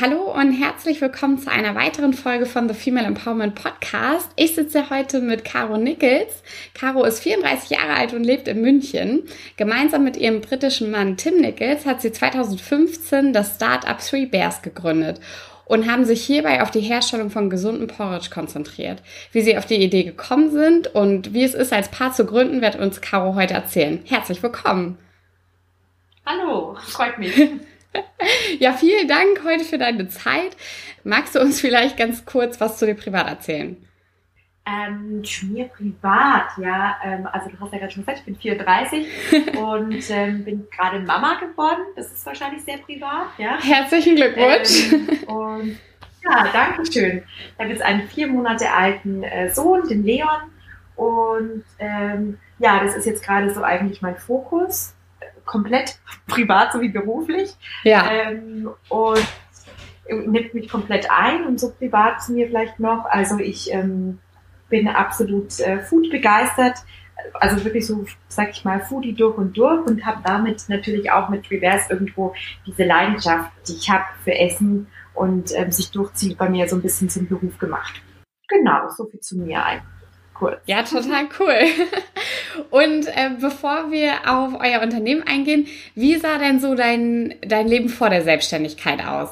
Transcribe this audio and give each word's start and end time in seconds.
Hallo 0.00 0.32
und 0.32 0.52
herzlich 0.52 1.02
willkommen 1.02 1.36
zu 1.36 1.50
einer 1.50 1.74
weiteren 1.74 2.14
Folge 2.14 2.46
von 2.46 2.66
The 2.66 2.74
Female 2.74 3.06
Empowerment 3.06 3.54
Podcast. 3.54 4.30
Ich 4.34 4.54
sitze 4.54 4.88
heute 4.88 5.20
mit 5.20 5.44
Caro 5.44 5.76
Nichols. 5.76 6.42
Caro 6.72 7.04
ist 7.04 7.20
34 7.20 7.68
Jahre 7.68 7.92
alt 7.92 8.14
und 8.14 8.24
lebt 8.24 8.48
in 8.48 8.62
München. 8.62 9.24
Gemeinsam 9.58 10.04
mit 10.04 10.16
ihrem 10.16 10.40
britischen 10.40 10.90
Mann 10.90 11.18
Tim 11.18 11.42
Nichols 11.42 11.84
hat 11.84 12.00
sie 12.00 12.12
2015 12.12 13.34
das 13.34 13.56
Startup 13.56 13.98
Three 13.98 14.24
Bears 14.24 14.62
gegründet 14.62 15.20
und 15.66 15.86
haben 15.86 16.06
sich 16.06 16.24
hierbei 16.24 16.62
auf 16.62 16.70
die 16.70 16.80
Herstellung 16.80 17.28
von 17.28 17.50
gesundem 17.50 17.86
Porridge 17.86 18.30
konzentriert. 18.32 19.02
Wie 19.32 19.42
sie 19.42 19.58
auf 19.58 19.66
die 19.66 19.82
Idee 19.82 20.04
gekommen 20.04 20.50
sind 20.50 20.94
und 20.94 21.34
wie 21.34 21.44
es 21.44 21.52
ist, 21.52 21.74
als 21.74 21.90
Paar 21.90 22.14
zu 22.14 22.24
gründen, 22.24 22.62
wird 22.62 22.76
uns 22.76 23.02
Caro 23.02 23.34
heute 23.34 23.52
erzählen. 23.52 24.00
Herzlich 24.06 24.42
willkommen. 24.42 24.96
Hallo, 26.24 26.74
freut 26.86 27.18
mich. 27.18 27.36
Ja, 28.58 28.72
vielen 28.72 29.08
Dank 29.08 29.42
heute 29.44 29.64
für 29.64 29.78
deine 29.78 30.08
Zeit. 30.08 30.56
Magst 31.04 31.34
du 31.34 31.40
uns 31.40 31.60
vielleicht 31.60 31.96
ganz 31.96 32.24
kurz 32.24 32.60
was 32.60 32.78
zu 32.78 32.86
dir 32.86 32.94
privat 32.94 33.28
erzählen? 33.28 33.76
Ähm, 34.66 35.24
zu 35.24 35.46
mir 35.46 35.64
privat, 35.66 36.50
ja. 36.58 36.96
Ähm, 37.02 37.26
also 37.32 37.48
du 37.48 37.58
hast 37.58 37.72
ja 37.72 37.78
gerade 37.78 37.92
schon 37.92 38.02
gesagt, 38.04 38.18
ich 38.18 38.24
bin 38.24 38.36
34 38.36 39.06
und 39.56 40.10
ähm, 40.10 40.44
bin 40.44 40.68
gerade 40.70 41.00
Mama 41.00 41.40
geworden. 41.40 41.80
Das 41.96 42.12
ist 42.12 42.26
wahrscheinlich 42.26 42.62
sehr 42.62 42.78
privat, 42.78 43.28
ja. 43.38 43.58
Herzlichen 43.60 44.16
Glückwunsch. 44.16 44.92
Ähm, 44.92 45.28
und 45.28 45.78
ja, 46.22 46.48
danke 46.52 46.92
schön. 46.92 47.22
Ich 47.54 47.58
habe 47.58 47.70
jetzt 47.70 47.82
einen 47.82 48.06
vier 48.08 48.26
Monate 48.26 48.70
alten 48.70 49.22
äh, 49.22 49.48
Sohn, 49.48 49.88
den 49.88 50.04
Leon. 50.04 50.28
Und 50.96 51.64
ähm, 51.78 52.38
ja, 52.58 52.84
das 52.84 52.94
ist 52.94 53.06
jetzt 53.06 53.24
gerade 53.24 53.52
so 53.52 53.62
eigentlich 53.62 54.02
mein 54.02 54.16
Fokus 54.16 54.94
komplett 55.50 55.98
privat 56.28 56.72
sowie 56.72 56.88
beruflich. 56.88 57.54
Ja. 57.84 58.10
Ähm, 58.10 58.70
und 58.88 59.26
nimmt 60.08 60.54
mich 60.54 60.68
komplett 60.68 61.08
ein 61.10 61.44
und 61.44 61.60
so 61.60 61.72
privat 61.72 62.22
zu 62.22 62.32
mir 62.32 62.46
vielleicht 62.46 62.80
noch. 62.80 63.04
Also 63.04 63.38
ich 63.38 63.72
ähm, 63.72 64.18
bin 64.68 64.88
absolut 64.88 65.58
äh, 65.60 65.80
Food 65.80 66.10
begeistert. 66.10 66.78
Also 67.34 67.62
wirklich 67.64 67.86
so, 67.86 68.06
sag 68.28 68.50
ich 68.50 68.64
mal, 68.64 68.80
Foodie 68.80 69.12
durch 69.12 69.36
und 69.36 69.56
durch 69.56 69.86
und 69.86 70.06
habe 70.06 70.22
damit 70.24 70.64
natürlich 70.68 71.10
auch 71.12 71.28
mit 71.28 71.50
Reverse 71.50 71.92
irgendwo 71.92 72.34
diese 72.66 72.84
Leidenschaft, 72.84 73.50
die 73.68 73.74
ich 73.74 73.90
habe 73.90 74.04
für 74.24 74.34
Essen 74.34 74.86
und 75.14 75.52
ähm, 75.54 75.70
sich 75.70 75.90
durchzieht 75.90 76.38
bei 76.38 76.48
mir 76.48 76.66
so 76.66 76.76
ein 76.76 76.82
bisschen 76.82 77.10
zum 77.10 77.28
Beruf 77.28 77.58
gemacht. 77.58 78.00
Genau, 78.48 78.88
so 78.88 79.04
viel 79.04 79.20
zu 79.20 79.36
mir 79.36 79.64
eigentlich 79.64 79.99
cool. 80.40 80.60
Ja, 80.66 80.82
total 80.82 81.26
cool. 81.38 81.54
Und 82.70 83.06
äh, 83.06 83.30
bevor 83.40 83.90
wir 83.90 84.12
auf 84.26 84.54
euer 84.60 84.82
Unternehmen 84.82 85.22
eingehen, 85.26 85.66
wie 85.94 86.16
sah 86.16 86.38
denn 86.38 86.60
so 86.60 86.74
dein, 86.74 87.34
dein 87.42 87.68
Leben 87.68 87.88
vor 87.88 88.10
der 88.10 88.22
Selbstständigkeit 88.22 89.04
aus? 89.04 89.30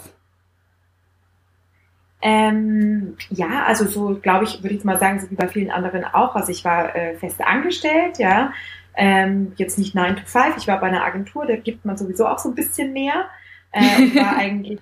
Ähm, 2.20 3.16
ja, 3.30 3.64
also 3.64 3.86
so 3.86 4.18
glaube 4.20 4.44
ich, 4.44 4.62
würde 4.62 4.74
ich 4.74 4.84
mal 4.84 4.98
sagen, 4.98 5.20
so 5.20 5.30
wie 5.30 5.36
bei 5.36 5.48
vielen 5.48 5.70
anderen 5.70 6.04
auch. 6.04 6.34
Also 6.34 6.50
ich 6.50 6.64
war 6.64 6.94
äh, 6.94 7.16
fest 7.16 7.40
angestellt, 7.40 8.18
ja. 8.18 8.52
Ähm, 8.96 9.52
jetzt 9.56 9.78
nicht 9.78 9.94
9 9.94 10.16
to 10.16 10.22
5, 10.24 10.56
ich 10.56 10.66
war 10.66 10.80
bei 10.80 10.88
einer 10.88 11.04
Agentur, 11.04 11.46
da 11.46 11.54
gibt 11.54 11.84
man 11.84 11.96
sowieso 11.96 12.26
auch 12.26 12.40
so 12.40 12.48
ein 12.48 12.56
bisschen 12.56 12.92
mehr. 12.92 13.26
Äh, 13.70 14.02
und 14.02 14.14
war 14.16 14.36
eigentlich 14.36 14.80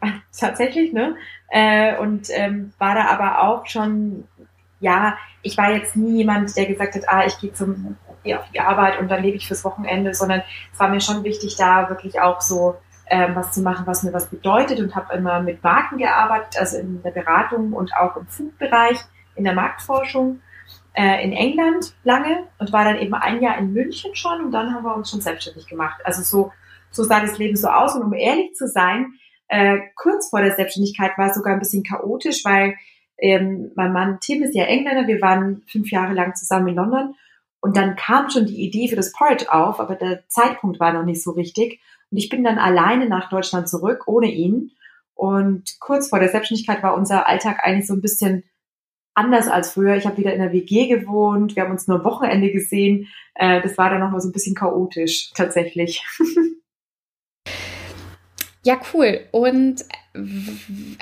tatsächlich, 0.38 0.92
ne? 0.92 1.16
Äh, 1.48 1.96
und 1.98 2.28
ähm, 2.30 2.72
war 2.78 2.94
da 2.94 3.06
aber 3.06 3.42
auch 3.42 3.66
schon 3.66 4.24
ja, 4.80 5.16
ich 5.42 5.56
war 5.56 5.72
jetzt 5.72 5.96
nie 5.96 6.18
jemand, 6.18 6.56
der 6.56 6.66
gesagt 6.66 6.94
hat, 6.94 7.08
ah, 7.08 7.24
ich 7.26 7.38
gehe 7.38 7.52
zum 7.52 7.96
auf 8.34 8.50
die 8.52 8.60
Arbeit 8.60 8.98
und 8.98 9.08
dann 9.08 9.22
lebe 9.22 9.36
ich 9.36 9.46
fürs 9.46 9.64
Wochenende, 9.64 10.12
sondern 10.12 10.42
es 10.72 10.80
war 10.80 10.88
mir 10.88 11.00
schon 11.00 11.22
wichtig, 11.22 11.54
da 11.56 11.88
wirklich 11.88 12.20
auch 12.20 12.40
so 12.40 12.76
ähm, 13.08 13.36
was 13.36 13.52
zu 13.52 13.60
machen, 13.62 13.86
was 13.86 14.02
mir 14.02 14.12
was 14.12 14.28
bedeutet 14.28 14.80
und 14.80 14.96
habe 14.96 15.14
immer 15.14 15.40
mit 15.40 15.62
Marken 15.62 15.98
gearbeitet, 15.98 16.58
also 16.58 16.78
in 16.78 17.02
der 17.02 17.12
Beratung 17.12 17.72
und 17.72 17.94
auch 17.94 18.16
im 18.16 18.26
Food-Bereich, 18.26 18.98
in 19.36 19.44
der 19.44 19.54
Marktforschung 19.54 20.40
äh, 20.94 21.22
in 21.22 21.32
England 21.32 21.94
lange 22.02 22.48
und 22.58 22.72
war 22.72 22.84
dann 22.84 22.98
eben 22.98 23.14
ein 23.14 23.40
Jahr 23.40 23.58
in 23.58 23.72
München 23.72 24.14
schon 24.16 24.46
und 24.46 24.50
dann 24.50 24.74
haben 24.74 24.84
wir 24.84 24.96
uns 24.96 25.10
schon 25.10 25.20
selbstständig 25.20 25.68
gemacht. 25.68 26.00
Also 26.04 26.22
so, 26.22 26.52
so 26.90 27.04
sah 27.04 27.20
das 27.20 27.38
Leben 27.38 27.56
so 27.56 27.68
aus 27.68 27.94
und 27.94 28.02
um 28.02 28.12
ehrlich 28.12 28.54
zu 28.54 28.66
sein, 28.66 29.12
äh, 29.48 29.78
kurz 29.94 30.30
vor 30.30 30.40
der 30.40 30.56
Selbstständigkeit 30.56 31.12
war 31.16 31.28
es 31.28 31.36
sogar 31.36 31.52
ein 31.52 31.60
bisschen 31.60 31.84
chaotisch, 31.84 32.44
weil 32.44 32.74
ähm, 33.18 33.72
mein 33.74 33.92
Mann 33.92 34.18
Tim 34.20 34.42
ist 34.42 34.54
ja 34.54 34.64
Engländer, 34.64 35.06
wir 35.06 35.20
waren 35.20 35.62
fünf 35.66 35.90
Jahre 35.90 36.14
lang 36.14 36.34
zusammen 36.34 36.68
in 36.68 36.74
London 36.76 37.14
und 37.60 37.76
dann 37.76 37.96
kam 37.96 38.30
schon 38.30 38.46
die 38.46 38.62
Idee 38.62 38.88
für 38.88 38.96
das 38.96 39.12
Porridge 39.12 39.52
auf, 39.52 39.80
aber 39.80 39.94
der 39.94 40.28
Zeitpunkt 40.28 40.78
war 40.78 40.92
noch 40.92 41.04
nicht 41.04 41.22
so 41.22 41.32
richtig. 41.32 41.80
Und 42.10 42.18
ich 42.18 42.28
bin 42.28 42.44
dann 42.44 42.58
alleine 42.58 43.08
nach 43.08 43.28
Deutschland 43.28 43.68
zurück, 43.68 44.04
ohne 44.06 44.30
ihn. 44.30 44.72
Und 45.14 45.80
kurz 45.80 46.10
vor 46.10 46.20
der 46.20 46.28
Selbstständigkeit 46.28 46.82
war 46.82 46.94
unser 46.94 47.26
Alltag 47.26 47.60
eigentlich 47.64 47.86
so 47.86 47.94
ein 47.94 48.02
bisschen 48.02 48.44
anders 49.14 49.48
als 49.48 49.72
früher. 49.72 49.96
Ich 49.96 50.06
habe 50.06 50.18
wieder 50.18 50.32
in 50.32 50.40
der 50.40 50.52
WG 50.52 50.86
gewohnt, 50.86 51.56
wir 51.56 51.64
haben 51.64 51.72
uns 51.72 51.88
nur 51.88 52.04
Wochenende 52.04 52.52
gesehen. 52.52 53.08
Äh, 53.34 53.62
das 53.62 53.78
war 53.78 53.90
dann 53.90 54.00
nochmal 54.00 54.20
so 54.20 54.28
ein 54.28 54.32
bisschen 54.32 54.54
chaotisch 54.54 55.32
tatsächlich. 55.34 56.04
Ja, 58.66 58.80
cool. 58.92 59.20
Und 59.30 59.84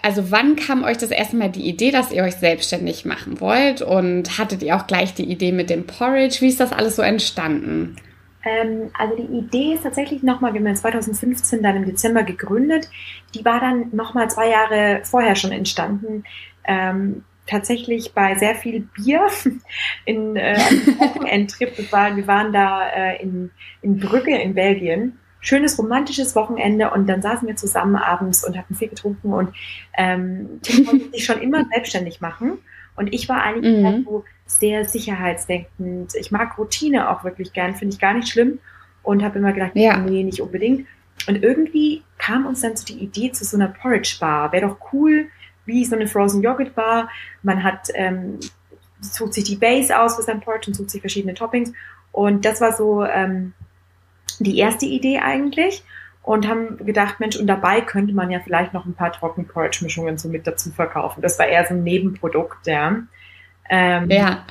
also 0.03 0.31
wann 0.31 0.57
kam 0.57 0.85
euch 0.85 0.99
das 0.99 1.11
erste 1.11 1.37
Mal 1.37 1.51
die 1.51 1.69
Idee, 1.69 1.91
dass 1.91 2.13
ihr 2.13 2.23
euch 2.23 2.37
selbstständig 2.37 3.05
machen 3.05 3.41
wollt? 3.41 3.83
Und 3.83 4.39
hattet 4.39 4.63
ihr 4.63 4.77
auch 4.77 4.87
gleich 4.87 5.15
die 5.15 5.31
Idee 5.31 5.53
mit 5.53 5.71
dem 5.71 5.87
Porridge? 5.87 6.39
Wie 6.41 6.49
ist 6.49 6.61
das 6.61 6.73
alles 6.73 6.97
so 6.97 7.03
entstanden? 7.03 7.97
Ähm, 8.45 8.91
also 8.99 9.17
die 9.17 9.39
Idee 9.39 9.75
ist 9.75 9.83
tatsächlich 9.83 10.23
nochmal, 10.23 10.55
wir 10.55 10.61
haben 10.61 10.77
2015 10.77 11.63
dann 11.63 11.77
im 11.77 11.87
Dezember 11.87 12.23
gegründet. 12.23 12.89
Die 13.35 13.45
war 13.45 13.61
dann 13.61 13.87
nochmal 13.93 14.31
zwei 14.31 14.49
Jahre 14.51 15.01
vorher 15.05 15.37
schon 15.37 15.53
entstanden. 15.53 16.25
Ähm, 16.65 17.25
tatsächlich 17.47 18.13
bei 18.13 18.35
sehr 18.37 18.55
viel 18.55 18.89
Bier 18.95 19.27
in 20.05 20.37
äh, 20.37 20.57
einem 20.57 20.87
Wochenendtrip. 20.99 21.77
Wir 21.77 21.93
waren, 21.93 22.17
wir 22.17 22.27
waren 22.27 22.53
da 22.53 22.89
äh, 22.89 23.23
in, 23.23 23.51
in 23.83 23.99
Brügge 23.99 24.37
in 24.37 24.55
Belgien 24.55 25.19
schönes 25.45 25.79
romantisches 25.79 26.35
Wochenende 26.35 26.91
und 26.91 27.07
dann 27.07 27.23
saßen 27.23 27.47
wir 27.47 27.55
zusammen 27.55 27.97
abends 27.97 28.45
und 28.45 28.57
hatten 28.57 28.75
viel 28.75 28.89
getrunken 28.89 29.33
und 29.33 29.55
ähm, 29.97 30.61
Tim 30.63 30.87
wollte 30.87 31.11
sich 31.13 31.25
schon 31.25 31.41
immer 31.41 31.65
selbstständig 31.71 32.21
machen 32.21 32.59
und 32.97 33.13
ich 33.13 33.29
war 33.29 33.43
eigentlich 33.43 33.77
mhm. 33.77 34.05
so 34.05 34.25
sehr 34.47 34.85
sicherheitsdenkend. 34.85 36.15
Ich 36.15 36.31
mag 36.31 36.57
Routine 36.59 37.11
auch 37.11 37.25
wirklich 37.25 37.53
gern, 37.53 37.75
finde 37.75 37.95
ich 37.95 38.01
gar 38.01 38.15
nicht 38.15 38.29
schlimm 38.29 38.59
und 39.03 39.23
habe 39.23 39.39
immer 39.39 39.53
gedacht, 39.53 39.73
ja. 39.75 39.97
nee, 39.99 40.23
nicht 40.23 40.41
unbedingt. 40.41 40.87
Und 41.29 41.43
irgendwie 41.43 42.03
kam 42.19 42.47
uns 42.47 42.63
dann 42.63 42.77
so 42.77 42.85
die 42.85 42.99
Idee 42.99 43.33
zu 43.33 43.45
so 43.45 43.57
einer 43.57 43.69
Porridge 43.69 44.17
Bar. 44.21 44.53
Wäre 44.53 44.69
doch 44.69 44.93
cool, 44.93 45.27
wie 45.67 45.85
so 45.85 45.95
eine 45.95 46.07
Frozen 46.07 46.43
Yogurt 46.43 46.75
Bar. 46.75 47.09
Man 47.43 47.63
hat 47.63 47.89
ähm, 47.95 48.39
sucht 49.01 49.35
sich 49.35 49.45
die 49.45 49.57
Base 49.57 49.99
aus 49.99 50.17
für 50.17 50.23
sein 50.23 50.41
Porridge 50.41 50.69
und 50.69 50.75
sucht 50.75 50.91
sich 50.91 51.01
verschiedene 51.01 51.35
Toppings. 51.35 51.73
Und 52.13 52.45
das 52.45 52.61
war 52.61 52.77
so 52.77 53.05
ähm, 53.05 53.53
die 54.39 54.59
erste 54.59 54.87
Idee 54.87 55.21
eigentlich 55.21 55.85
und 56.23 56.49
haben 56.49 56.79
gedacht, 56.79 57.21
Mensch, 57.21 57.37
und 57.37 57.47
dabei 57.47 57.83
könnte 57.83 58.15
man 58.15 58.31
ja 58.31 58.41
vielleicht 58.41 58.73
noch 58.73 58.87
ein 58.87 58.95
paar 58.95 59.13
Trockenporridge-Mischungen 59.13 60.17
so 60.17 60.29
mit 60.29 60.47
dazu 60.47 60.71
verkaufen. 60.71 61.21
Das 61.21 61.39
war 61.39 61.47
eher 61.47 61.67
so 61.67 61.75
ein 61.75 61.83
Nebenprodukt, 61.85 62.67
ja. 62.67 62.97
Ähm, 63.69 64.11
ja. 64.11 64.45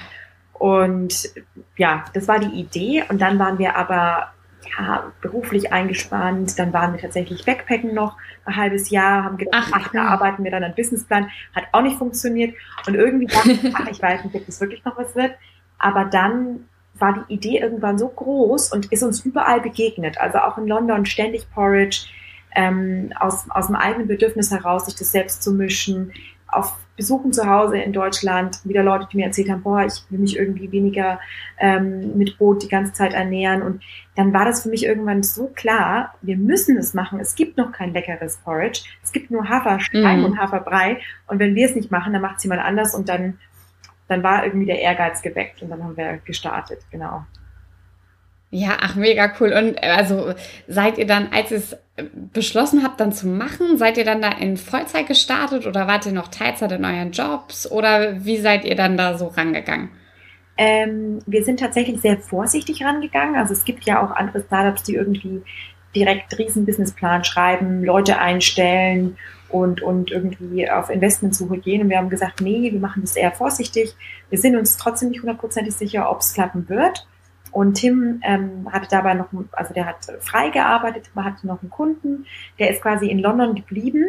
Und 0.54 1.30
ja, 1.76 2.06
das 2.14 2.28
war 2.28 2.40
die 2.40 2.60
Idee. 2.60 3.04
Und 3.10 3.22
dann 3.22 3.40
waren 3.40 3.58
wir 3.58 3.76
aber 3.76 4.32
ja, 4.78 5.12
beruflich 5.22 5.74
eingespannt. 5.74 6.58
Dann 6.60 6.74
waren 6.74 6.94
wir 6.94 7.02
tatsächlich 7.02 7.44
Backpacken 7.44 7.94
noch 7.94 8.18
ein 8.46 8.56
halbes 8.56 8.92
Jahr, 8.92 9.24
haben 9.24 9.38
gedacht, 9.38 9.64
ach, 9.66 9.72
ach 9.74 9.92
da 9.92 10.04
arbeiten 10.06 10.44
wir 10.44 10.52
dann 10.52 10.64
an 10.64 10.76
Businessplan. 10.76 11.30
Hat 11.56 11.66
auch 11.72 11.82
nicht 11.82 11.98
funktioniert. 11.98 12.56
Und 12.86 12.94
irgendwie 12.94 13.26
dachte 13.26 13.52
ich, 13.52 13.76
ach, 13.76 13.88
ich 13.88 14.02
weiß 14.02 14.24
nicht, 14.24 14.36
ob 14.36 14.46
das 14.46 14.62
wirklich 14.62 14.86
noch 14.86 14.98
was 14.98 15.16
wird. 15.16 15.34
Aber 15.80 16.06
dann 16.06 16.70
war 17.00 17.26
die 17.28 17.34
Idee 17.34 17.60
irgendwann 17.60 17.98
so 17.98 18.08
groß 18.08 18.72
und 18.72 18.92
ist 18.92 19.04
uns 19.04 19.26
überall 19.26 19.62
begegnet. 19.62 20.20
Also 20.20 20.40
auch 20.40 20.58
in 20.58 20.68
London 20.68 21.06
ständig 21.06 21.50
Porridge, 21.52 22.06
ähm, 22.56 23.12
aus, 23.20 23.46
aus 23.50 23.68
dem 23.68 23.76
eigenen 23.76 24.08
Bedürfnis 24.08 24.52
heraus, 24.52 24.86
sich 24.86 24.96
das 24.96 25.12
selbst 25.12 25.42
zu 25.44 25.54
mischen. 25.54 26.12
Auf 26.48 26.78
Besuchen 26.96 27.34
zu 27.34 27.50
Hause 27.50 27.80
in 27.80 27.92
Deutschland 27.92 28.60
wieder 28.64 28.84
Leute, 28.84 29.08
die 29.12 29.18
mir 29.18 29.26
erzählt 29.26 29.50
haben, 29.50 29.64
boah, 29.64 29.84
ich 29.84 30.04
will 30.10 30.20
mich 30.20 30.38
irgendwie 30.38 30.72
weniger 30.72 31.20
ähm, 31.58 32.16
mit 32.16 32.38
Brot 32.38 32.62
die 32.62 32.68
ganze 32.68 32.94
Zeit 32.94 33.14
ernähren. 33.14 33.64
Und 33.64 33.82
dann 34.16 34.32
war 34.32 34.46
das 34.46 34.62
für 34.62 34.70
mich 34.70 34.86
irgendwann 34.86 35.24
so 35.24 35.48
klar, 35.48 36.14
wir 36.22 36.38
müssen 36.38 36.78
es 36.78 36.94
machen. 36.94 37.20
Es 37.20 37.34
gibt 37.34 37.58
noch 37.58 37.72
kein 37.72 37.94
leckeres 37.94 38.38
Porridge. 38.38 38.84
Es 39.04 39.12
gibt 39.12 39.32
nur 39.32 39.50
Haferschleim 39.50 40.22
mm. 40.22 40.26
und 40.26 40.38
Haferbrei. 40.38 41.00
Und 41.26 41.40
wenn 41.40 41.56
wir 41.56 41.66
es 41.66 41.76
nicht 41.76 41.90
machen, 41.90 42.14
dann 42.14 42.22
macht 42.22 42.38
es 42.38 42.44
jemand 42.44 42.62
anders 42.62 42.94
und 42.94 43.10
dann 43.10 43.40
dann 44.08 44.24
war 44.24 44.44
irgendwie 44.44 44.66
der 44.66 44.80
Ehrgeiz 44.80 45.22
geweckt 45.22 45.62
und 45.62 45.70
dann 45.70 45.84
haben 45.84 45.98
wir 45.98 46.20
gestartet, 46.26 46.80
genau. 46.92 47.26
Ja, 48.54 48.78
ach, 48.82 48.96
mega 48.96 49.34
cool. 49.40 49.52
Und 49.52 49.82
äh, 49.82 49.88
also 49.88 50.36
seid 50.68 51.00
ihr 51.00 51.08
dann, 51.08 51.30
als 51.34 51.50
ihr 51.50 51.58
es 51.58 51.74
äh, 51.96 52.04
beschlossen 52.14 52.84
habt, 52.84 53.00
dann 53.00 53.12
zu 53.12 53.28
machen, 53.28 53.80
seid 53.80 53.98
ihr 53.98 54.06
dann 54.06 54.22
da 54.22 54.30
in 54.30 54.58
Vollzeit 54.58 55.08
gestartet 55.08 55.66
oder 55.66 55.88
wart 55.88 56.06
ihr 56.06 56.12
noch 56.12 56.28
Teilzeit 56.28 56.72
in 56.72 56.86
euren 56.86 57.12
Jobs 57.12 57.70
oder 57.70 58.24
wie 58.24 58.38
seid 58.38 58.64
ihr 58.64 58.76
dann 58.76 58.96
da 58.96 59.18
so 59.18 59.28
rangegangen? 59.28 59.90
Ähm, 60.56 61.20
wir 61.26 61.44
sind 61.44 61.62
tatsächlich 61.62 62.00
sehr 62.02 62.20
vorsichtig 62.20 62.84
rangegangen. 62.84 63.36
Also 63.36 63.54
es 63.54 63.66
gibt 63.66 63.86
ja 63.86 64.04
auch 64.04 64.12
andere 64.12 64.44
Startups, 64.44 64.84
die 64.84 64.94
irgendwie 64.94 65.42
direkt 65.96 66.38
riesen 66.38 66.68
Businessplan 66.68 67.24
schreiben, 67.24 67.84
Leute 67.84 68.20
einstellen 68.20 69.18
und, 69.54 69.84
und 69.84 70.10
irgendwie 70.10 70.70
auf 70.70 70.90
Investmentsuche 70.90 71.60
gehen. 71.60 71.84
Und 71.84 71.90
wir 71.90 71.98
haben 71.98 72.10
gesagt, 72.10 72.42
nee, 72.42 72.72
wir 72.72 72.80
machen 72.80 73.04
das 73.04 73.16
eher 73.16 73.32
vorsichtig. 73.32 73.96
Wir 74.30 74.40
sind 74.40 74.56
uns 74.58 74.78
trotzdem 74.78 75.10
nicht 75.10 75.22
hundertprozentig 75.22 75.76
sicher, 75.76 76.10
ob 76.10 76.22
es 76.22 76.34
klappen 76.34 76.68
wird. 76.70 77.08
Und 77.52 77.76
Tim 77.76 78.20
ähm, 78.24 78.68
hatte 78.72 78.88
dabei 78.90 79.14
noch, 79.14 79.28
also 79.52 79.76
der 79.76 79.86
hat 79.86 80.08
frei 80.22 80.50
gearbeitet, 80.50 81.12
hatte 81.16 81.46
noch 81.46 81.62
einen 81.62 81.70
Kunden, 81.70 82.26
der 82.58 82.72
ist 82.72 82.82
quasi 82.82 83.08
in 83.08 83.20
London 83.20 83.54
geblieben. 83.54 84.06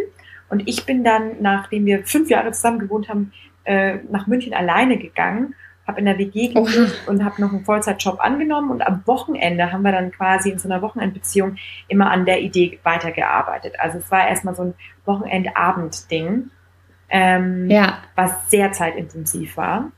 Und 0.49 0.67
ich 0.67 0.87
bin 0.87 1.05
dann, 1.05 1.43
nachdem 1.43 1.85
wir 1.85 2.06
fünf 2.06 2.31
Jahre 2.31 2.52
zusammen 2.52 2.79
gewohnt 2.79 3.11
haben, 3.11 3.32
äh, 3.64 3.99
nach 4.11 4.26
München 4.26 4.55
alleine 4.55 4.97
gegangen, 4.97 5.55
habe 5.86 6.00
in 6.00 6.06
der 6.06 6.19
WG 6.19 6.48
gelebt 6.48 7.02
und 7.06 7.25
habe 7.25 7.40
noch 7.40 7.52
einen 7.52 7.64
Vollzeitjob 7.64 8.20
angenommen. 8.20 8.70
Und 8.70 8.86
am 8.86 9.02
Wochenende 9.06 9.72
haben 9.72 9.82
wir 9.82 9.92
dann 9.92 10.10
quasi 10.10 10.50
in 10.50 10.58
so 10.58 10.69
einer 10.69 10.82
Wochenendbeziehung 10.82 11.56
immer 11.88 12.10
an 12.10 12.25
der 12.25 12.40
Idee 12.40 12.78
weitergearbeitet. 12.82 13.75
Also 13.78 13.98
es 13.98 14.10
war 14.10 14.26
erstmal 14.28 14.54
so 14.54 14.62
ein 14.62 14.75
Wochenendabend-Ding, 15.04 16.50
ähm, 17.10 17.70
ja. 17.70 17.98
was 18.14 18.50
sehr 18.50 18.72
zeitintensiv 18.72 19.56
war 19.56 19.90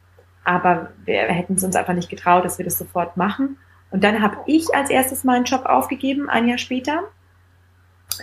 aber 0.46 0.90
wir 1.04 1.22
hätten 1.22 1.54
es 1.54 1.64
uns 1.64 1.74
einfach 1.74 1.92
nicht 1.92 2.08
getraut, 2.08 2.44
dass 2.44 2.58
wir 2.58 2.64
das 2.64 2.78
sofort 2.78 3.16
machen. 3.16 3.58
Und 3.90 4.04
dann 4.04 4.22
habe 4.22 4.36
ich 4.46 4.72
als 4.74 4.90
erstes 4.90 5.24
meinen 5.24 5.44
Job 5.44 5.66
aufgegeben, 5.66 6.30
ein 6.30 6.46
Jahr 6.46 6.58
später. 6.58 7.00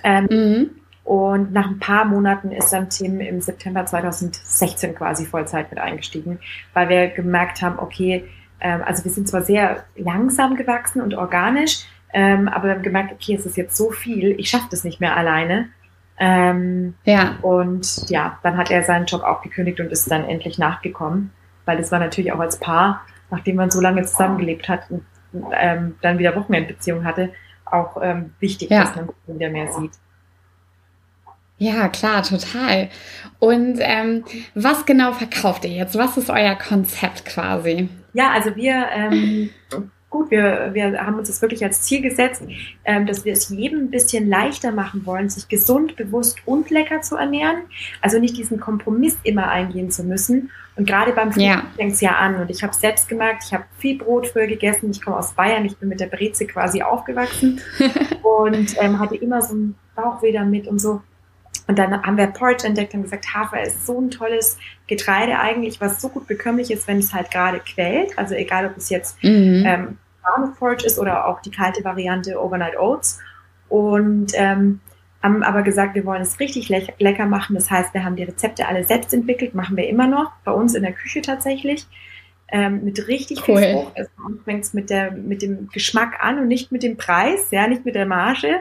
Ähm, 0.06 0.28
mhm. 0.32 0.70
Und 1.04 1.52
nach 1.52 1.68
ein 1.68 1.80
paar 1.80 2.06
Monaten 2.06 2.52
ist 2.52 2.72
dann 2.72 2.90
Tim 2.90 3.20
im 3.20 3.42
September 3.42 3.86
2016 3.86 4.96
quasi 4.96 5.26
Vollzeit 5.26 5.70
mit 5.70 5.80
eingestiegen, 5.80 6.40
weil 6.74 6.88
wir 6.88 7.08
gemerkt 7.08 7.62
haben, 7.62 7.78
okay, 7.80 8.24
ähm, 8.62 8.82
also 8.86 9.04
wir 9.04 9.12
sind 9.12 9.28
zwar 9.28 9.42
sehr 9.42 9.84
langsam 9.96 10.56
gewachsen 10.56 11.02
und 11.02 11.14
organisch, 11.14 11.86
ähm, 12.14 12.48
aber 12.48 12.66
wir 12.66 12.76
haben 12.76 12.84
gemerkt, 12.84 13.12
okay, 13.12 13.36
es 13.36 13.46
ist 13.46 13.58
jetzt 13.58 13.76
so 13.76 13.92
viel, 13.92 14.40
ich 14.40 14.50
schaffe 14.50 14.68
das 14.72 14.84
nicht 14.86 15.02
mehr 15.02 15.18
alleine. 15.18 15.70
Ähm, 16.18 16.94
ja. 17.04 17.38
Und 17.42 18.10
ja, 18.10 18.40
dann 18.44 18.56
hat 18.56 18.72
er 18.72 18.84
seinen 18.84 19.06
Job 19.06 19.24
auch 19.24 19.42
gekündigt 19.42 19.82
und 19.82 19.92
ist 19.92 20.10
dann 20.10 20.24
endlich 20.24 20.58
nachgekommen 20.58 21.32
weil 21.66 21.78
das 21.78 21.92
war 21.92 22.00
natürlich 22.00 22.32
auch 22.32 22.40
als 22.40 22.60
Paar, 22.60 23.02
nachdem 23.30 23.56
man 23.56 23.72
so 23.72 23.82
lange 23.82 24.04
zusammengelebt 24.04 24.70
hat 24.70 24.90
und 24.90 25.04
ähm, 25.54 25.96
dann 26.02 26.20
wieder 26.20 26.36
Wochenendbeziehung 26.36 27.06
hatte, 27.06 27.34
auch 27.66 27.98
ähm, 28.02 28.34
wichtig, 28.40 28.70
ja. 28.70 28.84
dass 28.84 28.96
man 28.96 29.10
wieder 29.28 29.50
mehr 29.50 29.72
sieht. 29.72 29.92
Ja, 31.58 31.88
klar, 31.88 32.24
total. 32.24 32.90
Und 33.40 33.78
ähm, 33.80 34.24
was 34.56 34.86
genau 34.86 35.14
verkauft 35.14 35.66
ihr 35.66 35.72
jetzt? 35.72 35.98
Was 35.98 36.18
ist 36.18 36.30
euer 36.30 36.56
Konzept 36.56 37.26
quasi? 37.26 37.90
Ja, 38.14 38.32
also 38.32 38.56
wir 38.56 38.88
ähm, 38.94 39.50
gut, 40.14 40.30
wir, 40.30 40.70
wir 40.74 41.04
haben 41.04 41.18
uns 41.18 41.28
das 41.28 41.42
wirklich 41.42 41.64
als 41.64 41.82
Ziel 41.82 42.02
gesetzt, 42.02 42.44
ähm, 42.86 43.08
dass 43.08 43.26
wir 43.26 43.34
es 43.34 43.50
jedem 43.50 43.86
ein 43.86 43.90
bisschen 43.90 44.30
leichter 44.30 44.72
machen 44.72 45.06
wollen, 45.08 45.28
sich 45.28 45.48
gesund, 45.48 45.96
bewusst 45.96 46.38
und 46.46 46.70
lecker 46.70 47.02
zu 47.02 47.18
ernähren. 47.18 47.64
Also 48.00 48.20
nicht 48.20 48.38
diesen 48.38 48.60
Kompromiss 48.60 49.18
immer 49.24 49.50
eingehen 49.50 49.90
zu 49.90 50.04
müssen. 50.04 50.52
Und 50.76 50.88
gerade 50.88 51.14
beim 51.14 51.32
Frühstück 51.32 51.64
ja. 51.64 51.64
fängt 51.76 51.94
es 51.94 52.02
ja 52.02 52.12
an. 52.12 52.36
Und 52.36 52.52
ich 52.52 52.62
habe 52.62 52.74
selbst 52.74 53.10
gemerkt, 53.10 53.44
ich 53.48 53.54
habe 53.54 53.66
viel 53.80 53.98
Brot 53.98 54.28
früher 54.28 54.48
gegessen. 54.48 54.92
Ich 54.92 55.02
komme 55.02 55.18
aus 55.18 55.34
Bayern, 55.34 55.66
ich 55.66 55.78
bin 55.78 55.90
mit 55.90 56.00
der 56.00 56.08
Breze 56.08 56.46
quasi 56.46 56.84
aufgewachsen 56.84 57.60
und 58.48 58.76
ähm, 58.80 59.00
hatte 59.00 59.16
immer 59.16 59.42
so 59.42 59.56
ein 59.56 59.76
Bauchweh 59.96 60.32
damit 60.32 60.68
und 60.68 60.80
so. 60.80 61.02
Und 61.68 61.80
dann 61.80 62.02
haben 62.04 62.18
wir 62.18 62.28
Porridge 62.28 62.68
entdeckt 62.68 62.94
und 62.94 63.04
gesagt, 63.04 63.34
Hafer 63.34 63.62
ist 63.62 63.86
so 63.86 64.00
ein 64.00 64.12
tolles 64.12 64.58
Getreide 64.88 65.40
eigentlich, 65.40 65.80
was 65.80 66.02
so 66.02 66.10
gut 66.10 66.28
bekömmlich 66.28 66.72
ist, 66.72 66.88
wenn 66.88 67.00
es 67.00 67.14
halt 67.14 67.32
gerade 67.32 67.60
quält. 67.60 68.18
Also 68.18 68.36
egal, 68.36 68.66
ob 68.66 68.78
es 68.78 68.90
jetzt 68.90 69.22
mhm. 69.24 69.64
ähm, 69.66 69.98
warmes 70.24 70.56
Porridge 70.58 70.86
ist 70.86 71.00
oder 71.00 71.28
auch 71.28 71.42
die 71.42 71.52
kalte 71.52 71.84
Variante 71.84 72.42
Overnight 72.42 72.78
Oats. 72.78 73.20
Und 73.70 74.34
ähm, 74.36 74.82
haben 75.24 75.42
aber 75.42 75.64
gesagt, 75.64 75.96
wir 75.96 76.06
wollen 76.06 76.22
es 76.22 76.40
richtig 76.40 76.68
le 76.68 76.86
lecker 77.00 77.26
machen. 77.26 77.56
Das 77.56 77.72
heißt, 77.72 77.94
wir 77.94 78.04
haben 78.04 78.18
die 78.18 78.24
Rezepte 78.24 78.68
alle 78.68 78.84
selbst 78.84 79.14
entwickelt, 79.14 79.56
machen 79.56 79.78
wir 79.78 79.88
immer 79.88 80.06
noch, 80.06 80.34
bei 80.44 80.52
uns 80.52 80.76
in 80.76 80.84
der 80.84 80.92
Küche 80.92 81.22
tatsächlich. 81.22 81.88
Ähm, 82.50 82.84
mit 82.84 83.08
richtig 83.08 83.48
cool. 83.48 83.58
viel 83.58 83.74
Frucht. 83.74 83.98
Also 83.98 84.10
fängt 84.44 84.66
es 84.66 84.74
mit, 84.74 84.90
der, 84.90 85.12
mit 85.12 85.42
dem 85.42 85.70
Geschmack 85.70 86.24
an 86.24 86.40
und 86.40 86.50
nicht 86.50 86.72
mit 86.72 86.84
dem 86.84 86.98
Preis, 86.98 87.48
ja, 87.52 87.68
nicht 87.68 87.86
mit 87.86 87.96
der 87.96 88.06
Marge. 88.06 88.58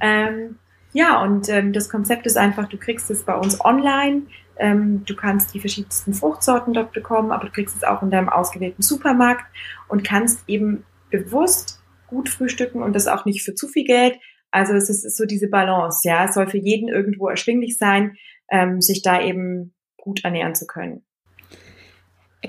Ähm, 0.00 0.58
ja, 0.92 1.22
und 1.22 1.48
ähm, 1.48 1.72
das 1.72 1.88
Konzept 1.88 2.26
ist 2.26 2.36
einfach, 2.36 2.68
du 2.68 2.76
kriegst 2.76 3.10
es 3.10 3.24
bei 3.24 3.34
uns 3.34 3.64
online. 3.64 4.22
Ähm, 4.56 5.04
du 5.06 5.16
kannst 5.16 5.54
die 5.54 5.60
verschiedensten 5.60 6.12
Fruchtsorten 6.12 6.74
dort 6.74 6.92
bekommen, 6.92 7.32
aber 7.32 7.46
du 7.46 7.52
kriegst 7.52 7.74
es 7.76 7.84
auch 7.84 8.02
in 8.02 8.10
deinem 8.10 8.28
ausgewählten 8.28 8.82
Supermarkt 8.82 9.44
und 9.88 10.04
kannst 10.04 10.40
eben 10.48 10.84
bewusst 11.10 11.82
gut 12.06 12.28
frühstücken 12.28 12.82
und 12.82 12.94
das 12.94 13.08
auch 13.08 13.24
nicht 13.24 13.42
für 13.42 13.54
zu 13.54 13.68
viel 13.68 13.84
Geld. 13.84 14.18
Also 14.50 14.74
es 14.74 14.90
ist, 14.90 15.16
so 15.16 15.24
diese 15.24 15.48
Balance, 15.48 16.06
ja. 16.06 16.26
Es 16.26 16.34
soll 16.34 16.46
für 16.46 16.58
jeden 16.58 16.88
irgendwo 16.88 17.28
erschwinglich 17.28 17.78
sein, 17.78 18.16
ähm, 18.50 18.82
sich 18.82 19.02
da 19.02 19.20
eben 19.22 19.74
gut 19.96 20.24
ernähren 20.24 20.54
zu 20.54 20.66
können. 20.66 21.04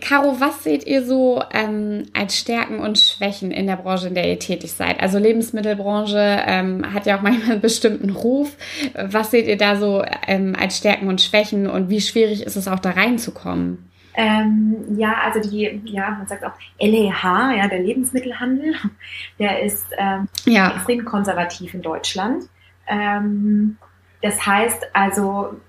Caro, 0.02 0.40
was 0.40 0.64
seht 0.64 0.88
ihr 0.88 1.06
so 1.06 1.44
ähm, 1.52 2.06
als 2.14 2.38
Stärken 2.38 2.80
und 2.80 2.98
Schwächen 2.98 3.52
in 3.52 3.68
der 3.68 3.76
Branche, 3.76 4.08
in 4.08 4.16
der 4.16 4.28
ihr 4.28 4.40
tätig 4.40 4.74
seid? 4.74 5.00
Also 5.00 5.20
Lebensmittelbranche 5.20 6.44
ähm, 6.48 6.94
hat 6.94 7.06
ja 7.06 7.18
auch 7.18 7.22
manchmal 7.22 7.52
einen 7.52 7.62
bestimmten 7.62 8.10
Ruf. 8.10 8.58
Was 8.96 9.30
seht 9.30 9.48
ihr 9.48 9.58
da 9.58 9.76
so 9.76 10.04
ähm, 10.28 10.56
als 10.60 10.78
Stärken 10.78 11.08
und 11.08 11.22
Schwächen 11.22 11.68
und 11.68 11.90
wie 11.90 12.02
schwierig 12.02 12.44
ist 12.44 12.56
es 12.56 12.68
auch 12.68 12.80
da 12.80 12.92
reinzukommen? 12.92 13.90
Ähm, 14.16 14.78
ja, 14.98 15.16
also 15.24 15.48
die, 15.48 15.82
ja, 15.86 16.12
man 16.12 16.28
sagt 16.28 16.44
auch 16.44 16.54
LEH, 16.80 17.56
ja, 17.56 17.68
der 17.68 17.80
Lebensmittelhandel, 17.80 18.76
der 19.40 19.62
ist 19.62 19.88
ähm, 19.98 20.28
ja. 20.46 20.76
extrem 20.76 21.06
konservativ 21.06 21.74
in 21.74 21.82
Deutschland. 21.82 22.44
Ähm, 22.88 23.78
das 24.22 24.46
heißt 24.46 24.88
also, 24.94 25.60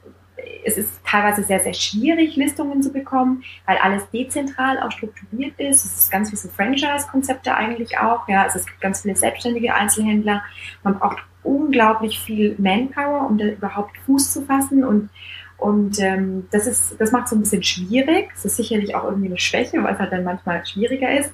es 0.64 0.78
ist 0.78 1.00
teilweise 1.04 1.42
sehr, 1.42 1.60
sehr 1.60 1.74
schwierig, 1.74 2.36
Listungen 2.36 2.82
zu 2.82 2.92
bekommen, 2.92 3.44
weil 3.66 3.76
alles 3.78 4.08
dezentral 4.10 4.80
auch 4.80 4.90
strukturiert 4.90 5.58
ist. 5.58 5.84
Es 5.84 5.96
ist 5.96 6.10
ganz 6.10 6.32
wie 6.32 6.36
so 6.36 6.48
Franchise-Konzepte 6.48 7.54
eigentlich 7.54 7.98
auch. 7.98 8.28
Ja, 8.28 8.42
also 8.42 8.58
es 8.58 8.66
gibt 8.66 8.80
ganz 8.80 9.02
viele 9.02 9.16
selbstständige 9.16 9.74
Einzelhändler. 9.74 10.42
Man 10.82 10.98
braucht 10.98 11.18
unglaublich 11.42 12.18
viel 12.20 12.56
Manpower, 12.58 13.26
um 13.28 13.38
da 13.38 13.46
überhaupt 13.46 13.96
Fuß 14.06 14.32
zu 14.32 14.42
fassen 14.42 14.84
und 14.84 15.10
und 15.56 15.98
ähm, 16.00 16.46
das 16.50 16.66
ist, 16.66 17.00
das 17.00 17.12
macht 17.12 17.24
es 17.24 17.30
so 17.30 17.36
ein 17.36 17.40
bisschen 17.40 17.62
schwierig. 17.62 18.28
Es 18.34 18.44
ist 18.44 18.56
sicherlich 18.56 18.94
auch 18.94 19.04
irgendwie 19.04 19.28
eine 19.28 19.38
Schwäche, 19.38 19.82
weil 19.82 19.94
es 19.94 20.00
halt 20.00 20.12
dann 20.12 20.24
manchmal 20.24 20.66
schwieriger 20.66 21.16
ist. 21.18 21.32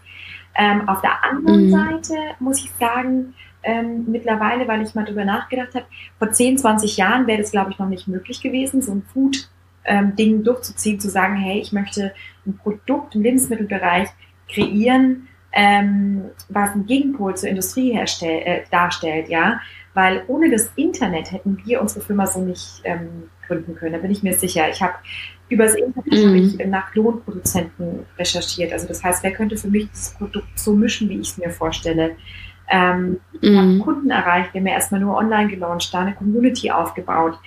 Ähm, 0.55 0.89
auf 0.89 1.01
der 1.01 1.25
anderen 1.25 1.67
mhm. 1.67 1.71
Seite 1.71 2.15
muss 2.39 2.63
ich 2.63 2.71
sagen, 2.79 3.35
ähm, 3.63 4.05
mittlerweile, 4.07 4.67
weil 4.69 4.83
ich 4.83 4.95
mal 4.95 5.05
drüber 5.05 5.25
nachgedacht 5.25 5.75
habe, 5.75 5.87
vor 6.19 6.31
10, 6.31 6.59
20 6.59 6.97
Jahren 6.97 7.27
wäre 7.27 7.41
das, 7.41 7.51
glaube 7.51 7.71
ich, 7.71 7.79
noch 7.79 7.89
nicht 7.89 8.09
möglich 8.09 8.41
gewesen, 8.41 8.83
so 8.83 8.93
ein 8.93 9.03
Food-Ding 9.13 10.35
ähm, 10.35 10.45
durchzuziehen, 10.45 11.01
zu 11.01 11.09
sagen, 11.09 11.37
hey, 11.37 11.61
ich 11.61 11.73
möchte 11.73 12.13
ein 12.47 12.57
Produkt 12.57 13.15
im 13.15 13.23
Lebensmittelbereich 13.23 14.09
kreieren, 14.49 15.29
ähm, 15.53 16.31
was 16.49 16.71
einen 16.71 16.87
Gegenpol 16.87 17.37
zur 17.37 17.49
Industrie 17.49 17.93
herstell, 17.93 18.43
äh, 18.45 18.63
darstellt, 18.71 19.29
ja. 19.29 19.61
Weil 19.95 20.23
ohne 20.29 20.51
das 20.51 20.71
Internet 20.77 21.33
hätten 21.33 21.59
wir 21.65 21.81
unsere 21.81 22.05
Firma 22.05 22.27
so 22.27 22.41
nicht 22.41 22.81
ähm, 22.85 23.29
gründen 23.47 23.75
können. 23.75 23.93
Da 23.95 23.99
bin 23.99 24.13
ich 24.13 24.23
mir 24.23 24.35
sicher. 24.35 24.71
Ich 24.71 24.81
habe 24.81 24.95
über 25.49 25.65
das 25.65 25.75
Internet 25.75 26.65
mhm. 26.65 26.71
nach 26.71 26.95
Lohnproduzenten 26.95 28.07
recherchiert. 28.17 28.73
Also 28.73 28.87
das 28.87 29.03
heißt, 29.03 29.25
wer 29.25 29.33
könnte 29.33 29.57
für 29.57 29.69
mich 29.69 29.91
das 29.91 30.15
Produkt 30.15 30.59
so 30.59 30.75
mischen, 30.75 31.09
wie 31.09 31.19
ich 31.19 31.31
es 31.31 31.39
mir 31.39 31.51
vorstelle? 31.51 32.13
Ähm, 32.71 33.21
mhm. 33.43 33.81
Kunden 33.81 34.11
erreicht, 34.11 34.55
wir 34.55 34.61
haben 34.61 34.69
ja 34.69 34.75
erstmal 34.75 35.01
nur 35.01 35.17
online 35.17 35.49
gelauncht, 35.49 35.93
da 35.93 36.01
eine 36.01 36.15
Community 36.15 36.71
aufgebaut, 36.71 37.39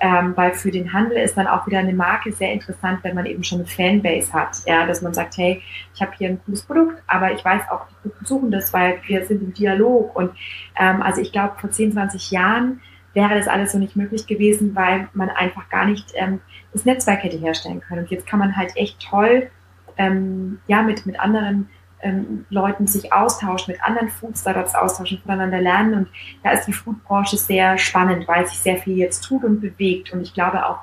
ähm, 0.00 0.32
weil 0.36 0.54
für 0.54 0.72
den 0.72 0.92
Handel 0.92 1.18
ist 1.18 1.36
dann 1.36 1.46
auch 1.46 1.66
wieder 1.66 1.78
eine 1.78 1.92
Marke 1.92 2.32
sehr 2.32 2.52
interessant, 2.52 2.98
wenn 3.02 3.14
man 3.14 3.26
eben 3.26 3.44
schon 3.44 3.60
eine 3.60 3.68
Fanbase 3.68 4.32
hat, 4.32 4.58
ja, 4.66 4.84
dass 4.86 5.00
man 5.00 5.14
sagt, 5.14 5.36
hey, 5.36 5.62
ich 5.94 6.02
habe 6.02 6.12
hier 6.18 6.30
ein 6.30 6.40
cooles 6.44 6.62
Produkt, 6.62 7.00
aber 7.06 7.32
ich 7.32 7.44
weiß 7.44 7.62
auch, 7.70 7.86
die 7.88 8.08
Kunden 8.08 8.26
suchen 8.26 8.50
das, 8.50 8.72
weil 8.72 8.98
wir 9.06 9.24
sind 9.24 9.42
im 9.42 9.54
Dialog 9.54 10.16
und 10.16 10.32
ähm, 10.78 11.00
also 11.00 11.20
ich 11.20 11.30
glaube, 11.30 11.54
vor 11.58 11.70
10, 11.70 11.92
20 11.92 12.32
Jahren 12.32 12.80
wäre 13.14 13.34
das 13.34 13.46
alles 13.46 13.72
so 13.72 13.78
nicht 13.78 13.94
möglich 13.94 14.26
gewesen, 14.26 14.74
weil 14.74 15.08
man 15.12 15.28
einfach 15.28 15.68
gar 15.68 15.84
nicht 15.84 16.12
ähm, 16.14 16.40
das 16.72 16.84
Netzwerk 16.84 17.22
hätte 17.22 17.36
herstellen 17.36 17.80
können. 17.80 18.02
Und 18.02 18.10
jetzt 18.10 18.26
kann 18.26 18.38
man 18.38 18.56
halt 18.56 18.72
echt 18.76 19.00
toll 19.00 19.50
ähm, 19.98 20.60
ja, 20.66 20.82
mit, 20.82 21.06
mit 21.06 21.20
anderen 21.20 21.68
ähm, 22.02 22.46
Leuten 22.50 22.86
sich 22.86 23.12
austauschen, 23.12 23.72
mit 23.72 23.82
anderen 23.82 24.08
Food-Startups 24.08 24.74
austauschen, 24.74 25.20
voneinander 25.24 25.60
lernen. 25.60 25.94
Und 25.94 26.08
da 26.42 26.52
ist 26.52 26.66
die 26.66 26.72
Foodbranche 26.72 27.36
sehr 27.36 27.78
spannend, 27.78 28.28
weil 28.28 28.46
sich 28.46 28.58
sehr 28.58 28.76
viel 28.76 28.96
jetzt 28.96 29.22
tut 29.22 29.44
und 29.44 29.60
bewegt. 29.60 30.12
Und 30.12 30.22
ich 30.22 30.34
glaube 30.34 30.66
auch, 30.66 30.78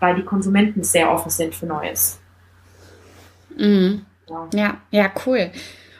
weil 0.00 0.14
die 0.14 0.24
Konsumenten 0.24 0.84
sehr 0.84 1.10
offen 1.10 1.30
sind 1.30 1.54
für 1.54 1.66
Neues. 1.66 2.20
Mhm. 3.56 4.04
Ja. 4.28 4.48
ja, 4.52 4.76
ja, 4.90 5.10
cool. 5.26 5.50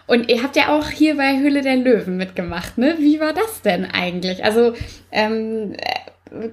Und 0.06 0.30
ihr 0.30 0.42
habt 0.42 0.56
ja 0.56 0.68
auch 0.68 0.88
hier 0.88 1.16
bei 1.16 1.38
Höhle 1.38 1.62
der 1.62 1.76
Löwen 1.76 2.16
mitgemacht, 2.16 2.78
ne? 2.78 2.96
Wie 2.98 3.20
war 3.20 3.32
das 3.34 3.60
denn 3.62 3.84
eigentlich? 3.84 4.44
Also 4.44 4.72
ähm, 5.12 5.76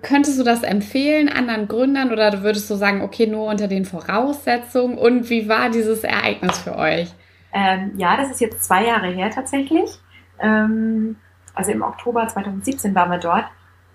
könntest 0.01 0.39
du 0.39 0.43
das 0.43 0.63
empfehlen 0.63 1.29
anderen 1.29 1.67
Gründern 1.67 2.11
oder 2.11 2.43
würdest 2.43 2.69
du 2.69 2.75
sagen, 2.75 3.01
okay, 3.01 3.27
nur 3.27 3.47
unter 3.47 3.67
den 3.67 3.85
Voraussetzungen? 3.85 4.97
Und 4.97 5.29
wie 5.29 5.47
war 5.47 5.69
dieses 5.69 6.03
Ereignis 6.03 6.57
für 6.59 6.77
euch? 6.77 7.07
Ähm, 7.55 7.93
ja, 7.95 8.17
das 8.17 8.29
ist 8.29 8.41
jetzt 8.41 8.65
zwei 8.65 8.85
Jahre 8.85 9.07
her 9.07 9.31
tatsächlich. 9.31 9.97
Ähm, 10.39 11.15
also 11.53 11.71
im 11.71 11.83
Oktober 11.83 12.27
2017 12.27 12.93
waren 12.93 13.09
wir 13.09 13.17
dort. 13.17 13.45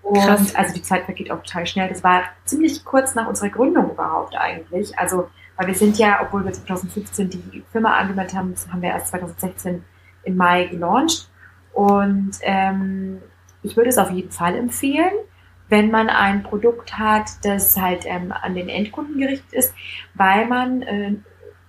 Und 0.01 0.19
Krass. 0.19 0.55
also 0.55 0.73
die 0.73 0.81
Zeit 0.81 1.05
vergeht 1.05 1.29
auch 1.29 1.43
total 1.43 1.67
schnell. 1.67 1.87
Das 1.87 2.03
war 2.03 2.23
ziemlich 2.43 2.83
kurz 2.83 3.13
nach 3.13 3.27
unserer 3.27 3.49
Gründung 3.49 3.91
überhaupt 3.91 4.35
eigentlich. 4.35 4.97
Also, 4.97 5.29
weil 5.57 5.67
wir 5.67 5.75
sind 5.75 5.99
ja, 5.99 6.19
obwohl 6.23 6.43
wir 6.43 6.51
2015 6.51 7.29
die 7.29 7.63
Firma 7.71 7.93
angemeldet 7.93 8.35
haben, 8.35 8.55
haben 8.71 8.81
wir 8.81 8.89
erst 8.89 9.09
2016 9.09 9.83
im 10.23 10.35
Mai 10.35 10.65
gelauncht. 10.65 11.29
Und 11.71 12.31
ähm, 12.41 13.21
ich 13.61 13.77
würde 13.77 13.91
es 13.91 13.99
auf 13.99 14.09
jeden 14.09 14.31
Fall 14.31 14.55
empfehlen, 14.55 15.13
wenn 15.69 15.91
man 15.91 16.09
ein 16.09 16.41
Produkt 16.41 16.97
hat, 16.97 17.29
das 17.43 17.77
halt 17.77 18.05
ähm, 18.07 18.31
an 18.31 18.55
den 18.55 18.69
Endkunden 18.69 19.19
gerichtet 19.19 19.53
ist, 19.53 19.75
weil 20.15 20.47
man 20.47 20.81
äh, 20.81 21.13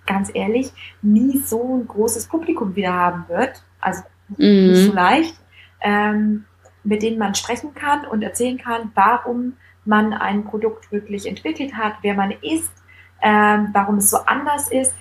ganz 0.07 0.31
ehrlich 0.35 0.73
nie 1.03 1.39
so 1.39 1.77
ein 1.77 1.87
großes 1.87 2.27
Publikum 2.27 2.75
wieder 2.75 2.93
haben 2.93 3.25
wird. 3.29 3.63
Also 3.81 4.03
mhm. 4.29 4.71
nicht 4.71 4.87
so 4.87 4.93
leicht. 4.93 5.35
Ähm, 5.81 6.45
mit 6.85 7.03
denen 7.03 7.19
man 7.19 7.35
sprechen 7.35 7.75
kann 7.75 8.05
und 8.07 8.23
erzählen 8.23 8.59
kann, 8.59 8.91
warum 8.95 9.55
man 9.85 10.13
ein 10.13 10.45
Produkt 10.45 10.91
wirklich 10.93 11.27
entwickelt 11.27 11.75
hat, 11.75 11.95
wer 12.03 12.15
man 12.15 12.33
ist, 12.43 12.73
ähm, 13.21 13.69
warum 13.73 13.97
es 13.97 14.11
so 14.11 14.19
anders 14.27 14.69
ist. 14.71 14.95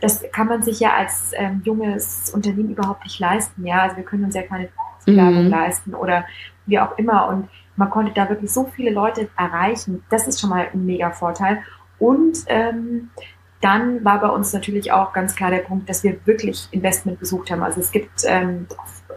Das 0.00 0.24
kann 0.32 0.48
man 0.48 0.62
sich 0.62 0.80
ja 0.80 0.94
als 0.94 1.32
ähm, 1.34 1.60
junges 1.64 2.30
Unternehmen 2.30 2.70
überhaupt 2.70 3.04
nicht 3.04 3.18
leisten. 3.18 3.66
Ja, 3.66 3.82
also 3.82 3.96
wir 3.96 4.04
können 4.04 4.24
uns 4.24 4.34
ja 4.34 4.42
keine 4.42 4.68
Werbung 5.04 5.44
mhm. 5.44 5.50
leisten 5.50 5.94
oder 5.94 6.24
wie 6.66 6.78
auch 6.78 6.96
immer. 6.96 7.28
Und 7.28 7.48
man 7.76 7.90
konnte 7.90 8.12
da 8.12 8.28
wirklich 8.28 8.52
so 8.52 8.64
viele 8.74 8.90
Leute 8.90 9.28
erreichen. 9.36 10.02
Das 10.08 10.26
ist 10.26 10.40
schon 10.40 10.50
mal 10.50 10.68
ein 10.72 10.86
mega 10.86 11.10
Vorteil. 11.10 11.62
Und 11.98 12.38
ähm, 12.46 13.10
dann 13.62 14.04
war 14.04 14.20
bei 14.20 14.28
uns 14.28 14.52
natürlich 14.52 14.92
auch 14.92 15.12
ganz 15.12 15.34
klar 15.34 15.50
der 15.50 15.58
Punkt, 15.58 15.88
dass 15.88 16.04
wir 16.04 16.18
wirklich 16.26 16.68
Investment 16.72 17.20
gesucht 17.20 17.50
haben. 17.50 17.62
Also 17.62 17.80
es 17.80 17.92
gibt, 17.92 18.24
ähm, 18.26 18.66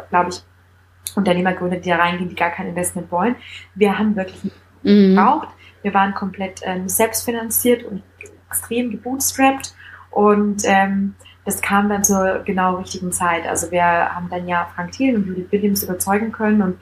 glaube 0.09 0.29
ich, 0.29 0.41
Unternehmergründer, 1.15 1.77
die 1.77 1.89
da 1.89 1.97
reingehen, 1.97 2.29
die 2.29 2.35
gar 2.35 2.51
kein 2.51 2.67
Investment 2.67 3.11
wollen. 3.11 3.35
Wir 3.73 3.97
haben 3.97 4.15
wirklich 4.15 4.51
mhm. 4.83 5.15
gebraucht. 5.15 5.49
Wir 5.81 5.93
waren 5.93 6.13
komplett 6.13 6.61
ähm, 6.63 6.87
selbstfinanziert 6.87 7.83
und 7.83 8.03
extrem 8.47 8.91
gebootstrapped 8.91 9.73
und 10.11 10.61
ähm, 10.65 11.15
das 11.43 11.61
kam 11.61 11.89
dann 11.89 12.03
zur 12.03 12.39
genau 12.39 12.75
richtigen 12.77 13.11
Zeit. 13.11 13.47
Also 13.47 13.69
wir 13.71 13.83
haben 13.83 14.29
dann 14.29 14.47
ja 14.47 14.67
Frank 14.73 14.93
Thiel 14.93 15.15
und 15.15 15.27
Judith 15.27 15.51
Williams 15.51 15.83
überzeugen 15.83 16.31
können 16.31 16.61
und 16.61 16.77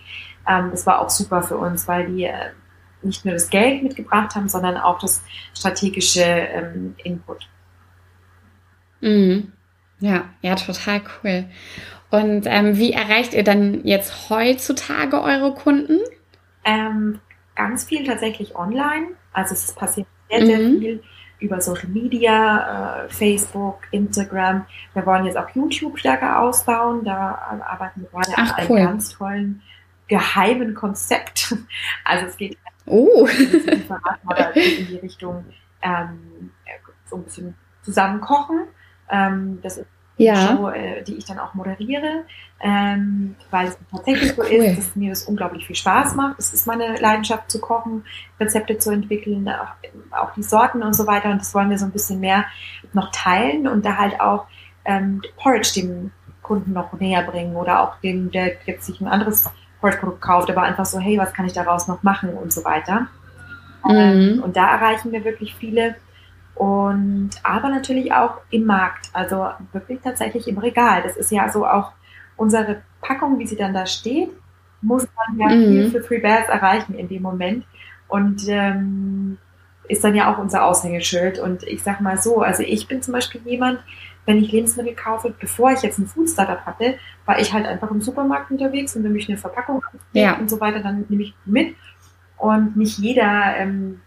ähm, 0.48 0.70
das 0.72 0.86
war 0.86 1.01
auch 1.01 1.10
super 1.10 1.41
für 1.41 1.58
uns, 1.58 1.88
weil 1.88 2.08
die 2.08 2.25
äh, 2.25 2.51
nicht 3.01 3.25
nur 3.25 3.34
das 3.34 3.50
Geld 3.50 3.84
mitgebracht 3.84 4.36
haben, 4.36 4.48
sondern 4.48 4.77
auch 4.77 5.00
das 5.00 5.24
strategische 5.53 6.24
ähm, 6.24 6.96
Input. 7.03 7.50
Mhm. 9.04 9.52
Ja, 10.00 10.26
ja, 10.42 10.56
total 10.56 11.02
cool. 11.24 11.46
Und 12.10 12.46
ähm, 12.46 12.78
wie 12.78 12.94
erreicht 12.94 13.34
ihr 13.34 13.44
dann 13.44 13.86
jetzt 13.86 14.30
heutzutage 14.30 15.22
eure 15.22 15.54
Kunden? 15.54 16.00
Ähm, 16.64 17.20
ganz 17.56 17.86
viel 17.86 18.06
tatsächlich 18.06 18.56
online. 18.56 19.08
Also 19.32 19.54
es 19.54 19.74
passiert 19.74 20.08
sehr, 20.30 20.46
sehr 20.46 20.60
mhm. 20.60 20.80
viel 20.80 21.04
über 21.40 21.60
Social 21.60 21.90
Media, 21.90 23.06
äh, 23.06 23.10
Facebook, 23.10 23.82
Instagram. 23.92 24.66
Wir 24.94 25.06
wollen 25.06 25.26
jetzt 25.26 25.38
auch 25.38 25.50
YouTube 25.54 26.00
stärker 26.00 26.40
ausbauen. 26.40 27.04
Da 27.04 27.62
arbeiten 27.66 28.02
wir 28.02 28.10
gerade 28.10 28.32
Ach, 28.38 28.58
an 28.58 28.66
cool. 28.70 28.78
einem 28.78 28.88
ganz 28.88 29.10
tollen 29.10 29.62
geheimen 30.08 30.74
Konzept. 30.74 31.56
Also 32.06 32.28
es 32.28 32.38
geht 32.38 32.58
oh. 32.86 33.28
in 34.56 34.88
die 34.88 35.00
Richtung 35.02 35.46
ähm, 35.82 36.52
so 37.10 37.18
ein 37.18 37.24
bisschen 37.24 37.56
zusammen 37.82 38.22
kochen. 38.22 38.68
Ähm, 39.13 39.60
das 39.62 39.77
ist 39.77 39.88
ja. 40.17 40.36
Show, 40.36 40.70
äh, 40.70 41.03
die 41.03 41.15
ich 41.15 41.25
dann 41.25 41.39
auch 41.39 41.53
moderiere, 41.53 42.24
ähm, 42.62 43.36
weil 43.50 43.67
es 43.67 43.77
tatsächlich 43.91 44.34
so 44.34 44.41
cool. 44.41 44.48
ist, 44.48 44.77
dass 44.77 44.96
mir 44.96 45.10
das 45.10 45.24
unglaublich 45.24 45.65
viel 45.65 45.75
Spaß 45.75 46.15
macht. 46.15 46.39
Es 46.39 46.53
ist 46.53 46.67
meine 46.67 46.96
Leidenschaft 46.98 47.50
zu 47.50 47.60
kochen, 47.60 48.03
Rezepte 48.39 48.77
zu 48.77 48.91
entwickeln, 48.91 49.50
auch, 49.50 49.74
auch, 50.17 50.34
die 50.34 50.43
Sorten 50.43 50.84
und 50.84 50.93
so 50.93 51.08
weiter. 51.08 51.32
Und 51.32 51.41
das 51.41 51.53
wollen 51.53 51.70
wir 51.70 51.77
so 51.77 51.86
ein 51.86 51.91
bisschen 51.91 52.20
mehr 52.20 52.46
noch 52.93 53.12
teilen 53.12 53.67
und 53.67 53.86
da 53.86 53.98
halt 53.98 54.20
auch 54.20 54.46
ähm, 54.86 55.22
Porridge 55.38 55.72
dem 55.75 56.12
Kunden 56.41 56.74
noch 56.74 56.93
näher 56.93 57.24
bringen 57.24 57.55
oder 57.55 57.82
auch 57.82 58.00
dem, 58.01 58.29
der 58.32 58.53
jetzt 58.65 58.86
sich 58.86 59.00
ein 59.01 59.08
anderes 59.08 59.50
Porridge-Produkt 59.79 60.22
kauft, 60.22 60.50
aber 60.51 60.62
einfach 60.62 60.86
so, 60.86 61.00
hey, 61.00 61.17
was 61.17 61.34
kann 61.34 61.46
ich 61.46 61.53
daraus 61.53 61.88
noch 61.88 62.03
machen 62.03 62.29
und 62.29 62.53
so 62.53 62.63
weiter. 62.63 63.08
Mhm. 63.86 63.96
Ähm, 63.96 64.43
und 64.43 64.55
da 64.55 64.70
erreichen 64.75 65.12
wir 65.12 65.24
wirklich 65.25 65.55
viele 65.55 65.96
und 66.56 67.32
aber 67.44 67.70
natürlich 67.70 68.14
auch 68.14 68.38
im 68.50 68.66
Markt, 68.66 69.10
also 69.14 69.48
wirklich 69.72 70.00
tatsächlich 70.02 70.48
im 70.48 70.58
Regal. 70.58 71.02
Das 71.02 71.18
ist 71.18 71.32
ja 71.32 71.50
so 71.50 71.66
auch 71.66 71.92
unsere 72.38 72.82
Packung, 73.02 73.40
wie 73.40 73.48
sie 73.48 73.56
dann 73.56 73.74
da 73.74 73.86
steht, 73.86 74.30
muss 74.82 75.08
man 75.16 75.40
ja 75.40 75.56
mhm. 75.56 75.66
viel 75.66 75.92
für 75.92 76.04
Free 76.04 76.20
Bears 76.20 76.50
erreichen 76.50 76.94
in 76.96 77.08
dem 77.08 77.22
Moment 77.22 77.66
und 78.08 78.48
ähm, 78.48 79.38
ist 79.88 80.04
dann 80.04 80.16
ja 80.16 80.32
auch 80.34 80.38
unser 80.38 80.66
Aushängeschild. 80.66 81.40
Und 81.40 81.64
ich 81.64 81.84
sag 81.84 82.02
mal 82.02 82.18
so, 82.18 82.42
also 82.42 82.64
ich 82.64 82.88
bin 82.88 83.02
zum 83.02 83.14
Beispiel 83.14 83.42
jemand, 83.46 83.80
wenn 84.26 84.38
ich 84.38 84.52
Lebensmittel 84.52 84.96
kaufe, 84.96 85.34
bevor 85.38 85.72
ich 85.72 85.82
jetzt 85.82 86.00
ein 86.00 86.08
Food 86.08 86.30
Startup 86.30 86.66
hatte, 86.66 86.96
war 87.26 87.40
ich 87.40 87.52
halt 87.52 87.66
einfach 87.66 87.92
im 87.92 88.02
Supermarkt 88.02 88.52
unterwegs 88.52 88.96
und 88.96 89.04
wenn 89.04 89.12
mich 89.12 89.28
eine 89.28 89.38
Verpackung 89.38 89.84
ja. 90.14 90.38
und 90.38 90.50
so 90.50 90.60
weiter, 90.62 90.80
dann 90.80 91.06
nehme 91.10 91.24
ich 91.24 91.34
mit. 91.46 91.76
Und 92.38 92.78
nicht 92.78 92.98
jeder 93.00 93.58
ähm, 93.58 94.02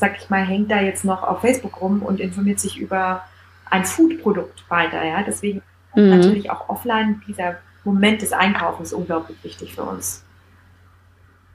sag 0.00 0.16
ich 0.18 0.30
mal, 0.30 0.44
hängt 0.44 0.70
da 0.70 0.80
jetzt 0.80 1.04
noch 1.04 1.22
auf 1.22 1.40
Facebook 1.42 1.80
rum 1.80 2.02
und 2.02 2.20
informiert 2.20 2.58
sich 2.58 2.78
über 2.78 3.22
ein 3.70 3.84
Food-Produkt 3.84 4.64
weiter. 4.68 5.04
Ja? 5.04 5.22
Deswegen 5.22 5.62
mhm. 5.94 6.10
natürlich 6.10 6.50
auch 6.50 6.68
offline 6.68 7.22
dieser 7.28 7.58
Moment 7.84 8.22
des 8.22 8.32
Einkaufens 8.32 8.92
unglaublich 8.92 9.36
wichtig 9.42 9.74
für 9.74 9.82
uns. 9.82 10.24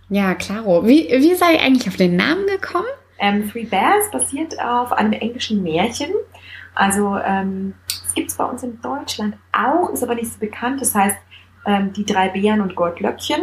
Ja, 0.09 0.35
klaro. 0.35 0.85
Wie, 0.85 1.07
wie 1.09 1.31
ihr 1.31 1.41
eigentlich 1.41 1.87
auf 1.87 1.97
den 1.97 2.15
Namen 2.15 2.45
gekommen? 2.45 2.85
Ähm, 3.17 3.49
Three 3.49 3.65
Bears 3.65 4.11
basiert 4.11 4.59
auf 4.59 4.91
einem 4.91 5.13
englischen 5.13 5.63
Märchen. 5.63 6.11
Also 6.75 7.17
ähm, 7.17 7.73
es 7.87 8.13
gibt 8.13 8.29
es 8.29 8.37
bei 8.37 8.43
uns 8.43 8.61
in 8.61 8.79
Deutschland 8.81 9.35
auch, 9.51 9.89
ist 9.89 10.03
aber 10.03 10.15
nicht 10.15 10.31
so 10.31 10.39
bekannt. 10.39 10.81
Das 10.81 10.93
heißt 10.93 11.17
ähm, 11.65 11.93
die 11.93 12.05
drei 12.05 12.29
Bären 12.29 12.61
und 12.61 12.75
Goldlöckchen 12.75 13.41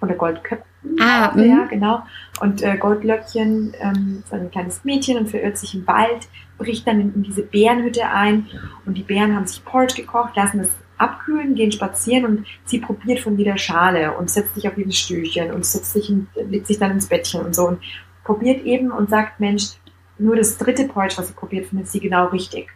oder 0.00 0.14
Goldköpfe. 0.14 0.64
Ah, 0.98 1.32
ja, 1.36 1.64
mhm. 1.64 1.68
genau. 1.68 2.02
Und 2.40 2.62
äh, 2.62 2.76
Goldlöckchen 2.76 3.72
ähm, 3.80 4.22
ist 4.24 4.32
ein 4.32 4.50
kleines 4.50 4.84
Mädchen 4.84 5.16
und 5.16 5.30
verirrt 5.30 5.56
sich 5.56 5.74
im 5.74 5.86
Wald, 5.86 6.28
bricht 6.58 6.86
dann 6.86 7.00
in, 7.00 7.14
in, 7.14 7.22
diese 7.22 7.42
Bärenhütte 7.42 8.08
ein 8.08 8.46
und 8.84 8.96
die 8.96 9.02
Bären 9.02 9.36
haben 9.36 9.46
sich 9.46 9.64
Porridge 9.64 9.94
gekocht, 9.94 10.36
lassen 10.36 10.60
es 10.60 10.70
abkühlen, 10.98 11.54
gehen 11.54 11.72
spazieren 11.72 12.24
und 12.24 12.46
sie 12.64 12.78
probiert 12.78 13.20
von 13.20 13.36
jeder 13.36 13.58
Schale 13.58 14.16
und 14.16 14.30
setzt 14.30 14.54
sich 14.54 14.68
auf 14.68 14.76
jedes 14.76 14.96
Stühlchen 14.96 15.52
und 15.52 15.64
setzt 15.64 15.92
sich 15.92 16.10
in, 16.10 16.26
legt 16.48 16.66
sich 16.66 16.78
dann 16.78 16.92
ins 16.92 17.06
Bettchen 17.06 17.42
und 17.42 17.54
so 17.54 17.68
und 17.68 17.80
probiert 18.24 18.64
eben 18.64 18.90
und 18.90 19.10
sagt, 19.10 19.40
Mensch, 19.40 19.72
nur 20.18 20.36
das 20.36 20.58
dritte 20.58 20.86
Porridge, 20.86 21.16
was 21.18 21.28
sie 21.28 21.34
probiert, 21.34 21.66
findet 21.66 21.88
sie 21.88 22.00
genau 22.00 22.26
richtig. 22.26 22.68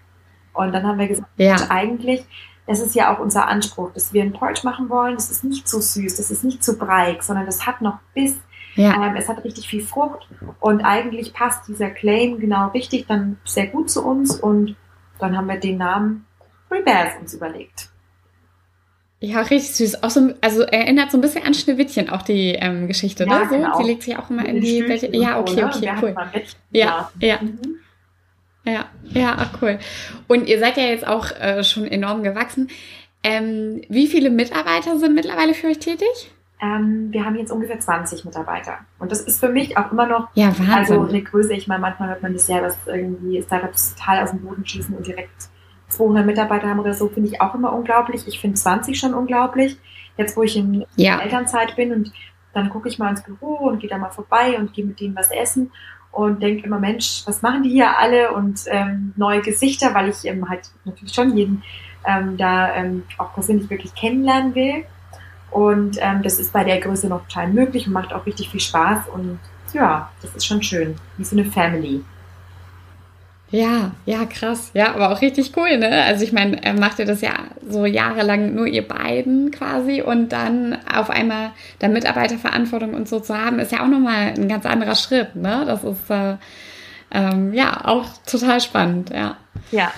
Und 0.52 0.72
dann 0.72 0.84
haben 0.84 0.98
wir 0.98 1.06
gesagt, 1.06 1.28
ja. 1.36 1.56
eigentlich 1.68 2.25
das 2.66 2.80
ist 2.80 2.94
ja 2.94 3.14
auch 3.14 3.20
unser 3.20 3.46
Anspruch, 3.46 3.92
dass 3.92 4.12
wir 4.12 4.23
ein 4.23 4.32
Porridge 4.32 4.62
machen 4.64 4.88
wollen. 4.88 5.14
Das 5.14 5.30
ist 5.30 5.44
nicht 5.44 5.68
zu 5.68 5.80
süß, 5.80 6.16
das 6.16 6.30
ist 6.30 6.44
nicht 6.44 6.64
zu 6.64 6.76
breig, 6.76 7.23
sondern 7.23 7.46
das 7.46 7.66
hat 7.66 7.80
noch 7.80 7.99
Biss. 8.14 8.37
Ja. 8.75 8.94
Ähm, 8.94 9.16
es 9.16 9.28
hat 9.28 9.42
richtig 9.42 9.68
viel 9.68 9.82
Frucht 9.82 10.28
und 10.61 10.82
eigentlich 10.82 11.32
passt 11.32 11.66
dieser 11.66 11.90
Claim 11.90 12.38
genau 12.38 12.68
richtig 12.68 13.06
dann 13.06 13.38
sehr 13.44 13.68
gut 13.68 13.90
zu 13.90 14.04
uns 14.04 14.38
und 14.38 14.76
dann 15.18 15.35
haben 15.37 15.46
wir 15.46 15.56
den 15.56 15.78
Namen 15.78 16.26
Free 16.68 16.82
Bears 16.82 17.14
uns 17.18 17.32
überlegt. 17.32 17.88
Ja, 19.20 19.40
richtig 19.40 19.75
süß. 19.76 20.02
Auch 20.02 20.11
so, 20.11 20.35
also 20.42 20.62
erinnert 20.62 21.11
so 21.11 21.16
ein 21.16 21.23
bisschen 21.23 21.44
an 21.44 21.54
Schneewittchen 21.54 22.11
auch 22.11 22.20
die 22.20 22.52
ähm, 22.52 22.87
Geschichte, 22.87 23.25
ja, 23.25 23.38
ne? 23.38 23.46
So, 23.49 23.56
genau. 23.56 23.78
die 23.78 23.85
legt 23.85 24.02
sich 24.02 24.16
auch 24.18 24.28
immer 24.28 24.44
in 24.44 24.61
die 24.61 24.82
Bette. 24.82 25.08
Ja, 25.16 25.40
okay, 25.40 25.56
ne? 25.56 25.66
okay, 25.66 25.94
cool. 26.02 26.14
Ja, 26.70 27.11
ja. 27.18 27.38
Mhm. 27.40 27.78
Ja, 28.66 28.87
ja, 29.04 29.37
ach 29.38 29.62
cool. 29.62 29.78
Und 30.26 30.49
ihr 30.49 30.58
seid 30.58 30.76
ja 30.76 30.85
jetzt 30.85 31.06
auch 31.06 31.30
äh, 31.30 31.62
schon 31.62 31.87
enorm 31.87 32.23
gewachsen. 32.23 32.68
Ähm, 33.23 33.80
wie 33.88 34.06
viele 34.08 34.30
Mitarbeiter 34.30 34.99
sind 34.99 35.14
mittlerweile 35.14 35.54
für 35.54 35.68
euch 35.68 35.78
tätig? 35.78 36.32
Ähm, 36.61 37.08
wir 37.12 37.25
haben 37.25 37.37
jetzt 37.37 37.52
ungefähr 37.52 37.78
20 37.78 38.25
Mitarbeiter. 38.25 38.78
Und 38.99 39.12
das 39.12 39.20
ist 39.20 39.40
für 39.40 39.50
mich 39.50 39.76
auch 39.76 39.92
immer 39.92 40.06
noch 40.06 40.28
ja, 40.35 40.46
Wahnsinn. 40.46 40.70
also 40.70 41.06
eine 41.06 41.23
Größe. 41.23 41.52
Ich 41.52 41.68
meine, 41.68 41.80
manchmal 41.80 42.08
hört 42.08 42.23
man 42.23 42.32
das 42.32 42.49
ja, 42.49 42.61
dass 42.61 42.76
irgendwie 42.87 43.42
Startups 43.42 43.94
total 43.94 44.23
aus 44.23 44.30
dem 44.30 44.40
Boden 44.40 44.66
schießen 44.66 44.94
und 44.96 45.06
direkt 45.06 45.49
200 45.88 46.26
Mitarbeiter 46.26 46.68
haben 46.68 46.80
oder 46.80 46.94
so, 46.94 47.08
finde 47.08 47.28
ich 47.30 47.40
auch 47.40 47.54
immer 47.54 47.73
unglaublich. 47.73 48.26
Ich 48.26 48.40
finde 48.40 48.56
20 48.56 48.99
schon 48.99 49.14
unglaublich. 49.14 49.76
Jetzt, 50.16 50.37
wo 50.37 50.42
ich 50.42 50.56
in 50.56 50.85
ja. 50.96 51.20
Elternzeit 51.20 51.76
bin 51.76 51.92
und 51.92 52.12
dann 52.54 52.70
gucke 52.70 52.88
ich 52.88 52.99
mal 52.99 53.11
ins 53.11 53.23
Büro 53.23 53.68
und 53.68 53.80
gehe 53.80 53.90
da 53.90 53.99
mal 53.99 54.11
vorbei 54.11 54.56
und 54.58 54.73
gehe 54.73 54.85
mit 54.85 54.99
denen 54.99 55.14
was 55.14 55.30
essen. 55.30 55.70
Und 56.12 56.42
denke 56.42 56.66
immer, 56.66 56.78
Mensch, 56.78 57.22
was 57.26 57.42
machen 57.42 57.62
die 57.62 57.70
hier 57.70 57.98
alle 57.98 58.32
und 58.32 58.60
ähm, 58.66 59.12
neue 59.16 59.42
Gesichter, 59.42 59.94
weil 59.94 60.08
ich 60.08 60.25
ähm, 60.25 60.48
halt 60.48 60.70
natürlich 60.84 61.14
schon 61.14 61.36
jeden 61.36 61.62
ähm, 62.06 62.36
da 62.36 62.75
ähm, 62.75 63.02
auch 63.18 63.34
persönlich 63.34 63.68
wirklich 63.68 63.94
kennenlernen 63.94 64.54
will. 64.54 64.84
Und 65.50 65.98
ähm, 66.00 66.22
das 66.22 66.38
ist 66.38 66.52
bei 66.52 66.64
der 66.64 66.80
Größe 66.80 67.08
noch 67.08 67.22
total 67.26 67.48
möglich 67.48 67.86
und 67.86 67.92
macht 67.92 68.12
auch 68.12 68.26
richtig 68.26 68.50
viel 68.50 68.60
Spaß. 68.60 69.08
Und 69.12 69.38
ja, 69.72 70.10
das 70.22 70.34
ist 70.34 70.46
schon 70.46 70.62
schön, 70.62 70.96
wie 71.16 71.25
so 71.25 71.36
eine 71.36 71.44
Family. 71.44 72.04
Ja, 73.50 73.92
ja, 74.06 74.24
krass. 74.26 74.70
Ja, 74.74 74.94
aber 74.94 75.12
auch 75.12 75.20
richtig 75.20 75.56
cool, 75.56 75.78
ne? 75.78 76.02
Also 76.04 76.24
ich 76.24 76.32
meine, 76.32 76.62
er 76.64 76.74
macht 76.74 76.98
ja 76.98 77.04
das 77.04 77.20
ja 77.20 77.32
so 77.68 77.86
jahrelang 77.86 78.54
nur 78.54 78.66
ihr 78.66 78.86
beiden 78.86 79.52
quasi 79.52 80.02
und 80.02 80.30
dann 80.30 80.76
auf 80.92 81.10
einmal 81.10 81.52
da 81.78 81.86
Mitarbeiterverantwortung 81.86 82.92
und 82.94 83.08
so 83.08 83.20
zu 83.20 83.38
haben, 83.38 83.60
ist 83.60 83.70
ja 83.70 83.84
auch 83.84 83.88
nochmal 83.88 84.34
ein 84.36 84.48
ganz 84.48 84.66
anderer 84.66 84.96
Schritt, 84.96 85.36
ne? 85.36 85.62
Das 85.64 85.84
ist 85.84 86.10
äh, 86.10 86.36
ähm, 87.12 87.54
ja 87.54 87.84
auch 87.84 88.06
total 88.28 88.60
spannend, 88.60 89.10
ja. 89.10 89.36
Ja. 89.70 89.92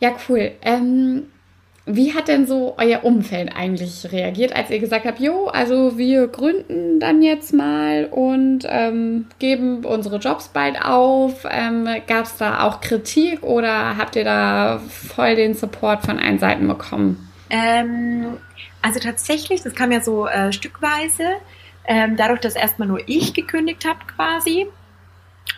Ja, 0.00 0.12
cool. 0.28 0.52
Ähm, 0.62 1.24
wie 1.86 2.14
hat 2.14 2.28
denn 2.28 2.46
so 2.46 2.74
euer 2.78 3.04
Umfeld 3.04 3.56
eigentlich 3.56 4.12
reagiert, 4.12 4.54
als 4.54 4.70
ihr 4.70 4.78
gesagt 4.78 5.06
habt, 5.06 5.18
jo, 5.18 5.46
also 5.46 5.96
wir 5.96 6.28
gründen 6.28 7.00
dann 7.00 7.22
jetzt 7.22 7.52
mal 7.52 8.06
und 8.10 8.60
ähm, 8.68 9.26
geben 9.38 9.84
unsere 9.84 10.18
Jobs 10.18 10.48
bald 10.48 10.80
auf? 10.84 11.46
Ähm, 11.50 11.88
Gab 12.06 12.24
es 12.26 12.36
da 12.36 12.64
auch 12.64 12.80
Kritik 12.80 13.42
oder 13.42 13.96
habt 13.96 14.14
ihr 14.16 14.24
da 14.24 14.80
voll 14.88 15.36
den 15.36 15.54
Support 15.54 16.04
von 16.04 16.18
allen 16.18 16.38
Seiten 16.38 16.68
bekommen? 16.68 17.28
Ähm, 17.48 18.36
also 18.82 19.00
tatsächlich, 19.00 19.62
das 19.62 19.74
kam 19.74 19.90
ja 19.90 20.00
so 20.00 20.26
äh, 20.26 20.52
stückweise. 20.52 21.24
Ähm, 21.86 22.16
dadurch, 22.16 22.40
dass 22.40 22.54
erstmal 22.54 22.88
nur 22.88 23.00
ich 23.06 23.34
gekündigt 23.34 23.84
habe 23.86 23.98
quasi, 24.16 24.66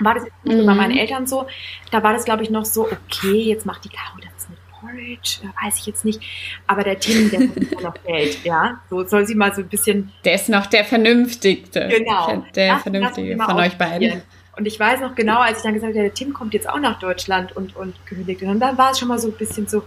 war 0.01 0.15
das 0.15 0.25
jetzt 0.25 0.45
mhm. 0.45 0.67
bei 0.67 0.75
meinen 0.75 0.97
Eltern 0.97 1.27
so. 1.27 1.47
Da 1.91 2.03
war 2.03 2.13
das, 2.13 2.25
glaube 2.25 2.43
ich, 2.43 2.51
noch 2.51 2.65
so, 2.65 2.87
okay, 2.87 3.43
jetzt 3.43 3.67
macht 3.67 3.85
die 3.85 3.91
Caro 3.91 4.19
das 4.23 4.32
Porridge, 4.93 5.39
weiß 5.63 5.79
ich 5.79 5.87
jetzt 5.87 6.05
nicht. 6.05 6.21
Aber 6.67 6.85
der 6.85 6.99
Tim, 6.99 7.31
der 7.31 7.41
hat 7.41 7.83
noch 7.83 7.95
Geld, 8.05 8.45
ja. 8.45 8.81
So 8.91 9.07
soll 9.07 9.27
sie 9.27 9.35
mal 9.35 9.55
so 9.55 9.63
ein 9.63 9.69
bisschen. 9.69 10.13
Der 10.25 10.35
ist 10.35 10.49
noch 10.49 10.67
der 10.67 10.85
Vernünftigste. 10.85 11.89
Genau. 11.89 12.45
Der 12.55 12.75
das, 12.75 12.83
Vernünftige 12.83 13.37
das 13.37 13.47
von 13.47 13.57
euch 13.57 13.77
beiden. 13.77 14.23
Und 14.57 14.67
ich 14.67 14.79
weiß 14.79 15.01
noch 15.01 15.15
genau, 15.15 15.41
als 15.41 15.59
ich 15.59 15.63
dann 15.65 15.75
gesagt 15.75 15.95
habe, 15.95 16.03
der 16.03 16.15
Tim 16.15 16.35
kommt 16.35 16.53
jetzt 16.53 16.69
auch 16.69 16.79
nach 16.79 16.99
Deutschland 16.99 17.57
und, 17.57 17.75
und 17.75 17.95
kündigt. 18.07 18.43
Und 18.43 18.61
dann 18.61 18.77
war 18.77 18.93
es 18.93 18.99
schon 18.99 19.09
mal 19.09 19.19
so 19.19 19.29
ein 19.29 19.35
bisschen 19.35 19.67
so, 19.67 19.83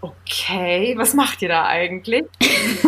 okay, 0.00 0.94
was 0.96 1.14
macht 1.14 1.42
ihr 1.42 1.48
da 1.48 1.66
eigentlich? 1.66 2.24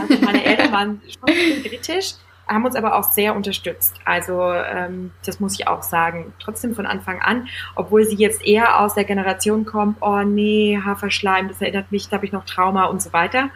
Also 0.00 0.24
meine 0.24 0.44
Eltern 0.44 0.72
waren 0.72 1.00
schon 1.06 1.28
ein 1.28 1.34
bisschen 1.34 1.62
kritisch 1.62 2.14
haben 2.52 2.64
uns 2.64 2.76
aber 2.76 2.96
auch 2.96 3.04
sehr 3.04 3.34
unterstützt. 3.34 3.94
Also 4.04 4.52
ähm, 4.52 5.12
das 5.24 5.40
muss 5.40 5.58
ich 5.58 5.68
auch 5.68 5.82
sagen. 5.82 6.32
Trotzdem 6.38 6.74
von 6.74 6.86
Anfang 6.86 7.20
an, 7.20 7.48
obwohl 7.74 8.04
sie 8.04 8.16
jetzt 8.16 8.44
eher 8.44 8.80
aus 8.80 8.94
der 8.94 9.04
Generation 9.04 9.64
kommt, 9.64 9.98
oh 10.00 10.22
nee, 10.22 10.78
Haferschleim, 10.84 11.48
das 11.48 11.60
erinnert 11.60 11.90
mich, 11.92 12.08
da 12.08 12.16
habe 12.16 12.26
ich 12.26 12.32
noch 12.32 12.44
Trauma 12.44 12.86
und 12.86 13.02
so 13.02 13.12
weiter. 13.12 13.50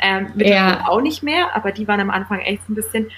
Ähm, 0.00 0.32
ja. 0.36 0.86
auch 0.88 1.00
nicht 1.00 1.22
mehr, 1.22 1.54
aber 1.54 1.72
die 1.72 1.86
waren 1.86 2.00
am 2.00 2.10
Anfang 2.10 2.40
echt 2.40 2.68
ein 2.68 2.74
bisschen, 2.74 3.10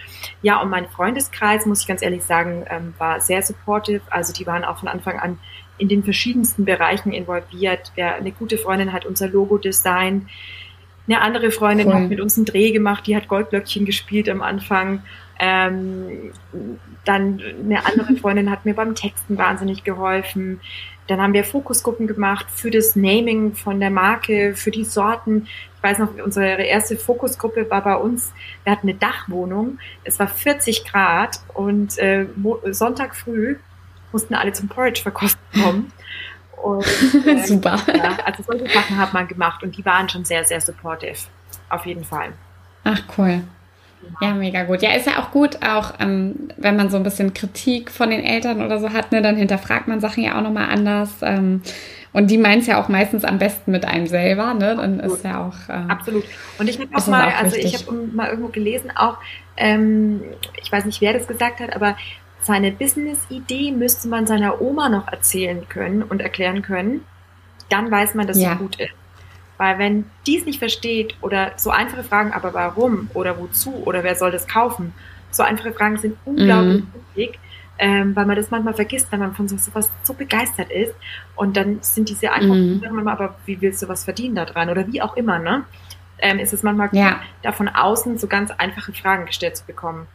ja, 0.43 0.61
und 0.61 0.69
mein 0.69 0.87
Freundeskreis, 0.89 1.67
muss 1.67 1.81
ich 1.81 1.87
ganz 1.89 2.03
ehrlich 2.03 2.23
sagen, 2.23 2.65
ähm, 2.69 2.95
war 2.99 3.21
sehr 3.21 3.43
supportive. 3.43 4.03
Also 4.11 4.33
die 4.33 4.47
waren 4.47 4.65
auch 4.65 4.79
von 4.79 4.89
Anfang 4.89 5.19
an 5.19 5.39
in 5.79 5.89
den 5.89 6.05
verschiedensten 6.05 6.65
Bereichen 6.65 7.13
involviert. 7.13 7.93
Wer 7.95 8.15
eine 8.17 8.33
gute 8.33 8.59
Freundin 8.59 8.93
hat 8.93 9.05
unser 9.05 9.29
Logo 9.29 9.59
designt 9.59 10.29
eine 11.09 11.21
andere 11.21 11.51
Freundin 11.51 11.89
cool. 11.89 11.95
hat 11.95 12.09
mit 12.09 12.21
uns 12.21 12.37
einen 12.37 12.47
Dreh 12.47 12.73
gemacht, 12.73 13.07
die 13.07 13.17
hat 13.17 13.29
Goldblöckchen 13.29 13.85
gespielt 13.85 14.29
am 14.29 14.43
Anfang. 14.43 15.03
Ähm, 15.39 16.33
dann 17.05 17.41
eine 17.65 17.85
andere 17.85 18.17
Freundin 18.17 18.51
hat 18.51 18.65
mir 18.65 18.75
beim 18.75 18.95
Texten 18.95 19.39
wahnsinnig 19.39 19.85
geholfen. 19.85 20.61
Dann 21.07 21.21
haben 21.21 21.35
wir 21.35 21.45
Fokusgruppen 21.45 22.07
gemacht 22.09 22.47
für 22.53 22.71
das 22.71 22.97
Naming 22.97 23.55
von 23.55 23.79
der 23.79 23.91
Marke, 23.91 24.55
für 24.57 24.73
die 24.73 24.85
Sorten. 24.85 25.47
Ich 25.77 25.83
weiß 25.83 25.99
noch, 25.99 26.09
unsere 26.25 26.63
erste 26.63 26.97
Fokusgruppe 26.97 27.71
war 27.71 27.85
bei 27.85 27.95
uns, 27.95 28.33
wir 28.65 28.73
hatten 28.73 28.89
eine 28.89 28.99
Dachwohnung, 28.99 29.79
es 30.03 30.19
war 30.19 30.27
40 30.27 30.85
Grad 30.85 31.39
und 31.55 31.97
äh, 31.99 32.27
Sonntag 32.73 33.15
früh 33.15 33.57
mussten 34.11 34.35
alle 34.35 34.53
zum 34.53 34.69
Porridge 34.69 35.03
verkosten 35.03 35.63
kommen. 35.63 35.93
Und, 36.63 36.85
ähm, 37.27 37.45
Super. 37.45 37.79
Ja, 37.95 38.17
also 38.25 38.43
solche 38.43 38.69
Sachen 38.69 38.97
hat 38.97 39.13
man 39.13 39.29
gemacht 39.29 39.63
und 39.63 39.77
die 39.77 39.85
waren 39.85 40.09
schon 40.09 40.25
sehr, 40.25 40.45
sehr 40.45 40.61
supportive. 40.61 41.17
Auf 41.69 41.87
jeden 41.87 42.05
Fall. 42.05 42.33
Ach, 42.85 43.01
cool. 43.19 43.43
Ja, 44.21 44.35
mega 44.35 44.63
gut. 44.65 44.83
Ja, 44.83 44.93
ist 44.93 45.07
ja 45.07 45.21
auch 45.21 45.31
gut, 45.31 45.59
auch 45.65 45.95
ähm, 45.99 46.51
wenn 46.57 46.77
man 46.77 46.91
so 46.91 46.97
ein 46.97 47.03
bisschen 47.03 47.35
Kritik 47.35 47.91
von 47.91 48.11
den 48.11 48.23
Eltern 48.23 48.63
oder 48.65 48.79
so 48.79 48.93
hat, 48.93 49.11
ne, 49.11 49.21
dann 49.21 49.37
hinterfragt 49.37 49.89
man 49.89 50.01
Sachen 50.01 50.23
ja 50.23 50.39
auch 50.39 50.43
nochmal 50.43 50.69
anders. 50.71 51.11
Ähm, 51.23 51.63
und 52.13 52.31
die 52.31 52.39
meint 52.39 52.63
es 52.63 52.69
ja 52.69 52.81
auch 52.81 52.89
meistens 52.89 53.25
am 53.25 53.39
besten 53.39 53.73
mit 53.73 53.85
einem 53.85 54.07
selber, 54.07 54.55
ne? 54.55 54.77
Dann 54.77 55.01
Absolut. 55.01 55.17
ist 55.17 55.25
ja 55.25 55.47
auch. 55.47 55.55
Ähm, 55.69 55.91
Absolut. 55.91 56.25
Und 56.59 56.69
ich 56.69 56.79
habe 56.79 56.89
auch 56.95 57.07
mal, 57.09 57.29
auch 57.29 57.43
also 57.43 57.57
ich 57.57 57.75
habe 57.75 57.93
mal 58.13 58.29
irgendwo 58.29 58.49
gelesen, 58.49 58.91
auch, 58.95 59.19
ähm, 59.57 60.23
ich 60.63 60.71
weiß 60.71 60.85
nicht, 60.85 61.01
wer 61.01 61.13
das 61.13 61.27
gesagt 61.27 61.61
hat, 61.61 61.75
aber 61.75 61.97
seine 62.47 62.71
Business-Idee 62.71 63.73
müsste 63.73 64.09
man 64.09 64.27
seiner 64.27 64.61
Oma 64.63 64.89
noch 64.89 65.09
erzählen 65.09 65.69
können 65.69 66.03
und 66.03 66.23
erklären 66.23 66.63
können. 66.63 67.01
Dann 67.69 67.91
weiß 67.91 68.15
man, 68.15 68.27
dass 68.27 68.39
ja. 68.39 68.53
sie 68.53 68.59
gut 68.59 68.77
ist. 68.77 68.93
Weil 69.59 69.79
wenn 69.79 70.05
die 70.27 70.39
es 70.39 70.45
nicht 70.45 70.61
versteht 70.61 71.17
oder 71.23 71.53
so 71.57 71.71
einfache 71.71 72.05
Fragen, 72.05 72.33
aber 72.33 72.55
warum 72.55 73.11
oder 73.15 73.39
wozu 73.39 73.75
oder 73.85 74.05
wer 74.05 74.15
soll 74.15 74.31
das 74.31 74.47
kaufen, 74.47 74.93
so 75.31 75.43
einfache 75.43 75.73
Fragen 75.73 75.99
sind 75.99 76.17
unglaublich 76.25 76.83
mhm. 76.83 76.93
wichtig, 77.15 77.39
ähm, 77.79 78.15
weil 78.15 78.27
man 78.27 78.37
das 78.37 78.51
manchmal 78.51 78.75
vergisst, 78.75 79.11
wenn 79.11 79.21
man 79.21 79.35
von 79.35 79.49
so 79.49 79.57
was 79.73 79.91
so 80.05 80.15
begeistert 80.15 80.71
ist. 80.71 80.95
Und 81.35 81.57
dann 81.57 81.79
sind 81.81 82.09
diese 82.09 82.31
einfachen 82.31 82.77
mhm. 82.77 82.81
Fragen, 82.81 83.09
aber 83.09 83.35
wie 83.45 83.61
willst 83.61 83.83
du 83.83 83.89
was 83.89 84.05
verdienen 84.05 84.37
da 84.37 84.45
dran 84.45 84.71
oder 84.71 84.87
wie 84.87 85.03
auch 85.03 85.17
immer, 85.17 85.39
ne? 85.39 85.65
Ähm, 86.19 86.39
ist 86.39 86.55
es 86.55 86.63
manchmal 86.63 86.89
ja. 86.93 87.11
gut, 87.11 87.21
da 87.43 87.53
von 87.53 87.69
außen 87.69 88.17
so 88.19 88.27
ganz 88.27 88.51
einfache 88.53 88.93
Fragen 88.93 89.27
gestellt 89.27 89.57
zu 89.57 89.67
bekommen. 89.67 90.07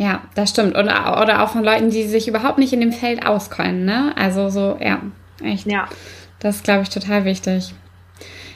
Ja, 0.00 0.22
das 0.34 0.48
stimmt. 0.48 0.78
Oder, 0.78 1.20
oder 1.20 1.42
auch 1.42 1.50
von 1.50 1.62
Leuten, 1.62 1.90
die 1.90 2.04
sich 2.04 2.26
überhaupt 2.26 2.56
nicht 2.56 2.72
in 2.72 2.80
dem 2.80 2.90
Feld 2.90 3.26
auskennen, 3.26 3.84
ne? 3.84 4.14
Also 4.16 4.48
so, 4.48 4.78
ja, 4.80 5.02
echt. 5.44 5.66
Ja. 5.66 5.90
Das 6.38 6.56
ist, 6.56 6.64
glaube 6.64 6.84
ich, 6.84 6.88
total 6.88 7.26
wichtig. 7.26 7.74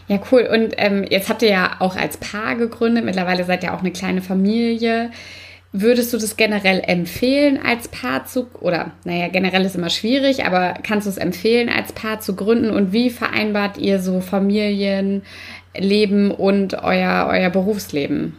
Ja, 0.08 0.18
cool. 0.32 0.48
Und 0.50 0.72
ähm, 0.78 1.04
jetzt 1.10 1.28
habt 1.28 1.42
ihr 1.42 1.50
ja 1.50 1.72
auch 1.80 1.96
als 1.96 2.16
Paar 2.16 2.54
gegründet. 2.54 3.04
Mittlerweile 3.04 3.44
seid 3.44 3.62
ihr 3.62 3.74
auch 3.74 3.80
eine 3.80 3.90
kleine 3.90 4.22
Familie. 4.22 5.10
Würdest 5.70 6.14
du 6.14 6.16
das 6.16 6.38
generell 6.38 6.82
empfehlen, 6.86 7.60
als 7.62 7.88
Paar 7.88 8.24
zu, 8.24 8.46
oder 8.60 8.92
naja, 9.04 9.28
generell 9.28 9.66
ist 9.66 9.76
immer 9.76 9.90
schwierig, 9.90 10.46
aber 10.46 10.72
kannst 10.82 11.06
du 11.06 11.10
es 11.10 11.18
empfehlen, 11.18 11.68
als 11.68 11.92
Paar 11.92 12.20
zu 12.20 12.36
gründen? 12.36 12.70
Und 12.70 12.94
wie 12.94 13.10
vereinbart 13.10 13.76
ihr 13.76 14.00
so 14.00 14.22
Familienleben 14.22 16.30
und 16.30 16.82
euer, 16.82 17.28
euer 17.30 17.50
Berufsleben? 17.50 18.38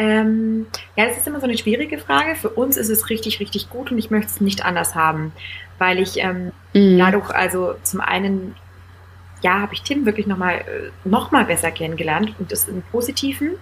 Ähm, 0.00 0.66
ja, 0.96 1.04
das 1.04 1.18
ist 1.18 1.26
immer 1.26 1.40
so 1.40 1.44
eine 1.44 1.58
schwierige 1.58 1.98
Frage. 1.98 2.34
Für 2.34 2.48
uns 2.48 2.78
ist 2.78 2.88
es 2.88 3.10
richtig, 3.10 3.38
richtig 3.38 3.68
gut 3.68 3.92
und 3.92 3.98
ich 3.98 4.10
möchte 4.10 4.28
es 4.28 4.40
nicht 4.40 4.64
anders 4.64 4.94
haben, 4.94 5.32
weil 5.78 5.98
ich 5.98 6.16
ähm, 6.16 6.52
mhm. 6.72 6.98
dadurch, 6.98 7.30
also 7.30 7.74
zum 7.82 8.00
einen, 8.00 8.54
ja, 9.42 9.60
habe 9.60 9.74
ich 9.74 9.82
Tim 9.82 10.06
wirklich 10.06 10.26
nochmal 10.26 10.54
äh, 10.54 10.90
noch 11.04 11.32
mal 11.32 11.44
besser 11.44 11.70
kennengelernt 11.70 12.32
und 12.38 12.50
das 12.50 12.66
im 12.66 12.80
Positiven. 12.80 13.56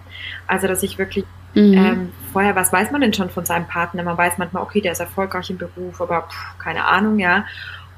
Also, 0.47 0.67
dass 0.67 0.81
ich 0.81 0.97
wirklich 0.97 1.25
mhm. 1.55 1.73
ähm, 1.73 2.09
vorher, 2.31 2.55
was 2.55 2.71
weiß 2.71 2.91
man 2.91 3.01
denn 3.01 3.13
schon 3.13 3.29
von 3.29 3.43
seinem 3.43 3.67
Partner? 3.67 4.03
Man 4.03 4.17
weiß 4.17 4.37
manchmal, 4.37 4.63
okay, 4.63 4.79
der 4.79 4.93
ist 4.93 5.01
erfolgreich 5.01 5.49
im 5.49 5.57
Beruf, 5.57 5.99
aber 5.99 6.21
pff, 6.21 6.57
keine 6.57 6.85
Ahnung, 6.85 7.19
ja. 7.19 7.43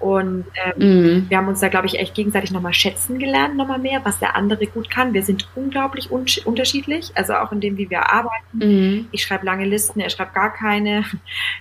Und 0.02 0.46
ähm, 0.56 0.74
mhm. 0.78 1.30
wir 1.30 1.38
haben 1.38 1.48
uns 1.48 1.60
da, 1.60 1.68
glaube 1.68 1.86
ich, 1.86 2.00
echt 2.00 2.16
gegenseitig 2.16 2.52
nochmal 2.52 2.74
schätzen 2.74 3.20
gelernt, 3.20 3.56
nochmal 3.56 3.78
mehr, 3.78 4.02
was 4.04 4.18
der 4.18 4.36
andere 4.36 4.66
gut 4.66 4.90
kann. 4.90 5.14
Wir 5.14 5.22
sind 5.22 5.48
unglaublich 5.56 6.12
un 6.12 6.26
unterschiedlich, 6.44 7.12
also 7.14 7.36
auch 7.36 7.52
in 7.52 7.62
dem, 7.62 7.78
wie 7.78 7.90
wir 7.90 8.12
arbeiten. 8.12 8.58
Mhm. 8.58 9.08
Ich 9.12 9.24
schreibe 9.24 9.46
lange 9.46 9.66
Listen, 9.66 10.00
er 10.00 10.10
schreibt 10.10 10.34
gar 10.34 10.54
keine. 10.54 11.06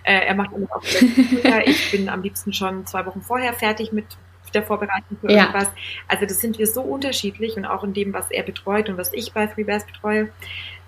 Äh, 0.02 0.26
er 0.26 0.34
macht 0.34 0.52
immer 0.52 0.66
auch 0.70 0.82
Ich 1.64 1.90
bin 1.90 2.08
am 2.08 2.22
liebsten 2.22 2.52
schon 2.52 2.86
zwei 2.86 3.04
Wochen 3.04 3.20
vorher 3.20 3.52
fertig 3.52 3.92
mit 3.92 4.06
der 4.54 4.62
Vorbereitung 4.62 5.18
für 5.20 5.30
ja. 5.30 5.40
irgendwas. 5.40 5.70
Also 6.08 6.24
das 6.24 6.40
sind 6.40 6.58
wir 6.58 6.66
so 6.66 6.80
unterschiedlich 6.80 7.56
und 7.56 7.66
auch 7.66 7.84
in 7.84 7.92
dem, 7.92 8.14
was 8.14 8.30
er 8.30 8.42
betreut 8.42 8.88
und 8.88 8.96
was 8.96 9.12
ich 9.12 9.32
bei 9.32 9.46
FreeBears 9.46 9.84
betreue. 9.84 10.30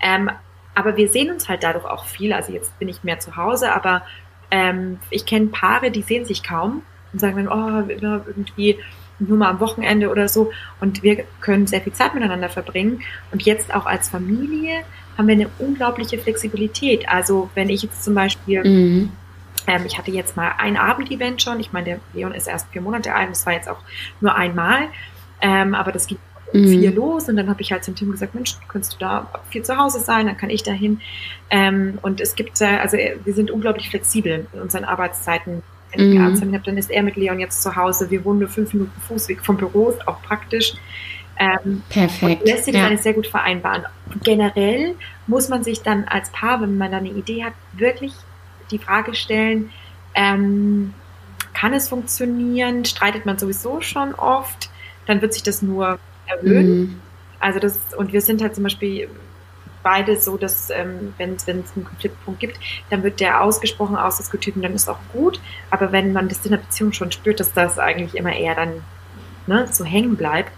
Ähm, 0.01 0.31
aber 0.75 0.97
wir 0.97 1.09
sehen 1.09 1.31
uns 1.31 1.49
halt 1.49 1.63
dadurch 1.63 1.85
auch 1.85 2.07
viel. 2.07 2.33
Also 2.33 2.53
jetzt 2.53 2.79
bin 2.79 2.89
ich 2.89 3.05
mehr 3.05 3.19
zu 3.19 3.37
Hause, 3.37 3.73
aber 3.73 4.03
ähm, 4.51 4.99
ich 5.11 5.27
kenne 5.27 5.47
Paare, 5.47 5.91
die 5.91 6.03
sehen 6.03 6.25
sich 6.25 6.43
kaum 6.43 6.83
und 7.13 7.19
sagen 7.19 7.45
dann, 7.45 7.49
oh, 7.49 7.89
irgendwie 7.89 8.79
nur 9.19 9.39
mal 9.39 9.51
am 9.51 9.61
Wochenende 9.61 10.11
oder 10.11 10.29
so. 10.29 10.51
Und 10.81 11.03
wir 11.03 11.25
können 11.41 11.67
sehr 11.67 11.81
viel 11.81 11.93
Zeit 11.93 12.15
miteinander 12.15 12.49
verbringen. 12.49 13.03
Und 13.31 13.43
jetzt 13.43 13.75
auch 13.75 13.87
als 13.87 14.09
Familie 14.09 14.83
haben 15.17 15.29
wir 15.29 15.35
eine 15.35 15.49
unglaubliche 15.59 16.19
Flexibilität. 16.19 17.09
Also 17.09 17.51
wenn 17.55 17.69
ich 17.69 17.83
jetzt 17.83 18.03
zum 18.03 18.15
Beispiel, 18.15 18.65
mhm. 18.65 19.13
ähm, 19.67 19.83
ich 19.87 19.99
hatte 19.99 20.11
jetzt 20.11 20.37
mal 20.37 20.53
ein 20.59 20.77
Abendevent 20.77 21.43
schon, 21.43 21.61
ich 21.61 21.73
meine, 21.73 21.85
der 21.85 22.01
Leon 22.15 22.33
ist 22.33 22.49
erst 22.49 22.69
vier 22.71 22.83
Monate 22.83 23.15
alt, 23.15 23.31
das 23.31 23.47
war 23.47 23.53
jetzt 23.53 23.69
auch 23.69 23.81
nur 24.21 24.35
einmal, 24.35 24.89
ähm, 25.41 25.75
aber 25.75 25.93
das 25.93 26.07
gibt 26.07 26.21
um 26.53 26.69
vier 26.69 26.91
mhm. 26.91 26.97
los 26.97 27.29
und 27.29 27.37
dann 27.37 27.49
habe 27.49 27.63
ich 27.63 27.73
halt 27.73 27.83
zum 27.83 27.95
Team 27.95 28.11
gesagt, 28.11 28.35
Mensch, 28.35 28.57
könntest 28.69 28.95
du 28.95 28.99
da 28.99 29.31
viel 29.49 29.63
zu 29.63 29.77
Hause 29.77 30.01
sein, 30.01 30.27
dann 30.27 30.37
kann 30.37 30.51
ich 30.51 30.63
dahin. 30.63 31.01
Ähm, 31.51 31.99
und 32.03 32.21
es 32.21 32.35
gibt, 32.35 32.61
äh, 32.61 32.67
also 32.67 32.97
äh, 32.97 33.17
wir 33.25 33.33
sind 33.33 33.51
unglaublich 33.51 33.89
flexibel 33.89 34.47
in 34.53 34.61
unseren 34.61 34.85
Arbeitszeiten. 34.85 35.63
Wenn 35.95 36.13
ich 36.13 36.19
mhm. 36.19 36.25
Arzttermin 36.25 36.55
habe, 36.55 36.65
dann 36.65 36.79
ist 36.79 36.91
er 36.91 37.03
mit 37.03 37.17
Leon 37.17 37.41
jetzt 37.41 37.63
zu 37.63 37.77
Hause. 37.77 38.11
Wir 38.11 38.25
wohnen 38.25 38.41
nur 38.41 38.49
fünf 38.49 38.73
Minuten 38.73 39.01
Fußweg 39.09 39.45
vom 39.45 39.57
Büro, 39.57 39.91
ist 39.91 40.07
auch 40.09 40.23
praktisch. 40.23 40.75
Ähm, 41.39 41.83
Perfekt. 41.89 42.47
lässt 42.47 42.67
sich 42.67 42.75
ja. 42.75 42.87
alles 42.87 43.03
sehr 43.03 43.15
gut 43.15 43.27
vereinbaren. 43.27 43.85
Generell 44.23 44.95
muss 45.27 45.49
man 45.49 45.65
sich 45.65 45.83
dann 45.83 46.05
als 46.05 46.31
Paar, 46.31 46.61
wenn 46.61 46.77
man 46.77 46.93
da 46.93 46.99
eine 46.99 47.11
Idee 47.11 47.45
hat, 47.45 47.55
wirklich 47.73 48.13
die 48.71 48.79
Frage 48.79 49.15
stellen, 49.15 49.71
ähm, 50.15 50.95
kann 51.55 51.75
es 51.75 51.89
funktionieren? 51.89 52.85
Streitet 52.85 53.27
man 53.27 53.39
sowieso 53.39 53.81
schon 53.81 54.15
oft? 54.15 54.71
Dann 55.07 55.21
wird 55.21 55.33
sich 55.33 55.43
das 55.43 55.63
nur 55.63 55.99
erhöhen. 56.27 56.81
Mhm. 56.81 57.01
Also 57.41 57.59
das, 57.59 57.79
und 57.97 58.13
wir 58.13 58.21
sind 58.21 58.41
halt 58.41 58.55
zum 58.55 58.65
Beispiel 58.65 59.09
beide 59.83 60.21
so, 60.21 60.37
dass 60.37 60.71
ähm, 60.71 61.15
wenn 61.19 61.35
es 61.35 61.49
einen 61.49 61.65
Konfliktpunkt 61.85 62.41
gibt, 62.41 62.59
dann 62.91 63.03
wird 63.03 63.21
der 63.21 63.43
ausgesprochen 63.43 63.97
ausdiskutiert 63.97 64.57
und 64.57 64.63
dann 64.63 64.75
ist 64.75 64.89
auch 64.89 64.99
gut. 65.13 65.41
Aber 65.71 65.93
wenn 65.93 66.13
man 66.13 66.29
das 66.29 66.45
in 66.45 66.53
der 66.53 66.59
Beziehung 66.59 66.93
schon 66.93 67.13
spürt, 67.13 67.41
dass 67.41 67.53
das 67.53 67.79
eigentlich 67.79 68.15
immer 68.15 68.35
eher 68.35 68.55
dann 68.55 68.83
ne, 69.47 69.69
so 69.71 69.85
hängen 69.85 70.17
bleibt, 70.17 70.53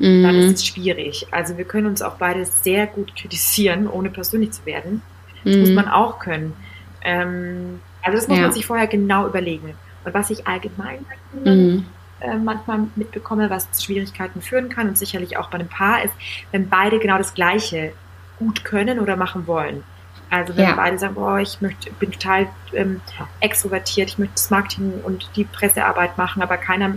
äh, 0.00 0.08
mhm. 0.08 0.22
dann 0.22 0.34
ist 0.36 0.54
es 0.54 0.66
schwierig. 0.66 1.26
Also 1.30 1.56
wir 1.56 1.64
können 1.64 1.86
uns 1.86 2.02
auch 2.02 2.14
beide 2.14 2.44
sehr 2.44 2.86
gut 2.86 3.14
kritisieren, 3.16 3.86
ohne 3.86 4.10
persönlich 4.10 4.52
zu 4.52 4.66
werden. 4.66 5.02
Das 5.44 5.54
mhm. 5.54 5.60
muss 5.60 5.70
man 5.70 5.88
auch 5.88 6.18
können. 6.18 6.54
Ähm, 7.02 7.80
also 8.02 8.16
das 8.16 8.28
muss 8.28 8.38
ja. 8.38 8.44
man 8.44 8.52
sich 8.52 8.66
vorher 8.66 8.86
genau 8.86 9.26
überlegen. 9.26 9.74
Und 10.04 10.14
was 10.14 10.30
ich 10.30 10.46
allgemein 10.46 11.04
mhm. 11.44 11.84
äh, 12.20 12.36
manchmal 12.36 12.86
mitbekomme, 12.96 13.50
was 13.50 13.70
zu 13.72 13.84
Schwierigkeiten 13.84 14.40
führen 14.40 14.68
kann 14.68 14.88
und 14.88 14.96
sicherlich 14.96 15.36
auch 15.36 15.50
bei 15.50 15.58
einem 15.58 15.68
Paar 15.68 16.04
ist, 16.04 16.14
wenn 16.52 16.68
beide 16.68 16.98
genau 16.98 17.18
das 17.18 17.34
Gleiche 17.34 17.92
gut 18.40 18.64
können 18.64 18.98
oder 18.98 19.14
machen 19.14 19.46
wollen. 19.46 19.84
Also 20.30 20.56
wenn 20.56 20.64
ja. 20.64 20.74
beide 20.74 20.98
sagen, 20.98 21.16
oh, 21.16 21.36
ich 21.36 21.60
möchte, 21.60 21.90
bin 21.92 22.12
total 22.12 22.48
ähm, 22.72 23.00
extrovertiert, 23.40 24.10
ich 24.10 24.18
möchte 24.18 24.34
das 24.34 24.50
Marketing 24.50 24.92
und 25.04 25.28
die 25.36 25.44
Pressearbeit 25.44 26.16
machen, 26.18 26.40
aber 26.40 26.56
keiner 26.56 26.96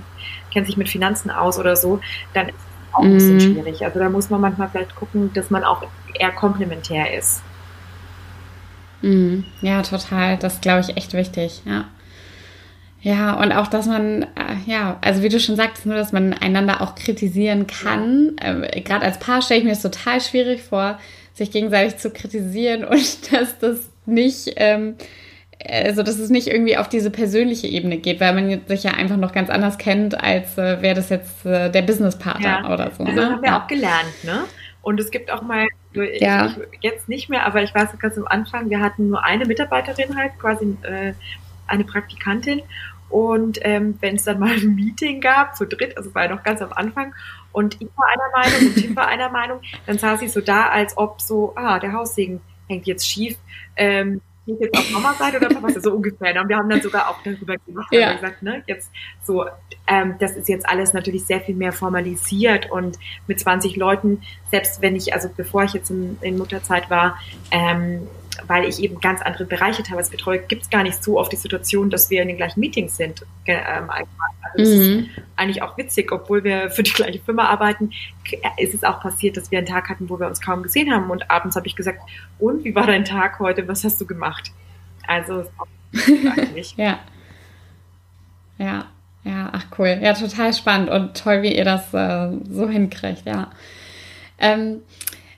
kennt 0.52 0.68
sich 0.68 0.78
mit 0.78 0.88
Finanzen 0.88 1.32
aus 1.32 1.58
oder 1.58 1.76
so, 1.76 2.00
dann 2.34 2.50
ist 2.50 2.56
es 2.56 2.94
auch 2.96 3.04
ein 3.04 3.14
bisschen 3.14 3.36
mhm. 3.36 3.40
schwierig. 3.40 3.84
Also 3.84 4.00
da 4.00 4.10
muss 4.10 4.30
man 4.30 4.40
manchmal 4.40 4.70
vielleicht 4.70 4.96
gucken, 4.96 5.32
dass 5.34 5.50
man 5.50 5.64
auch 5.64 5.84
eher 6.14 6.32
komplementär 6.32 7.18
ist. 7.18 7.42
Mhm. 9.02 9.46
Ja, 9.62 9.82
total. 9.82 10.38
Das 10.38 10.62
glaube 10.62 10.82
ich 10.82 10.96
echt 10.96 11.14
wichtig, 11.14 11.64
ja. 11.66 11.86
Ja, 13.02 13.34
und 13.34 13.52
auch, 13.52 13.68
dass 13.68 13.86
man, 13.86 14.24
äh, 14.24 14.56
ja, 14.66 14.98
also 15.02 15.24
wie 15.24 15.30
du 15.30 15.38
schon 15.38 15.58
sagst, 15.58 15.86
nur, 15.86 15.96
dass 15.96 16.14
man 16.14 16.32
einander 16.34 16.80
auch 16.82 16.96
kritisieren 16.96 17.68
kann. 17.68 18.38
Äh, 18.38 18.80
Gerade 18.80 19.06
als 19.06 19.20
Paar 19.20 19.42
stelle 19.42 19.60
ich 19.60 19.66
mir 19.66 19.74
das 19.74 19.82
total 19.82 20.22
schwierig 20.22 20.64
vor, 20.64 20.98
sich 21.34 21.52
gegenseitig 21.52 21.98
zu 21.98 22.12
kritisieren 22.12 22.84
und 22.86 23.32
dass 23.32 23.60
das 23.60 23.89
nicht, 24.06 24.54
ähm, 24.58 24.96
also 25.65 26.04
dass 26.04 26.19
es 26.19 26.30
nicht 26.30 26.48
irgendwie 26.48 26.78
auf 26.78 26.89
diese 26.89 27.10
persönliche 27.10 27.67
Ebene 27.67 27.98
geht, 27.98 28.19
weil 28.19 28.34
man 28.34 28.62
sich 28.67 28.84
ja 28.84 28.91
einfach 28.91 29.17
noch 29.17 29.32
ganz 29.32 29.50
anders 29.50 29.78
kennt, 29.78 30.22
als 30.22 30.58
äh, 30.58 30.82
wäre 30.82 30.96
das 30.96 31.10
jetzt 31.10 31.46
äh, 31.46 31.69
der 31.69 31.82
Businesspartner 31.82 32.63
ja. 32.63 32.74
oder 32.74 32.91
so. 32.91 33.04
Also 33.04 33.19
ne? 33.19 33.30
haben 33.30 33.41
wir 33.41 33.50
ja. 33.50 33.63
auch 33.63 33.67
gelernt, 33.67 34.24
ne? 34.24 34.43
Und 34.82 35.00
es 35.00 35.12
gibt 35.12 35.32
auch 35.32 35.41
mal, 35.41 35.65
ja. 35.93 36.48
ich, 36.48 36.58
jetzt 36.82 37.08
nicht 37.08 37.30
mehr, 37.30 37.46
aber 37.46 37.63
ich 37.63 37.74
weiß 37.74 37.98
ganz 38.00 38.17
am 38.17 38.28
Anfang, 38.28 38.69
wir 38.69 38.82
hatten 38.82 39.08
nur 39.08 39.24
eine 39.24 39.46
Mitarbeiterin 39.46 40.17
halt, 40.17 40.38
quasi 40.38 40.78
äh, 40.82 41.13
eine 41.74 41.84
Praktikantin. 41.84 42.62
Und 43.10 43.60
ähm, 43.62 43.98
wenn 44.00 44.16
es 44.16 44.24
dann 44.24 44.40
mal 44.40 44.54
ein 44.54 44.76
Meeting 44.76 45.22
gab, 45.22 45.56
zu 45.56 45.66
dritt, 45.68 45.98
also 45.98 46.16
war 46.16 46.24
ja 46.26 46.36
noch 46.36 46.44
ganz 46.44 46.62
am 46.62 46.74
Anfang, 46.74 47.14
und 47.52 47.80
ich 47.80 47.88
war 47.96 48.08
einer 48.08 48.32
Meinung 48.36 48.68
und 48.68 48.76
Tim 48.76 48.96
war 48.96 49.08
einer 49.08 49.30
Meinung, 49.30 49.62
dann 49.86 50.00
saß 50.00 50.24
ich 50.24 50.32
so 50.32 50.42
da, 50.42 50.70
als 50.70 50.98
ob 50.98 51.22
so, 51.22 51.54
ah, 51.56 51.80
der 51.80 51.94
Haussegen 51.94 52.42
hängt 52.68 52.88
jetzt 52.88 53.08
schief. 53.08 53.38
Ähm, 53.76 54.22
ich 54.46 54.60
jetzt 54.60 54.78
auf 54.78 54.92
Mama 54.92 55.14
Seite 55.14 55.38
oder 55.38 55.50
Papa 55.50 55.80
so 55.80 55.94
ungefähr. 55.94 56.42
Und 56.42 56.50
wir 56.50 56.58
haben 56.58 56.70
dann 56.70 56.82
sogar 56.82 57.10
auch 57.10 57.22
darüber 57.24 57.56
gemacht, 57.66 57.88
ja. 57.92 58.14
gesagt, 58.14 58.44
ne, 58.44 58.64
jetzt 58.68 58.92
so, 59.24 59.46
ähm, 59.88 60.16
das 60.20 60.36
ist 60.36 60.50
jetzt 60.50 60.68
alles 60.68 60.94
natürlich 60.94 61.26
sehr 61.26 61.40
viel 61.40 61.56
mehr 61.56 61.72
formalisiert 61.72 62.70
und 62.70 62.98
mit 63.28 63.40
20 63.40 63.78
Leuten, 63.78 64.22
selbst 64.52 64.82
wenn 64.82 64.96
ich, 64.96 65.14
also 65.14 65.30
bevor 65.36 65.64
ich 65.64 65.74
jetzt 65.74 65.92
in, 65.92 66.18
in 66.22 66.38
Mutterzeit 66.38 66.90
war, 66.90 67.18
ähm, 67.52 68.08
weil 68.48 68.65
ich 68.65 68.82
eben 68.82 69.00
ganz 69.00 69.22
andere 69.22 69.46
Bereiche 69.46 69.84
teilweise 69.84 70.12
betreue, 70.12 70.39
gibt 70.39 70.63
es 70.63 70.69
gar 70.69 70.84
nicht 70.84 71.04
so 71.04 71.19
oft 71.19 71.32
die 71.32 71.38
Situation, 71.38 71.89
dass 71.89 72.10
wir 72.10 72.22
in 72.22 72.28
den 72.28 72.38
gleichen 72.38 72.60
Meetings 72.60 72.98
sind. 72.98 73.26
Ähm, 73.46 73.89
also 73.89 74.10
das 74.56 74.69
mhm. 74.69 75.00
ist 75.00 75.10
eigentlich 75.36 75.62
auch 75.62 75.78
witzig, 75.78 76.12
obwohl 76.12 76.43
wir 76.43 76.69
für 76.69 76.84
die 76.84 76.91
gleiche 76.91 77.19
Firma 77.19 77.46
arbeiten, 77.46 77.91
ist 78.58 78.74
es 78.74 78.84
auch 78.84 79.00
passiert, 79.02 79.38
dass 79.38 79.52
wir 79.52 79.58
einen 79.58 79.67
Tag 79.67 79.89
hatten, 79.89 80.10
wo 80.10 80.19
wir 80.19 80.28
uns 80.28 80.41
kaum 80.41 80.63
gesehen 80.63 80.93
haben 80.93 81.10
und 81.10 81.30
abends 81.30 81.56
habe 81.56 81.67
ich 81.67 81.76
gesagt, 81.76 82.00
und 82.39 82.63
wie 82.63 82.76
war 82.76 82.88
dein 82.88 83.06
Tag 83.06 83.39
heute, 83.39 83.67
was 83.67 83.84
hast 83.84 84.00
du 84.00 84.06
gemacht? 84.06 84.52
Also 85.08 85.46
eigentlich. 86.36 86.76
ja. 86.78 87.00
Ja, 88.58 88.86
ja, 89.24 89.50
ach 89.52 89.65
cool. 89.78 90.00
Ja, 90.02 90.13
total 90.13 90.54
spannend 90.54 90.89
und 90.89 91.17
toll, 91.17 91.41
wie 91.41 91.56
ihr 91.56 91.65
das 91.65 91.93
äh, 91.93 92.30
so 92.50 92.69
hinkriegt, 92.69 93.26
ja. 93.26 93.52
Ähm, 94.38 94.82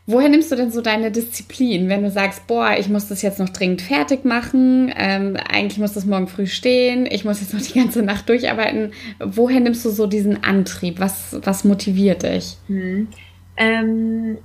Woher 0.08 0.30
nimmst 0.30 0.52
du 0.52 0.56
denn 0.56 0.70
so 0.70 0.82
deine 0.82 1.10
Disziplin, 1.10 1.89
wenn 1.89 2.04
du 2.04 2.12
sagst, 2.12 2.46
boah, 2.46 2.76
ich 2.78 2.89
muss 2.89 3.08
das 3.08 3.24
jetzt 3.24 3.39
noch 3.39 3.50
dringend 3.50 3.82
fertig 3.82 4.24
machen, 4.24 4.94
ähm, 4.96 5.36
eigentlich 5.36 5.80
muss 5.80 5.94
das 5.94 6.06
morgen 6.06 6.28
früh 6.28 6.46
stehen, 6.46 7.08
ich 7.08 7.26
muss 7.26 7.41
jetzt 7.41 7.56
noch 7.56 7.62
die 7.62 7.80
ganze 7.80 8.04
Nacht 8.04 8.30
durcharbeiten. 8.30 8.94
Woher 9.20 9.60
nimmst 9.60 9.84
du 9.84 9.89
so 9.89 10.06
diesen 10.06 10.44
Antrieb? 10.44 11.00
Was, 11.00 11.36
was 11.41 11.63
motiviert 11.63 12.22
dich? 12.22 12.58
Hm. 12.68 13.08
Ähm, 13.58 14.38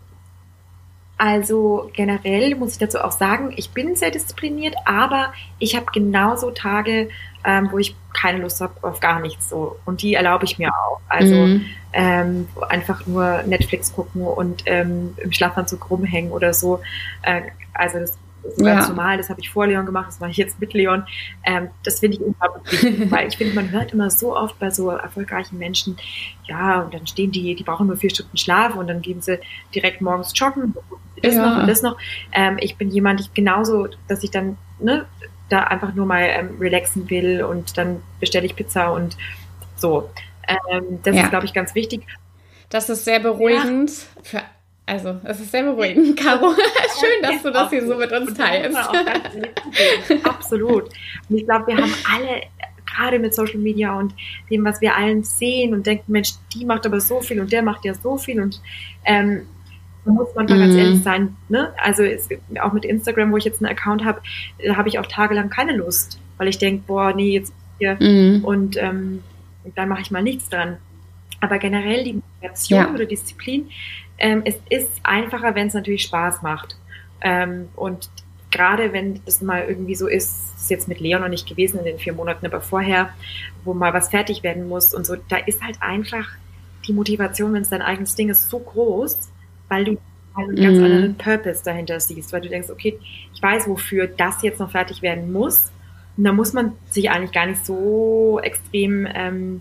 also 1.19 1.91
generell 1.93 2.55
muss 2.55 2.73
ich 2.73 2.79
dazu 2.79 2.99
auch 2.99 3.13
sagen, 3.13 3.53
ich 3.55 3.69
bin 3.73 3.95
sehr 3.95 4.11
diszipliniert, 4.11 4.75
aber 4.87 5.35
ich 5.59 5.77
habe 5.77 5.85
genauso 5.93 6.51
Tage, 6.53 7.11
ähm, 7.45 7.69
wo 7.71 7.77
ich 7.77 7.95
keine 8.15 8.39
Lust 8.39 8.63
habe 8.63 8.73
auf 8.81 9.01
gar 9.01 9.21
nichts 9.21 9.51
so. 9.51 9.77
Und 9.85 10.01
die 10.01 10.15
erlaube 10.15 10.47
ich 10.47 10.59
mir 10.59 10.71
auch. 10.71 11.01
Also 11.11 11.35
mhm. 11.35 11.67
Ähm, 11.93 12.49
einfach 12.69 13.07
nur 13.07 13.43
Netflix 13.45 13.93
gucken 13.93 14.23
und 14.23 14.63
ähm, 14.67 15.15
im 15.19 15.33
Schlafanzug 15.33 15.91
rumhängen 15.91 16.33
oder 16.33 16.55
so. 16.55 16.81
Äh, 17.23 17.43
also 17.75 17.99
das 17.99 18.11
ist 18.45 18.59
ganz 18.59 18.87
ja. 18.87 18.89
normal, 18.89 19.19
das 19.19 19.29
habe 19.29 19.41
ich 19.41 19.51
vor 19.51 19.67
Leon 19.67 19.87
gemacht, 19.87 20.09
das 20.09 20.21
mache 20.21 20.31
ich 20.31 20.37
jetzt 20.37 20.61
mit 20.61 20.73
Leon. 20.73 21.05
Ähm, 21.45 21.69
das 21.85 22.01
finde 22.01 22.17
ich 22.17 22.23
unglaublich 22.23 22.83
wichtig, 22.83 23.11
weil 23.11 23.29
ich 23.29 23.37
finde, 23.37 23.55
man 23.55 23.71
hört 23.71 23.93
immer 23.93 24.11
so 24.11 24.37
oft 24.37 24.59
bei 24.59 24.71
so 24.71 24.91
erfolgreichen 24.91 25.59
Menschen, 25.59 25.97
ja, 26.45 26.81
und 26.81 26.95
dann 26.95 27.07
stehen 27.07 27.33
die, 27.33 27.55
die 27.55 27.65
brauchen 27.65 27.87
nur 27.87 27.97
vier 27.97 28.11
Stunden 28.11 28.37
Schlaf 28.37 28.77
und 28.77 28.89
dann 28.89 29.03
gehen 29.03 29.21
sie 29.21 29.39
direkt 29.75 30.01
morgens 30.01 30.33
joggen, 30.35 30.75
das 31.23 31.35
ja. 31.35 31.49
noch 31.49 31.63
und 31.63 31.69
das 31.69 31.83
noch. 31.83 31.99
Ähm, 32.33 32.57
ich 32.61 32.77
bin 32.77 32.91
jemand, 32.91 33.21
ich 33.21 33.35
genauso, 33.35 33.89
dass 34.09 34.23
ich 34.23 34.31
dann 34.31 34.57
ne, 34.79 35.07
da 35.49 35.65
einfach 35.65 35.95
nur 35.95 36.07
mal 36.07 36.23
ähm, 36.23 36.57
relaxen 36.59 37.11
will 37.11 37.43
und 37.43 37.77
dann 37.77 38.03
bestelle 38.21 38.47
ich 38.47 38.57
Pizza 38.57 38.93
und 38.93 39.17
so. 39.77 40.09
Ähm, 40.71 41.01
das 41.03 41.17
ja. 41.17 41.23
ist, 41.23 41.31
glaube 41.31 41.47
ich, 41.47 41.53
ganz 41.53 41.75
wichtig. 41.75 42.07
Das 42.69 42.89
ist 42.89 43.05
sehr 43.05 43.21
beruhigend 43.21 43.91
ja. 43.91 44.23
für 44.23 44.43
also, 44.91 45.21
es 45.23 45.39
ist 45.39 45.53
sehr 45.53 45.63
beruhigend, 45.63 46.17
Caro. 46.17 46.51
Schön, 47.01 47.23
dass 47.23 47.41
du 47.45 47.53
das 47.53 47.71
hier 47.71 47.87
so 47.87 47.95
mit 47.95 48.11
uns 48.11 48.35
teilst. 48.35 48.77
Absolut. 50.25 50.89
Und 51.29 51.37
ich 51.37 51.45
glaube, 51.45 51.69
wir 51.69 51.77
haben 51.77 51.95
alle, 52.13 52.43
gerade 52.93 53.21
mit 53.21 53.33
Social 53.33 53.59
Media 53.59 53.97
und 53.97 54.13
dem, 54.51 54.65
was 54.65 54.81
wir 54.81 54.97
allen 54.97 55.23
sehen 55.23 55.75
und 55.75 55.87
denken, 55.87 56.11
Mensch, 56.11 56.31
die 56.53 56.65
macht 56.65 56.87
aber 56.87 57.01
so 57.01 57.21
viel 57.21 57.41
und 57.41 57.53
der 57.53 57.63
macht 57.63 57.85
ja 57.85 57.95
so 57.95 58.19
viel 58.19 58.41
und 58.41 58.61
ähm, 59.05 59.43
da 60.05 60.11
muss 60.11 60.35
man 60.35 60.47
mal 60.47 60.57
mhm. 60.57 60.61
ganz 60.61 60.75
ehrlich 60.75 61.03
sein. 61.05 61.37
Ne? 61.49 61.73
Also 61.81 62.03
es, 62.03 62.29
auch 62.61 62.73
mit 62.73 62.85
Instagram, 62.85 63.31
wo 63.31 63.37
ich 63.37 63.45
jetzt 63.45 63.63
einen 63.63 63.71
Account 63.71 64.05
habe, 64.05 64.21
da 64.65 64.77
habe 64.77 64.89
ich 64.89 64.99
auch 64.99 65.07
tagelang 65.07 65.51
keine 65.51 65.77
Lust, 65.77 66.19
weil 66.37 66.49
ich 66.49 66.59
denke, 66.59 66.83
boah, 66.87 67.13
nee, 67.15 67.33
jetzt 67.35 67.53
hier 67.79 67.97
mhm. 68.01 68.45
und 68.45 68.77
ähm, 68.77 69.23
dann 69.75 69.89
mache 69.89 70.03
ich 70.03 70.11
mal 70.11 70.23
nichts 70.23 70.49
dran. 70.49 70.79
Aber 71.41 71.59
generell 71.59 72.05
die 72.05 72.15
Motivation 72.15 72.81
ja. 72.81 72.91
oder 72.93 73.07
Disziplin, 73.07 73.71
ähm, 74.19 74.43
es 74.45 74.57
ist 74.69 75.01
einfacher, 75.03 75.55
wenn 75.55 75.69
es 75.69 75.75
natürlich 75.75 76.03
Spaß 76.03 76.43
macht. 76.43 76.77
Ähm, 77.23 77.69
und 77.77 78.11
gerade 78.51 78.93
wenn 78.93 79.21
das 79.25 79.41
mal 79.41 79.65
irgendwie 79.67 79.95
so 79.95 80.07
ist, 80.07 80.57
ist 80.57 80.71
jetzt 80.71 80.89
mit 80.89 81.01
Leon 81.01 81.23
noch 81.23 81.29
nicht 81.29 81.49
gewesen 81.49 81.79
in 81.79 81.85
den 81.85 81.99
vier 81.99 82.13
Monaten, 82.13 82.45
aber 82.47 82.61
vorher, 82.61 83.11
wo 83.65 83.75
mal 83.75 83.95
was 83.95 84.11
fertig 84.11 84.43
werden 84.43 84.69
muss 84.69 84.93
und 84.95 85.07
so, 85.07 85.17
da 85.29 85.37
ist 85.37 85.63
halt 85.63 85.81
einfach 85.81 86.29
die 86.87 86.93
Motivation, 86.93 87.53
wenn 87.53 87.63
es 87.63 87.69
dein 87.69 87.83
eigenes 87.83 88.15
Ding 88.15 88.29
ist, 88.29 88.51
so 88.51 88.59
groß, 88.59 89.31
weil 89.69 89.85
du 89.85 89.99
einen 90.35 90.57
ganz 90.57 90.79
mhm. 90.79 90.85
anderen 90.85 91.15
Purpose 91.17 91.63
dahinter 91.65 92.01
siehst, 92.01 92.33
weil 92.33 92.41
du 92.41 92.49
denkst, 92.49 92.71
okay, 92.71 92.99
ich 93.35 93.43
weiß, 93.43 93.69
wofür 93.69 94.07
das 94.07 94.43
jetzt 94.43 94.61
noch 94.61 94.71
fertig 94.71 95.03
werden 95.03 95.33
muss. 95.33 95.71
Und 96.17 96.25
da 96.25 96.33
muss 96.33 96.53
man 96.53 96.73
sich 96.91 97.11
eigentlich 97.11 97.33
gar 97.33 97.47
nicht 97.47 97.65
so 97.65 98.41
extrem 98.43 99.07
ähm, 99.13 99.61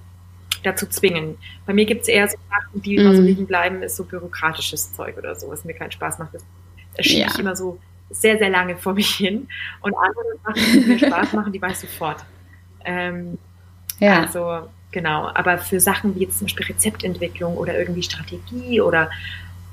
dazu 0.64 0.88
zwingen. 0.88 1.38
Bei 1.66 1.74
mir 1.74 1.86
gibt 1.86 2.04
es 2.04 2.08
eher 2.08 2.28
so 2.28 2.38
Sachen, 2.50 2.82
die 2.82 2.94
mhm. 2.94 3.00
immer 3.00 3.16
so 3.16 3.22
liegen 3.22 3.46
bleiben, 3.46 3.82
ist 3.82 3.96
so 3.96 4.04
bürokratisches 4.04 4.94
Zeug 4.94 5.18
oder 5.18 5.36
so, 5.36 5.50
was 5.50 5.64
mir 5.66 5.74
keinen 5.74 5.92
Spaß 5.92 6.20
macht. 6.20 6.34
Das, 6.34 6.44
das 6.98 7.06
schiebe 7.06 7.22
ja. 7.22 7.28
ich 7.28 7.40
immer 7.40 7.56
so 7.56 7.80
sehr, 8.10 8.38
sehr 8.38 8.50
lange 8.50 8.76
vor 8.76 8.94
mich 8.94 9.16
hin. 9.16 9.48
Und 9.82 9.94
andere 9.96 10.26
Sachen, 10.46 10.82
die 10.82 10.88
mir 10.88 11.00
Spaß 11.08 11.34
machen, 11.34 11.54
die 11.54 11.62
weiß 11.62 11.84
ich 11.84 11.90
sofort. 11.90 12.26
Ähm, 12.86 13.38
ja. 14.00 14.22
Also 14.22 14.68
genau. 14.92 15.30
Aber 15.34 15.58
für 15.58 15.80
Sachen 15.80 16.16
wie 16.16 16.22
jetzt 16.22 16.40
zum 16.40 16.48
Beispiel 16.48 16.66
Rezeptentwicklung 16.66 17.58
oder 17.58 17.78
irgendwie 17.78 18.04
Strategie 18.04 18.82
oder 18.82 19.10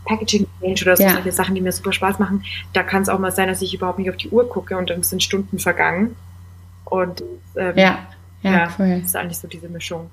Packaging 0.05 0.47
Change 0.61 0.85
oder 0.85 0.97
so 0.97 1.03
ja. 1.03 1.13
solche 1.15 1.33
Sachen, 1.33 1.55
die 1.55 1.61
mir 1.61 1.73
super 1.73 1.93
Spaß 1.93 2.19
machen, 2.19 2.45
da 2.73 2.83
kann 2.83 3.03
es 3.03 3.09
auch 3.09 3.19
mal 3.19 3.33
sein, 3.33 3.49
dass 3.49 3.63
ich 3.63 3.75
überhaupt 3.75 3.99
nicht 3.99 4.11
auf 4.11 4.17
die 4.17 4.29
Uhr 4.29 4.49
gucke 4.49 4.77
und 4.77 4.89
dann 4.91 5.03
sind 5.03 5.23
Stunden 5.23 5.59
vergangen. 5.59 6.15
Und 6.87 7.23
ähm, 7.57 7.77
ja, 7.77 7.99
ja, 8.43 8.51
ja 8.51 8.69
cool. 8.79 8.99
das 8.99 9.09
ist 9.09 9.17
eigentlich 9.17 9.39
so 9.39 9.49
diese 9.49 9.69
Mischung. 9.69 10.11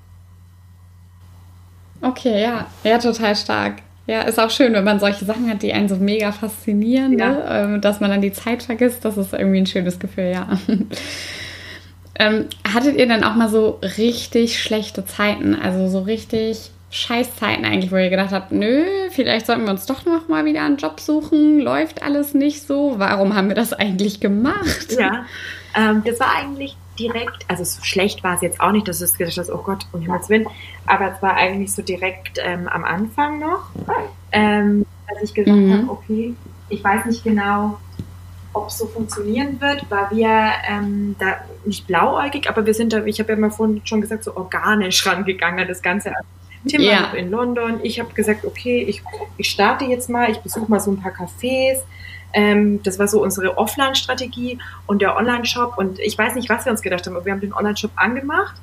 Okay, 2.00 2.42
ja, 2.42 2.66
ja, 2.82 2.98
total 2.98 3.34
stark. 3.34 3.76
Ja, 4.06 4.22
ist 4.22 4.38
auch 4.38 4.50
schön, 4.50 4.74
wenn 4.74 4.84
man 4.84 5.00
solche 5.00 5.24
Sachen 5.24 5.48
hat, 5.48 5.62
die 5.62 5.72
einen 5.72 5.88
so 5.88 5.96
mega 5.96 6.30
faszinieren, 6.32 7.18
ja. 7.18 7.30
ne? 7.30 7.44
Ähm, 7.48 7.80
dass 7.80 8.00
man 8.00 8.10
dann 8.10 8.20
die 8.20 8.32
Zeit 8.32 8.62
vergisst. 8.62 9.04
Das 9.04 9.16
ist 9.16 9.32
irgendwie 9.32 9.58
ein 9.58 9.66
schönes 9.66 9.98
Gefühl, 9.98 10.30
ja. 10.30 10.46
ähm, 12.18 12.46
hattet 12.70 12.96
ihr 12.96 13.08
dann 13.08 13.24
auch 13.24 13.34
mal 13.34 13.48
so 13.48 13.80
richtig 13.96 14.60
schlechte 14.60 15.06
Zeiten, 15.06 15.54
also 15.54 15.88
so 15.88 16.00
richtig 16.00 16.70
Scheißzeiten 16.90 17.64
eigentlich, 17.64 17.90
wo 17.90 17.96
ihr 17.96 18.10
gedacht 18.10 18.30
habt, 18.30 18.52
nö, 18.52 18.84
vielleicht 19.10 19.46
sollten 19.46 19.64
wir 19.64 19.70
uns 19.70 19.86
doch 19.86 20.04
noch 20.04 20.28
mal 20.28 20.44
wieder 20.44 20.62
einen 20.62 20.76
Job 20.76 21.00
suchen, 21.00 21.58
läuft 21.58 22.02
alles 22.02 22.34
nicht 22.34 22.62
so, 22.62 22.94
warum 22.98 23.34
haben 23.34 23.48
wir 23.48 23.56
das 23.56 23.72
eigentlich 23.72 24.20
gemacht? 24.20 24.94
Ja, 24.96 25.24
ähm, 25.74 26.02
das 26.04 26.20
war 26.20 26.34
eigentlich 26.34 26.76
direkt, 26.98 27.44
also 27.48 27.64
so 27.64 27.82
schlecht 27.82 28.22
war 28.22 28.34
es 28.36 28.40
jetzt 28.40 28.60
auch 28.60 28.72
nicht, 28.72 28.86
dass 28.86 29.00
es 29.00 29.18
gedacht 29.18 29.36
hast, 29.36 29.50
oh 29.50 29.58
Gott, 29.58 29.86
um 29.92 30.00
Himmels 30.00 30.28
Willen, 30.28 30.46
aber 30.86 31.12
es 31.12 31.22
war 31.22 31.34
eigentlich 31.34 31.72
so 31.72 31.82
direkt 31.82 32.38
ähm, 32.42 32.68
am 32.68 32.84
Anfang 32.84 33.40
noch, 33.40 33.70
ähm, 34.32 34.86
dass 35.08 35.22
ich 35.22 35.34
gesagt 35.34 35.56
mhm. 35.56 35.72
habe, 35.72 35.90
okay, 35.90 36.34
ich 36.68 36.82
weiß 36.82 37.06
nicht 37.06 37.24
genau, 37.24 37.78
ob 38.52 38.68
es 38.68 38.78
so 38.78 38.86
funktionieren 38.86 39.60
wird, 39.60 39.84
weil 39.90 40.06
wir 40.12 40.52
ähm, 40.68 41.16
da 41.18 41.36
nicht 41.64 41.86
blauäugig, 41.86 42.48
aber 42.48 42.64
wir 42.64 42.74
sind 42.74 42.92
da, 42.92 43.04
ich 43.04 43.18
habe 43.18 43.32
ja 43.32 43.38
mal 43.38 43.50
vorhin 43.50 43.82
schon 43.84 44.00
gesagt, 44.00 44.24
so 44.24 44.36
organisch 44.36 45.04
rangegangen 45.06 45.60
an 45.60 45.68
das 45.68 45.82
Ganze. 45.82 46.12
Tim 46.66 46.82
war 46.82 47.00
noch 47.02 47.14
in 47.14 47.30
London. 47.30 47.80
Ich 47.82 48.00
habe 48.00 48.14
gesagt, 48.14 48.44
okay, 48.44 48.82
ich, 48.82 49.02
ich 49.36 49.50
starte 49.50 49.84
jetzt 49.84 50.08
mal, 50.08 50.30
ich 50.30 50.38
besuche 50.38 50.70
mal 50.70 50.80
so 50.80 50.92
ein 50.92 51.00
paar 51.00 51.12
Cafés, 51.12 51.80
ähm, 52.34 52.82
das 52.82 52.98
war 52.98 53.06
so 53.06 53.22
unsere 53.22 53.56
Offline-Strategie 53.56 54.58
und 54.86 55.00
der 55.00 55.16
Online-Shop. 55.16 55.78
Und 55.78 56.00
ich 56.00 56.18
weiß 56.18 56.34
nicht, 56.34 56.48
was 56.50 56.64
wir 56.64 56.72
uns 56.72 56.82
gedacht 56.82 57.06
haben, 57.06 57.14
aber 57.14 57.24
wir 57.24 57.32
haben 57.32 57.40
den 57.40 57.54
Online-Shop 57.54 57.92
angemacht. 57.94 58.56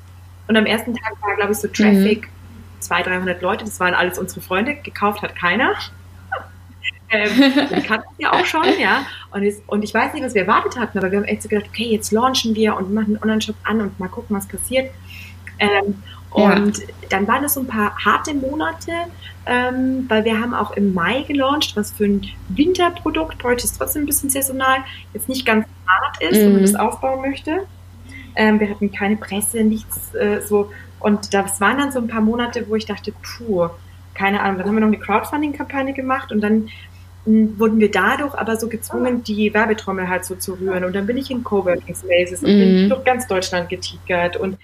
Und 0.46 0.56
am 0.56 0.66
ersten 0.66 0.94
Tag 0.94 1.14
war, 1.22 1.34
glaube 1.36 1.52
ich, 1.52 1.58
so 1.58 1.68
Traffic, 1.68 2.26
mhm. 2.26 2.80
200, 2.80 3.06
300 3.06 3.42
Leute. 3.42 3.64
Das 3.64 3.80
waren 3.80 3.94
alles 3.94 4.18
unsere 4.18 4.42
Freunde. 4.42 4.74
Gekauft 4.74 5.22
hat 5.22 5.34
keiner. 5.34 5.72
ähm, 7.10 7.30
die 7.74 7.82
kannten 7.82 8.08
wir 8.18 8.34
auch 8.34 8.44
schon, 8.44 8.66
ja. 8.78 9.06
Und, 9.30 9.42
es, 9.42 9.62
und 9.66 9.82
ich 9.82 9.94
weiß 9.94 10.12
nicht, 10.12 10.22
was 10.22 10.34
wir 10.34 10.42
erwartet 10.42 10.78
hatten, 10.78 10.98
aber 10.98 11.10
wir 11.10 11.18
haben 11.18 11.24
echt 11.24 11.42
so 11.42 11.48
gedacht, 11.48 11.70
okay, 11.70 11.86
jetzt 11.86 12.12
launchen 12.12 12.54
wir 12.54 12.76
und 12.76 12.92
machen 12.92 13.14
den 13.14 13.22
Online-Shop 13.22 13.56
an 13.64 13.80
und 13.80 13.98
mal 13.98 14.08
gucken, 14.08 14.36
was 14.36 14.46
passiert. 14.46 14.90
Ähm, 15.58 16.02
und 16.32 16.78
ja. 16.78 16.84
dann 17.10 17.28
waren 17.28 17.44
es 17.44 17.54
so 17.54 17.60
ein 17.60 17.66
paar 17.66 17.96
harte 18.04 18.34
Monate, 18.34 18.92
ähm, 19.44 20.06
weil 20.08 20.24
wir 20.24 20.40
haben 20.40 20.54
auch 20.54 20.72
im 20.72 20.94
Mai 20.94 21.22
gelauncht, 21.22 21.76
was 21.76 21.92
für 21.92 22.04
ein 22.04 22.26
Winterprodukt, 22.48 23.42
heute 23.44 23.64
ist 23.64 23.76
trotzdem 23.78 24.04
ein 24.04 24.06
bisschen 24.06 24.30
saisonal, 24.30 24.78
jetzt 25.12 25.28
nicht 25.28 25.44
ganz 25.44 25.66
hart 25.86 26.22
ist, 26.22 26.38
mhm. 26.38 26.44
wenn 26.44 26.52
man 26.54 26.62
das 26.62 26.74
aufbauen 26.74 27.20
möchte. 27.20 27.66
Ähm, 28.34 28.60
wir 28.60 28.70
hatten 28.70 28.90
keine 28.92 29.16
Presse, 29.16 29.62
nichts 29.62 30.14
äh, 30.14 30.40
so. 30.40 30.70
Und 31.00 31.34
das 31.34 31.60
waren 31.60 31.78
dann 31.78 31.92
so 31.92 31.98
ein 31.98 32.08
paar 32.08 32.20
Monate, 32.20 32.64
wo 32.68 32.76
ich 32.76 32.86
dachte, 32.86 33.12
puh, 33.12 33.68
keine 34.14 34.40
Ahnung. 34.40 34.58
Dann 34.58 34.68
haben 34.68 34.74
wir 34.76 34.80
noch 34.80 34.86
eine 34.86 34.98
Crowdfunding-Kampagne 34.98 35.92
gemacht 35.92 36.32
und 36.32 36.40
dann 36.40 36.68
hm, 37.24 37.58
wurden 37.58 37.78
wir 37.78 37.90
dadurch 37.90 38.34
aber 38.34 38.56
so 38.56 38.68
gezwungen, 38.68 39.22
die 39.24 39.52
Werbetrommel 39.52 40.08
halt 40.08 40.24
so 40.24 40.34
zu 40.36 40.54
rühren. 40.54 40.84
Und 40.84 40.94
dann 40.94 41.06
bin 41.06 41.16
ich 41.16 41.30
in 41.30 41.44
Coworking 41.44 41.94
Spaces 41.94 42.42
und 42.42 42.54
mhm. 42.54 42.58
bin 42.58 42.88
durch 42.88 43.04
ganz 43.04 43.26
Deutschland 43.26 43.68
getigert 43.68 44.36
und 44.36 44.56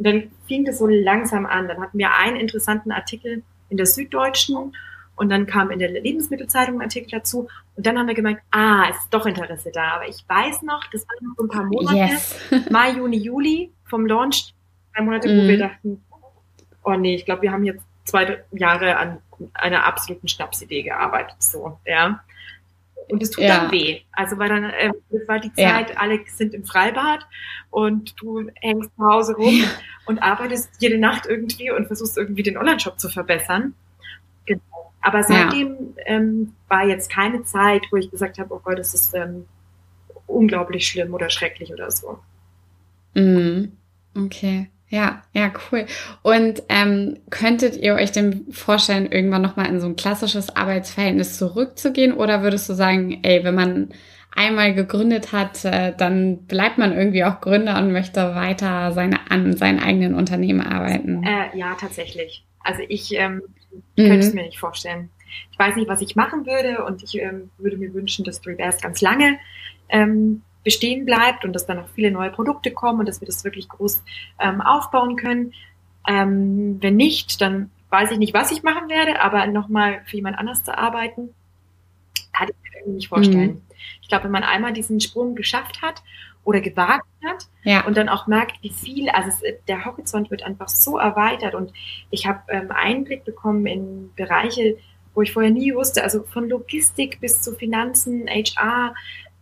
und 0.00 0.06
dann 0.06 0.30
fing 0.48 0.64
das 0.64 0.78
so 0.78 0.86
langsam 0.86 1.44
an. 1.44 1.68
Dann 1.68 1.78
hatten 1.78 1.98
wir 1.98 2.14
einen 2.14 2.36
interessanten 2.36 2.90
Artikel 2.90 3.42
in 3.68 3.76
der 3.76 3.84
Süddeutschen 3.84 4.72
und 5.14 5.28
dann 5.28 5.44
kam 5.44 5.70
in 5.70 5.78
der 5.78 5.90
Lebensmittelzeitung 5.90 6.76
ein 6.76 6.84
Artikel 6.84 7.10
dazu. 7.10 7.48
Und 7.76 7.86
dann 7.86 7.98
haben 7.98 8.06
wir 8.06 8.14
gemerkt, 8.14 8.42
ah, 8.50 8.86
es 8.88 8.96
ist 8.96 9.12
doch 9.12 9.26
Interesse 9.26 9.70
da. 9.70 9.96
Aber 9.96 10.08
ich 10.08 10.24
weiß 10.26 10.62
noch, 10.62 10.82
das 10.90 11.06
waren 11.06 11.28
noch 11.28 11.36
so 11.36 11.42
ein 11.42 11.48
paar 11.50 11.64
Monate, 11.64 11.96
yes. 11.98 12.34
Mai, 12.70 12.92
Juni, 12.92 13.18
Juli 13.18 13.72
vom 13.84 14.06
Launch, 14.06 14.54
drei 14.94 15.02
Monate, 15.02 15.28
mm. 15.28 15.32
wo 15.32 15.48
wir 15.48 15.56
mhm. 15.56 15.60
dachten, 15.60 16.04
oh 16.82 16.94
nee, 16.94 17.16
ich 17.16 17.26
glaube, 17.26 17.42
wir 17.42 17.52
haben 17.52 17.64
jetzt 17.64 17.84
zwei 18.06 18.42
Jahre 18.52 18.96
an 18.96 19.18
einer 19.52 19.84
absoluten 19.84 20.28
Schnapsidee 20.28 20.82
gearbeitet. 20.82 21.36
So, 21.40 21.78
ja. 21.84 22.24
Und 23.10 23.22
es 23.22 23.30
tut 23.30 23.44
ja. 23.44 23.60
dann 23.60 23.72
weh. 23.72 24.00
Also 24.12 24.38
weil 24.38 24.48
dann, 24.48 24.64
äh, 24.64 24.90
das 25.10 25.28
war 25.28 25.38
die 25.38 25.52
Zeit, 25.52 25.90
ja. 25.90 25.96
alle 25.96 26.20
sind 26.26 26.54
im 26.54 26.64
Freibad 26.64 27.26
und 27.70 28.14
du 28.20 28.48
hängst 28.56 28.90
zu 28.96 29.04
Hause 29.04 29.34
rum 29.34 29.64
und 30.06 30.18
arbeitest 30.22 30.70
jede 30.78 30.98
Nacht 30.98 31.26
irgendwie 31.26 31.70
und 31.70 31.86
versuchst 31.86 32.16
irgendwie 32.16 32.42
den 32.42 32.56
Online-Shop 32.56 32.98
zu 32.98 33.08
verbessern. 33.08 33.74
Genau. 34.46 34.60
Aber 35.00 35.22
seitdem 35.22 35.94
ja. 35.96 36.04
ähm, 36.06 36.54
war 36.68 36.86
jetzt 36.86 37.10
keine 37.10 37.44
Zeit, 37.44 37.82
wo 37.90 37.96
ich 37.96 38.10
gesagt 38.10 38.38
habe, 38.38 38.54
oh 38.54 38.60
Gott, 38.62 38.78
das 38.78 38.94
ist 38.94 39.14
ähm, 39.14 39.46
unglaublich 40.26 40.86
schlimm 40.86 41.14
oder 41.14 41.30
schrecklich 41.30 41.72
oder 41.72 41.90
so. 41.90 42.18
Mhm. 43.14 43.72
Okay. 44.16 44.70
Ja, 44.90 45.22
ja, 45.32 45.52
cool. 45.70 45.86
Und 46.22 46.64
ähm, 46.68 47.18
könntet 47.30 47.76
ihr 47.76 47.94
euch 47.94 48.10
denn 48.10 48.46
vorstellen, 48.50 49.10
irgendwann 49.10 49.40
nochmal 49.40 49.66
in 49.66 49.80
so 49.80 49.86
ein 49.86 49.94
klassisches 49.94 50.54
Arbeitsverhältnis 50.54 51.38
zurückzugehen? 51.38 52.12
Oder 52.12 52.42
würdest 52.42 52.68
du 52.68 52.74
sagen, 52.74 53.20
ey, 53.22 53.44
wenn 53.44 53.54
man 53.54 53.90
einmal 54.34 54.74
gegründet 54.74 55.32
hat, 55.32 55.64
äh, 55.64 55.94
dann 55.96 56.44
bleibt 56.46 56.78
man 56.78 56.92
irgendwie 56.92 57.24
auch 57.24 57.40
Gründer 57.40 57.78
und 57.78 57.92
möchte 57.92 58.34
weiter 58.34 58.90
seine, 58.90 59.30
an 59.30 59.56
seinen 59.56 59.78
eigenen 59.78 60.14
Unternehmen 60.14 60.60
arbeiten? 60.60 61.22
Äh, 61.22 61.56
ja, 61.56 61.76
tatsächlich. 61.78 62.44
Also 62.58 62.82
ich 62.88 63.14
ähm, 63.14 63.42
mhm. 63.96 64.08
könnte 64.08 64.26
es 64.26 64.34
mir 64.34 64.42
nicht 64.42 64.58
vorstellen. 64.58 65.08
Ich 65.52 65.58
weiß 65.58 65.76
nicht, 65.76 65.88
was 65.88 66.00
ich 66.00 66.16
machen 66.16 66.46
würde 66.46 66.84
und 66.84 67.04
ich 67.04 67.16
ähm, 67.16 67.50
würde 67.58 67.76
mir 67.76 67.94
wünschen, 67.94 68.24
dass 68.24 68.44
Reverse 68.44 68.80
ganz 68.80 69.00
lange 69.00 69.38
ähm, 69.88 70.42
bestehen 70.64 71.04
bleibt 71.06 71.44
und 71.44 71.52
dass 71.52 71.66
dann 71.66 71.78
noch 71.78 71.88
viele 71.88 72.10
neue 72.10 72.30
Produkte 72.30 72.70
kommen 72.70 73.00
und 73.00 73.08
dass 73.08 73.20
wir 73.20 73.26
das 73.26 73.44
wirklich 73.44 73.68
groß 73.68 74.02
ähm, 74.38 74.60
aufbauen 74.60 75.16
können. 75.16 75.52
Ähm, 76.06 76.78
wenn 76.80 76.96
nicht, 76.96 77.40
dann 77.40 77.70
weiß 77.90 78.12
ich 78.12 78.18
nicht, 78.18 78.34
was 78.34 78.52
ich 78.52 78.62
machen 78.62 78.88
werde, 78.88 79.20
aber 79.20 79.46
nochmal 79.46 80.02
für 80.06 80.16
jemand 80.16 80.38
anders 80.38 80.62
zu 80.62 80.76
arbeiten, 80.76 81.34
kann 82.32 82.48
ich 82.48 82.54
mir 82.62 82.78
irgendwie 82.78 82.96
nicht 82.96 83.08
vorstellen. 83.08 83.50
Mhm. 83.50 83.62
Ich 84.02 84.08
glaube, 84.08 84.24
wenn 84.24 84.30
man 84.30 84.42
einmal 84.42 84.72
diesen 84.72 85.00
Sprung 85.00 85.34
geschafft 85.34 85.82
hat 85.82 86.02
oder 86.44 86.60
gewagt 86.60 87.06
hat 87.24 87.48
ja. 87.64 87.84
und 87.86 87.96
dann 87.96 88.08
auch 88.08 88.26
merkt, 88.26 88.62
wie 88.62 88.70
viel, 88.70 89.08
also 89.10 89.28
es, 89.28 89.42
der 89.66 89.84
Horizont 89.84 90.30
wird 90.30 90.42
einfach 90.42 90.68
so 90.68 90.98
erweitert 90.98 91.54
und 91.54 91.72
ich 92.10 92.26
habe 92.26 92.40
ähm, 92.48 92.70
Einblick 92.70 93.24
bekommen 93.24 93.66
in 93.66 94.10
Bereiche, 94.16 94.76
wo 95.14 95.22
ich 95.22 95.32
vorher 95.32 95.50
nie 95.50 95.74
wusste, 95.74 96.02
also 96.02 96.22
von 96.22 96.48
Logistik 96.48 97.20
bis 97.20 97.42
zu 97.42 97.54
Finanzen, 97.54 98.28
HR, 98.28 98.94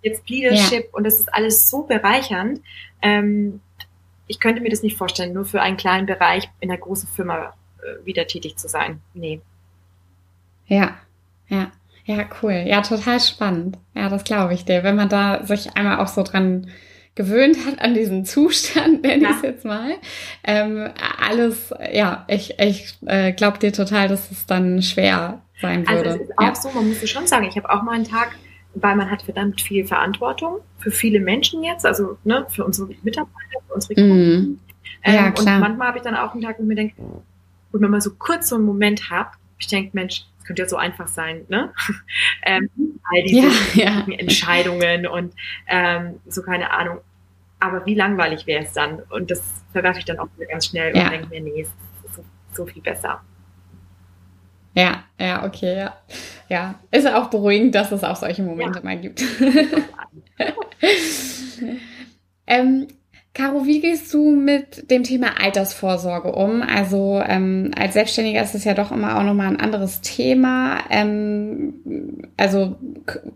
jetzt 0.02 0.28
Leadership 0.28 0.84
ja. 0.84 0.90
und 0.92 1.04
das 1.04 1.20
ist 1.20 1.32
alles 1.32 1.70
so 1.70 1.82
bereichernd. 1.82 2.60
Ähm, 3.02 3.60
ich 4.26 4.40
könnte 4.40 4.60
mir 4.60 4.70
das 4.70 4.82
nicht 4.82 4.96
vorstellen, 4.96 5.32
nur 5.32 5.44
für 5.44 5.62
einen 5.62 5.76
kleinen 5.76 6.06
Bereich 6.06 6.48
in 6.60 6.70
einer 6.70 6.78
großen 6.78 7.08
Firma 7.08 7.54
äh, 7.82 8.04
wieder 8.04 8.26
tätig 8.26 8.56
zu 8.56 8.68
sein. 8.68 9.00
Nee. 9.14 9.40
Ja, 10.66 10.96
ja. 11.48 11.72
Ja, 12.04 12.24
cool. 12.42 12.64
Ja, 12.66 12.80
total 12.80 13.20
spannend. 13.20 13.76
Ja, 13.94 14.08
das 14.08 14.24
glaube 14.24 14.54
ich 14.54 14.64
dir. 14.64 14.82
Wenn 14.82 14.96
man 14.96 15.10
da 15.10 15.44
sich 15.44 15.76
einmal 15.76 15.98
auch 15.98 16.08
so 16.08 16.22
dran 16.22 16.70
gewöhnt 17.14 17.58
hat 17.66 17.80
an 17.80 17.92
diesen 17.92 18.24
Zustand, 18.24 19.02
nenne 19.02 19.24
ja. 19.24 19.30
ich 19.30 19.36
es 19.36 19.42
jetzt 19.42 19.64
mal. 19.66 19.96
Ähm, 20.42 20.90
alles, 21.20 21.74
ja, 21.92 22.24
ich, 22.28 22.58
ich 22.58 22.94
äh, 23.04 23.32
glaube 23.32 23.58
dir 23.58 23.74
total, 23.74 24.08
dass 24.08 24.30
es 24.30 24.46
dann 24.46 24.80
schwer 24.80 25.42
sein 25.60 25.86
würde. 25.86 26.10
Also 26.10 26.22
es 26.22 26.30
ist 26.30 26.38
auch 26.38 26.44
ja. 26.44 26.54
so, 26.54 26.70
man 26.70 26.88
muss 26.88 27.10
schon 27.10 27.26
sagen, 27.26 27.44
ich 27.44 27.56
habe 27.56 27.68
auch 27.68 27.82
mal 27.82 27.92
einen 27.92 28.04
Tag 28.04 28.30
weil 28.82 28.96
man 28.96 29.10
hat 29.10 29.22
verdammt 29.22 29.60
viel 29.60 29.86
Verantwortung 29.86 30.58
für 30.78 30.90
viele 30.90 31.20
Menschen 31.20 31.62
jetzt, 31.62 31.84
also 31.84 32.18
ne, 32.24 32.46
für 32.48 32.64
unsere 32.64 32.88
Mitarbeiter, 33.02 33.60
für 33.66 33.74
unsere 33.74 33.94
Kunden. 33.94 34.40
Mm. 34.40 34.60
Ähm, 35.04 35.14
ja, 35.14 35.30
klar. 35.30 35.56
Und 35.56 35.60
manchmal 35.60 35.88
habe 35.88 35.98
ich 35.98 36.04
dann 36.04 36.14
auch 36.14 36.32
einen 36.32 36.42
Tag, 36.42 36.58
wo 36.58 36.62
ich 36.62 36.68
mir 36.68 36.74
denke, 36.74 36.94
wo 37.72 37.78
man 37.78 37.90
mal 37.90 38.00
so 38.00 38.10
kurz 38.14 38.48
so 38.48 38.56
einen 38.56 38.64
Moment 38.64 39.10
habe, 39.10 39.30
ich 39.58 39.66
denke, 39.66 39.90
Mensch, 39.92 40.24
das 40.38 40.46
könnte 40.46 40.62
ja 40.62 40.68
so 40.68 40.76
einfach 40.76 41.08
sein, 41.08 41.44
ne? 41.48 41.72
ähm, 42.46 42.68
all 43.04 43.22
diese 43.24 43.48
ja, 43.78 44.04
ja. 44.06 44.14
Entscheidungen 44.18 45.06
und 45.06 45.34
ähm, 45.66 46.20
so 46.26 46.42
keine 46.42 46.70
Ahnung. 46.72 46.98
Aber 47.60 47.84
wie 47.86 47.94
langweilig 47.94 48.46
wäre 48.46 48.64
es 48.64 48.72
dann? 48.72 49.00
Und 49.10 49.30
das 49.30 49.42
verwerfe 49.72 49.98
ich 49.98 50.04
dann 50.04 50.20
auch 50.20 50.28
ganz 50.48 50.66
schnell 50.66 50.96
ja. 50.96 51.04
und 51.04 51.10
denke 51.10 51.28
mir, 51.28 51.40
nee, 51.40 51.62
es 51.62 51.68
ist 51.68 52.16
so, 52.16 52.24
so 52.52 52.66
viel 52.66 52.82
besser. 52.82 53.20
Ja, 54.74 55.04
ja, 55.18 55.44
okay, 55.44 55.76
ja. 55.76 55.96
Ja, 56.48 56.76
ist 56.90 57.06
auch 57.06 57.28
beruhigend, 57.28 57.74
dass 57.74 57.92
es 57.92 58.04
auch 58.04 58.16
solche 58.16 58.42
Momente 58.42 58.78
ja. 58.78 58.84
mal 58.84 58.98
gibt. 58.98 59.22
ähm, 62.46 62.86
Caro, 63.38 63.66
wie 63.66 63.80
gehst 63.80 64.12
du 64.12 64.32
mit 64.32 64.90
dem 64.90 65.04
Thema 65.04 65.40
Altersvorsorge 65.40 66.32
um? 66.32 66.60
Also 66.60 67.22
ähm, 67.24 67.70
als 67.78 67.94
Selbstständiger 67.94 68.42
ist 68.42 68.56
es 68.56 68.64
ja 68.64 68.74
doch 68.74 68.90
immer 68.90 69.16
auch 69.16 69.22
nochmal 69.22 69.46
ein 69.46 69.60
anderes 69.60 70.00
Thema. 70.00 70.78
Ähm, 70.90 72.24
also 72.36 72.74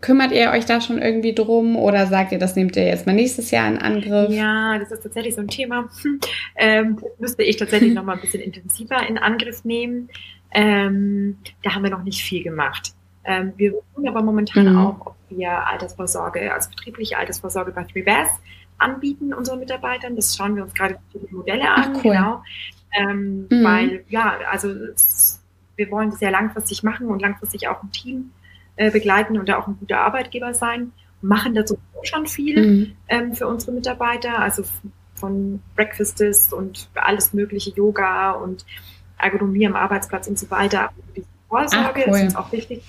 kümmert 0.01 0.33
ihr 0.33 0.51
euch 0.51 0.65
da 0.65 0.81
schon 0.81 1.01
irgendwie 1.01 1.33
drum 1.33 1.77
oder 1.77 2.07
sagt 2.07 2.33
ihr, 2.33 2.37
das 2.37 2.57
nehmt 2.57 2.75
ihr 2.75 2.85
jetzt 2.85 3.07
mal 3.07 3.13
nächstes 3.13 3.51
Jahr 3.51 3.65
in 3.69 3.77
Angriff? 3.77 4.29
Ja, 4.29 4.77
das 4.77 4.91
ist 4.91 5.03
tatsächlich 5.03 5.35
so 5.35 5.41
ein 5.41 5.47
Thema. 5.47 5.89
Ähm, 6.55 6.99
müsste 7.17 7.41
ich 7.41 7.57
tatsächlich 7.57 7.93
noch 7.93 8.03
mal 8.03 8.13
ein 8.13 8.21
bisschen 8.21 8.41
intensiver 8.41 9.07
in 9.07 9.17
Angriff 9.17 9.65
nehmen. 9.65 10.09
Ähm, 10.53 11.37
da 11.63 11.75
haben 11.75 11.83
wir 11.83 11.89
noch 11.89 12.03
nicht 12.03 12.21
viel 12.21 12.43
gemacht. 12.43 12.93
Ähm, 13.25 13.53
wir 13.57 13.73
tun 13.95 14.07
aber 14.07 14.21
momentan 14.21 14.71
mhm. 14.71 14.77
auch, 14.77 15.05
ob 15.07 15.15
wir 15.29 15.51
Altersvorsorge, 15.67 16.53
also 16.53 16.69
betriebliche 16.69 17.17
Altersvorsorge 17.17 17.71
bei 17.71 17.83
Three 17.83 18.03
Bass 18.03 18.29
anbieten 18.77 19.33
unseren 19.33 19.59
Mitarbeitern. 19.59 20.15
Das 20.15 20.35
schauen 20.35 20.55
wir 20.55 20.63
uns 20.63 20.73
gerade 20.73 20.97
die 21.13 21.33
Modelle 21.33 21.69
an, 21.69 21.93
cool. 21.95 22.01
genau. 22.01 22.43
Ähm, 22.95 23.47
mhm. 23.49 23.63
Weil, 23.63 24.03
ja, 24.09 24.37
also 24.51 24.69
es, 24.69 25.41
wir 25.75 25.89
wollen 25.89 26.11
das 26.11 26.19
ja 26.19 26.29
langfristig 26.29 26.83
machen 26.83 27.07
und 27.07 27.21
langfristig 27.21 27.67
auch 27.67 27.81
ein 27.81 27.91
Team 27.91 28.31
äh, 28.75 28.91
begleiten 28.91 29.37
und 29.37 29.49
da 29.49 29.57
auch 29.57 29.67
ein 29.67 29.77
guter 29.79 30.01
Arbeitgeber 30.01 30.53
sein. 30.53 30.91
Machen 31.21 31.55
dazu 31.55 31.77
schon 32.03 32.27
viel 32.27 32.67
mhm. 32.67 32.91
ähm, 33.07 33.33
für 33.33 33.47
unsere 33.47 33.71
Mitarbeiter, 33.71 34.39
also 34.39 34.63
von 35.15 35.61
Breakfasts 35.75 36.51
und 36.51 36.89
alles 36.95 37.33
mögliche, 37.33 37.71
Yoga 37.71 38.31
und 38.31 38.65
Ergonomie 39.17 39.67
am 39.67 39.75
Arbeitsplatz 39.75 40.27
und 40.27 40.37
so 40.37 40.49
weiter. 40.49 40.91
Die 41.15 41.23
Vorsorge 41.47 42.03
Ach, 42.03 42.07
cool. 42.07 42.15
ist 42.15 42.23
uns 42.23 42.35
auch 42.35 42.51
wichtig. 42.51 42.81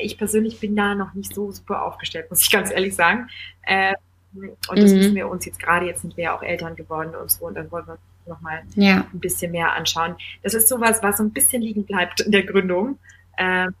Ich 0.00 0.18
persönlich 0.18 0.58
bin 0.60 0.74
da 0.74 0.94
noch 0.94 1.14
nicht 1.14 1.34
so 1.34 1.52
super 1.52 1.84
aufgestellt, 1.84 2.28
muss 2.30 2.42
ich 2.42 2.50
ganz 2.50 2.70
ehrlich 2.70 2.94
sagen. 2.94 3.28
Ähm, 3.66 3.94
und 4.34 4.78
das 4.78 4.90
mhm. 4.90 4.98
müssen 4.98 5.14
wir 5.14 5.28
uns 5.28 5.46
jetzt 5.46 5.60
gerade, 5.60 5.86
jetzt 5.86 6.02
sind 6.02 6.16
wir 6.16 6.24
ja 6.24 6.36
auch 6.36 6.42
Eltern 6.42 6.74
geworden 6.74 7.14
und 7.14 7.30
so, 7.30 7.46
und 7.46 7.54
dann 7.54 7.70
wollen 7.70 7.86
wir 7.86 7.98
nochmal 8.26 8.62
ja. 8.74 9.06
ein 9.12 9.20
bisschen 9.20 9.52
mehr 9.52 9.72
anschauen. 9.72 10.16
Das 10.42 10.54
ist 10.54 10.68
sowas, 10.68 11.02
was 11.02 11.18
so 11.18 11.22
ein 11.22 11.30
bisschen 11.30 11.62
liegen 11.62 11.84
bleibt 11.84 12.20
in 12.20 12.32
der 12.32 12.44
Gründung. 12.44 12.98
Ähm, 13.38 13.74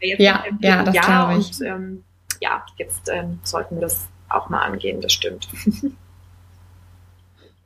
ja, 0.00 0.44
ja, 0.60 0.82
das 0.82 0.94
Jahr 0.94 1.34
und 1.34 1.60
ähm, 1.62 2.04
ja, 2.40 2.64
jetzt 2.76 3.08
ähm, 3.10 3.40
sollten 3.42 3.76
wir 3.76 3.82
das 3.82 4.08
auch 4.28 4.48
mal 4.48 4.60
angehen, 4.60 5.00
das 5.00 5.12
stimmt. 5.12 5.48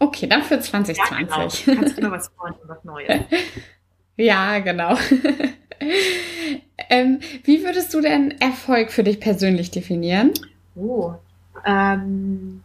Okay, 0.02 0.26
dann 0.26 0.42
für 0.42 0.58
2020. 0.58 0.98
Ja, 0.98 1.74
genau. 1.74 1.80
Kannst 1.80 1.96
du 1.96 2.00
immer 2.00 2.10
was 2.10 2.28
freuen, 2.36 2.54
was 2.66 2.82
Neues. 2.82 3.20
ja, 4.16 4.58
genau. 4.58 4.96
ähm, 6.90 7.20
wie 7.44 7.62
würdest 7.62 7.94
du 7.94 8.00
denn 8.00 8.32
Erfolg 8.40 8.90
für 8.90 9.04
dich 9.04 9.20
persönlich 9.20 9.70
definieren? 9.70 10.32
Oh, 10.74 11.14
ähm, 11.64 12.64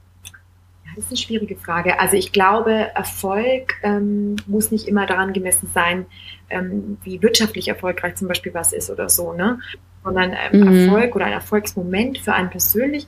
das 0.95 1.05
ist 1.05 1.11
eine 1.11 1.17
schwierige 1.17 1.55
Frage. 1.57 1.99
Also 1.99 2.17
ich 2.17 2.31
glaube, 2.31 2.71
Erfolg 2.95 3.75
ähm, 3.83 4.37
muss 4.47 4.71
nicht 4.71 4.87
immer 4.87 5.05
daran 5.05 5.31
gemessen 5.31 5.69
sein, 5.71 6.07
ähm, 6.49 6.97
wie 7.03 7.21
wirtschaftlich 7.21 7.67
erfolgreich 7.67 8.15
zum 8.15 8.27
Beispiel 8.27 8.55
was 8.55 8.73
ist 8.73 8.89
oder 8.89 9.09
so, 9.09 9.33
ne? 9.33 9.59
Sondern 10.03 10.33
ähm, 10.33 10.61
mhm. 10.61 10.87
Erfolg 10.87 11.15
oder 11.15 11.25
ein 11.25 11.33
Erfolgsmoment 11.33 12.17
für 12.17 12.33
einen 12.33 12.49
persönlich, 12.49 13.07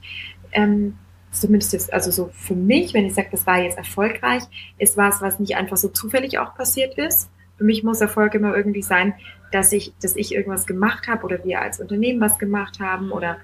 ähm, 0.51 0.99
zumindest 1.31 1.73
jetzt, 1.73 1.93
also 1.93 2.11
so 2.11 2.29
für 2.33 2.55
mich, 2.55 2.93
wenn 2.93 3.05
ich 3.05 3.13
sage, 3.13 3.29
das 3.31 3.45
war 3.45 3.61
jetzt 3.61 3.77
erfolgreich, 3.77 4.43
ist 4.77 4.97
was, 4.97 5.21
was 5.21 5.39
nicht 5.39 5.55
einfach 5.55 5.77
so 5.77 5.89
zufällig 5.89 6.39
auch 6.39 6.55
passiert 6.55 6.97
ist. 6.97 7.29
Für 7.57 7.63
mich 7.63 7.83
muss 7.83 8.01
Erfolg 8.01 8.33
immer 8.35 8.55
irgendwie 8.55 8.81
sein, 8.81 9.13
dass 9.51 9.71
ich, 9.71 9.93
dass 10.01 10.15
ich 10.15 10.33
irgendwas 10.33 10.65
gemacht 10.65 11.07
habe 11.07 11.23
oder 11.23 11.43
wir 11.43 11.61
als 11.61 11.79
Unternehmen 11.79 12.21
was 12.21 12.39
gemacht 12.39 12.79
haben 12.79 13.11
oder 13.11 13.37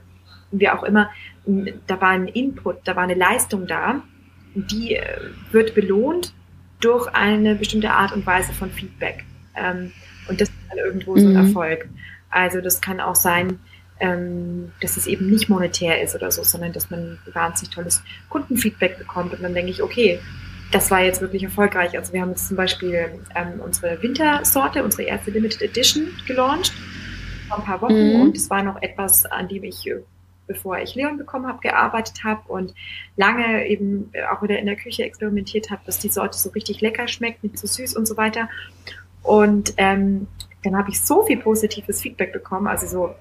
wie 0.52 0.70
auch 0.70 0.84
immer. 0.84 1.10
Da 1.46 2.00
war 2.00 2.10
ein 2.10 2.28
Input, 2.28 2.78
da 2.86 2.96
war 2.96 3.04
eine 3.04 3.16
Leistung 3.16 3.68
da 3.68 4.02
die 4.56 4.96
äh, 4.96 5.20
wird 5.52 5.76
belohnt 5.76 6.34
durch 6.80 7.08
eine 7.14 7.56
bestimmte 7.56 7.92
Art 7.92 8.14
und 8.14 8.26
Weise 8.26 8.54
von 8.54 8.72
Feedback. 8.72 9.26
Ähm, 9.56 9.92
und 10.28 10.42
das 10.42 10.50
ist 10.50 10.58
dann 10.70 10.78
irgendwo 10.80 11.18
so 11.18 11.28
ein 11.28 11.34
mhm. 11.34 11.48
Erfolg. 11.48 11.88
Also 12.30 12.62
das 12.62 12.82
kann 12.82 13.00
auch 13.00 13.16
sein, 13.16 13.60
ähm, 14.00 14.72
dass 14.82 14.98
es 14.98 15.08
eben 15.08 15.30
nicht 15.30 15.50
monetär 15.50 16.02
ist 16.02 16.16
oder 16.16 16.32
so, 16.32 16.44
sondern 16.44 16.74
dass 16.74 16.90
man 16.90 17.18
wahnsinnig 17.32 17.74
tolles 17.74 18.04
Kundenfeedback 18.30 18.98
bekommt. 18.98 19.34
Und 19.34 19.44
dann 19.44 19.54
denke 19.54 19.72
ich, 19.72 19.82
okay, 19.82 20.20
das 20.72 20.92
war 20.92 21.02
jetzt 21.02 21.22
wirklich 21.22 21.44
erfolgreich. 21.44 21.98
Also 21.98 22.12
wir 22.14 22.22
haben 22.22 22.32
jetzt 22.32 22.48
zum 22.48 22.58
Beispiel 22.58 23.20
ähm, 23.36 23.62
unsere 23.64 24.02
Wintersorte, 24.02 24.84
unsere 24.84 25.04
erste 25.04 25.32
Limited 25.32 25.62
Edition 25.62 26.08
gelauncht 26.28 26.74
vor 27.48 27.60
ein 27.60 27.64
paar 27.64 27.82
Wochen 27.82 28.16
mhm. 28.16 28.22
und 28.22 28.38
es 28.38 28.50
war 28.50 28.64
noch 28.64 28.82
etwas, 28.82 29.26
an 29.26 29.48
dem 29.48 29.64
ich 29.64 29.88
bevor 30.48 30.78
ich 30.80 30.96
Leon 30.96 31.18
bekommen 31.18 31.48
habe, 31.48 31.60
gearbeitet 31.60 32.24
habe 32.24 32.42
und 32.52 32.74
lange 33.16 33.68
eben 33.68 34.10
äh, 34.14 34.26
auch 34.26 34.42
wieder 34.44 34.60
in 34.60 34.66
der 34.66 34.76
Küche 34.76 35.04
experimentiert 35.04 35.72
habe, 35.72 35.82
dass 35.86 36.00
die 36.00 36.10
Sorte 36.10 36.38
so 36.38 36.50
richtig 36.52 36.82
lecker 36.82 37.08
schmeckt, 37.08 37.44
nicht 37.44 37.58
zu 37.58 37.68
süß 37.68 37.96
und 37.96 38.08
so 38.08 38.18
weiter. 38.18 38.50
Und 39.24 39.74
ähm, 39.78 40.28
dann 40.64 40.78
habe 40.78 40.90
ich 40.90 41.02
so 41.02 41.24
viel 41.24 41.38
positives 41.38 42.02
Feedback 42.02 42.34
bekommen, 42.34 42.68
also 42.68 42.88
so 42.88 43.16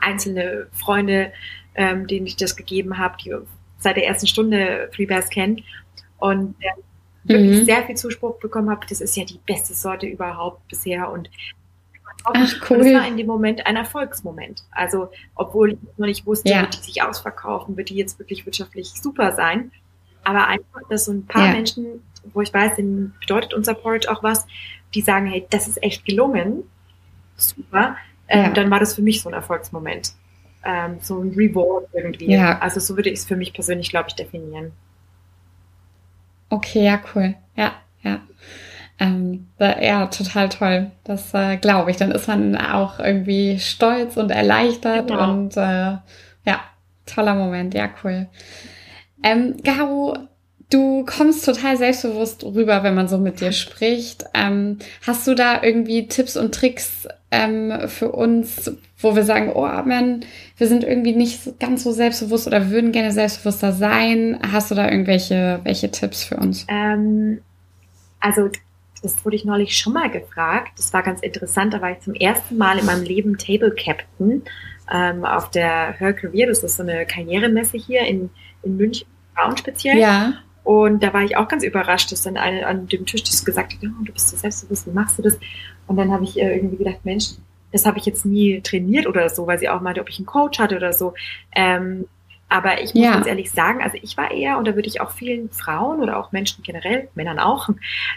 einzelne 0.00 0.68
Freunde, 0.72 1.32
ähm, 1.74 2.06
denen 2.06 2.26
ich 2.26 2.36
das 2.36 2.56
gegeben 2.56 2.98
habe, 2.98 3.16
die 3.22 3.34
seit 3.78 3.96
der 3.96 4.06
ersten 4.06 4.26
Stunde 4.26 4.90
Freebears 4.94 5.28
kennen 5.28 5.62
und 6.18 6.54
äh, 6.60 6.68
wirklich 7.24 7.60
mhm. 7.60 7.64
sehr 7.64 7.84
viel 7.84 7.96
Zuspruch 7.96 8.38
bekommen 8.38 8.70
habe. 8.70 8.86
Das 8.88 9.00
ist 9.00 9.16
ja 9.16 9.24
die 9.24 9.40
beste 9.46 9.74
Sorte 9.74 10.06
überhaupt 10.06 10.66
bisher 10.68 11.10
und 11.10 11.28
Ach, 12.24 12.70
cool. 12.70 12.76
Und 12.76 12.84
das 12.84 12.94
war 12.94 13.08
in 13.08 13.16
dem 13.16 13.26
Moment 13.26 13.66
ein 13.66 13.76
Erfolgsmoment. 13.76 14.62
Also, 14.70 15.10
obwohl 15.34 15.72
ich 15.72 15.78
noch 15.96 16.06
nicht 16.06 16.24
wusste, 16.26 16.50
ja. 16.50 16.60
wird 16.60 16.74
die 16.74 16.82
sich 16.82 17.02
ausverkaufen, 17.02 17.76
wird 17.76 17.88
die 17.88 17.96
jetzt 17.96 18.18
wirklich 18.18 18.46
wirtschaftlich 18.46 18.90
super 18.90 19.32
sein. 19.32 19.72
Aber 20.22 20.46
einfach, 20.46 20.82
dass 20.88 21.06
so 21.06 21.12
ein 21.12 21.26
paar 21.26 21.46
ja. 21.46 21.52
Menschen, 21.52 22.02
wo 22.32 22.40
ich 22.40 22.54
weiß, 22.54 22.76
denen 22.76 23.14
bedeutet 23.20 23.54
unser 23.54 23.74
Porridge 23.74 24.10
auch 24.10 24.22
was, 24.22 24.46
die 24.94 25.00
sagen, 25.00 25.26
hey, 25.26 25.46
das 25.50 25.66
ist 25.66 25.82
echt 25.82 26.04
gelungen. 26.04 26.62
Super. 27.36 27.96
Ähm, 28.32 28.44
ja. 28.44 28.50
Dann 28.50 28.70
war 28.70 28.80
das 28.80 28.94
für 28.94 29.02
mich 29.02 29.20
so 29.20 29.28
ein 29.28 29.34
Erfolgsmoment. 29.34 30.14
Ähm, 30.64 30.98
so 31.02 31.20
ein 31.20 31.34
Reward 31.36 31.88
irgendwie. 31.92 32.32
Ja. 32.32 32.58
Also 32.58 32.80
so 32.80 32.96
würde 32.96 33.10
ich 33.10 33.20
es 33.20 33.26
für 33.26 33.36
mich 33.36 33.52
persönlich, 33.52 33.90
glaube 33.90 34.08
ich, 34.08 34.14
definieren. 34.14 34.72
Okay, 36.48 36.84
ja, 36.84 37.00
cool. 37.14 37.34
Ja, 37.56 37.72
ja. 38.02 38.20
Ähm, 38.98 39.48
ja, 39.58 40.06
total 40.06 40.48
toll. 40.48 40.90
Das 41.04 41.34
äh, 41.34 41.56
glaube 41.58 41.90
ich. 41.90 41.98
Dann 41.98 42.10
ist 42.10 42.26
man 42.26 42.56
auch 42.56 42.98
irgendwie 42.98 43.58
stolz 43.58 44.16
und 44.16 44.30
erleichtert 44.30 45.08
genau. 45.08 45.30
und 45.30 45.56
äh, 45.56 45.96
ja, 46.44 46.60
toller 47.04 47.34
Moment. 47.34 47.74
Ja, 47.74 47.90
cool. 48.02 48.28
Ähm, 49.22 49.56
Garo, 49.62 50.16
du 50.72 51.04
kommst 51.04 51.44
total 51.44 51.76
selbstbewusst 51.76 52.44
rüber, 52.44 52.82
wenn 52.82 52.94
man 52.94 53.08
so 53.08 53.18
mit 53.18 53.40
dir 53.40 53.52
spricht. 53.52 54.24
Ähm, 54.34 54.78
hast 55.06 55.26
du 55.26 55.34
da 55.34 55.62
irgendwie 55.62 56.08
Tipps 56.08 56.36
und 56.36 56.54
Tricks 56.54 57.06
ähm, 57.30 57.88
für 57.88 58.12
uns, 58.12 58.72
wo 58.98 59.14
wir 59.14 59.24
sagen, 59.24 59.52
oh 59.54 59.66
man, 59.66 60.24
wir 60.56 60.66
sind 60.66 60.84
irgendwie 60.84 61.14
nicht 61.14 61.58
ganz 61.60 61.82
so 61.82 61.92
selbstbewusst 61.92 62.46
oder 62.46 62.70
würden 62.70 62.92
gerne 62.92 63.12
selbstbewusster 63.12 63.72
sein? 63.72 64.38
Hast 64.50 64.70
du 64.70 64.74
da 64.74 64.90
irgendwelche 64.90 65.60
welche 65.64 65.90
Tipps 65.90 66.24
für 66.24 66.36
uns? 66.36 66.66
Ähm, 66.68 67.40
also 68.20 68.48
das 69.02 69.24
wurde 69.24 69.36
ich 69.36 69.44
neulich 69.44 69.76
schon 69.76 69.92
mal 69.92 70.10
gefragt. 70.10 70.72
Das 70.76 70.92
war 70.92 71.02
ganz 71.02 71.20
interessant. 71.20 71.74
Da 71.74 71.80
war 71.80 71.90
ich 71.90 72.00
zum 72.00 72.14
ersten 72.14 72.56
Mal 72.56 72.78
in 72.78 72.86
meinem 72.86 73.02
Leben 73.02 73.36
Table 73.36 73.74
Captain 73.74 74.42
ähm, 74.92 75.24
auf 75.24 75.50
der 75.50 75.92
Her 75.98 76.12
Career. 76.12 76.46
Das 76.46 76.62
ist 76.62 76.76
so 76.76 76.84
eine 76.84 77.04
Karrieremesse 77.04 77.78
hier 77.78 78.02
in, 78.02 78.30
in 78.62 78.76
München, 78.76 79.08
Frauen 79.34 79.56
speziell. 79.56 79.98
Ja. 79.98 80.34
Und 80.64 81.02
da 81.02 81.12
war 81.12 81.22
ich 81.22 81.36
auch 81.36 81.48
ganz 81.48 81.64
überrascht, 81.64 82.12
dass 82.12 82.22
dann 82.22 82.36
eine 82.36 82.66
an 82.66 82.86
dem 82.86 83.04
Tisch 83.04 83.24
das 83.24 83.44
gesagt 83.44 83.72
hat, 83.72 83.80
oh, 83.82 84.04
du 84.04 84.12
bist 84.12 84.28
so 84.28 84.36
selbstbewusst, 84.36 84.86
wie 84.86 84.92
machst 84.92 85.18
du 85.18 85.22
das? 85.22 85.38
Und 85.86 85.96
dann 85.96 86.12
habe 86.12 86.24
ich 86.24 86.38
äh, 86.38 86.54
irgendwie 86.54 86.76
gedacht, 86.76 87.00
Mensch, 87.04 87.30
das 87.72 87.86
habe 87.86 87.98
ich 87.98 88.06
jetzt 88.06 88.24
nie 88.24 88.60
trainiert 88.60 89.06
oder 89.06 89.28
so, 89.28 89.46
weil 89.46 89.58
sie 89.58 89.68
auch 89.68 89.80
meinte, 89.80 90.00
ob 90.00 90.08
ich 90.08 90.18
einen 90.18 90.26
Coach 90.26 90.58
hatte 90.58 90.76
oder 90.76 90.92
so. 90.92 91.14
Ähm, 91.54 92.06
aber 92.48 92.82
ich 92.82 92.94
muss 92.94 93.04
ja. 93.04 93.12
ganz 93.14 93.26
ehrlich 93.26 93.50
sagen, 93.50 93.82
also 93.82 93.96
ich 94.02 94.16
war 94.18 94.30
eher, 94.30 94.58
und 94.58 94.68
da 94.68 94.74
würde 94.74 94.86
ich 94.86 95.00
auch 95.00 95.10
vielen 95.10 95.48
Frauen 95.50 96.00
oder 96.00 96.18
auch 96.18 96.32
Menschen 96.32 96.62
generell, 96.62 97.08
Männern 97.14 97.38
auch, 97.38 97.70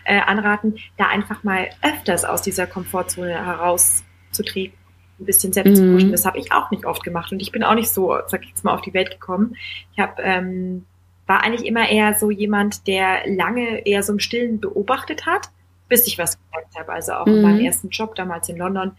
äh, 0.03 0.19
anraten, 0.19 0.75
da 0.97 1.07
einfach 1.07 1.43
mal 1.43 1.69
öfters 1.81 2.25
aus 2.25 2.41
dieser 2.41 2.67
Komfortzone 2.67 3.29
herauszutreten, 3.29 4.77
ein 5.21 5.25
bisschen 5.25 5.53
selbst 5.53 5.77
zu 5.77 5.89
pushen. 5.89 6.09
Mhm. 6.09 6.11
Das 6.11 6.25
habe 6.25 6.37
ich 6.37 6.51
auch 6.51 6.69
nicht 6.69 6.85
oft 6.85 7.01
gemacht. 7.03 7.31
Und 7.31 7.41
ich 7.41 7.53
bin 7.53 7.63
auch 7.63 7.75
nicht 7.75 7.89
so, 7.89 8.17
sag 8.27 8.43
ich 8.43 8.49
jetzt 8.49 8.65
mal, 8.65 8.73
auf 8.73 8.81
die 8.81 8.93
Welt 8.93 9.09
gekommen. 9.09 9.55
Ich 9.93 9.99
habe 9.99 10.21
ähm, 10.21 10.85
war 11.27 11.43
eigentlich 11.43 11.65
immer 11.65 11.89
eher 11.89 12.13
so 12.13 12.29
jemand, 12.29 12.87
der 12.87 13.27
lange 13.27 13.85
eher 13.85 14.03
so 14.03 14.13
im 14.13 14.19
Stillen 14.19 14.59
beobachtet 14.59 15.25
hat, 15.25 15.49
bis 15.89 16.07
ich 16.07 16.17
was 16.17 16.37
gesagt 16.37 16.77
habe. 16.77 16.93
Also 16.93 17.13
auch 17.13 17.25
mhm. 17.25 17.35
in 17.35 17.41
meinem 17.41 17.59
mhm. 17.59 17.65
ersten 17.65 17.89
Job 17.89 18.15
damals 18.15 18.49
in 18.49 18.57
London, 18.57 18.91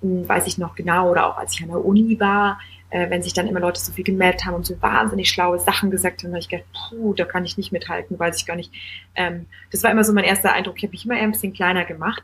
hm, 0.00 0.28
weiß 0.28 0.46
ich 0.46 0.58
noch 0.58 0.74
genau, 0.74 1.10
oder 1.10 1.26
auch 1.26 1.38
als 1.38 1.54
ich 1.54 1.62
an 1.62 1.68
der 1.68 1.84
Uni 1.84 2.18
war, 2.18 2.58
äh, 2.90 3.08
wenn 3.08 3.22
sich 3.22 3.32
dann 3.32 3.46
immer 3.46 3.60
Leute 3.60 3.80
so 3.80 3.92
viel 3.92 4.04
gemeldet 4.04 4.44
haben 4.44 4.54
und 4.54 4.66
so 4.66 4.80
wahnsinnig 4.82 5.28
schlaue 5.28 5.58
Sachen 5.58 5.90
gesagt 5.90 6.22
haben, 6.22 6.30
habe 6.30 6.40
ich 6.40 6.48
gedacht, 6.48 6.68
puh, 6.90 7.14
da 7.14 7.24
kann 7.24 7.44
ich 7.44 7.56
nicht 7.56 7.72
mithalten, 7.72 8.18
weiß 8.18 8.36
ich 8.36 8.46
gar 8.46 8.56
nicht. 8.56 8.72
Ähm, 9.14 9.46
das 9.70 9.82
war 9.82 9.90
immer 9.90 10.04
so 10.04 10.12
mein 10.12 10.24
erster 10.24 10.52
Eindruck. 10.52 10.76
Ich 10.76 10.82
habe 10.82 10.90
mich 10.90 11.04
immer 11.04 11.16
eher 11.16 11.22
ein 11.22 11.32
bisschen 11.32 11.52
kleiner 11.52 11.84
gemacht. 11.84 12.22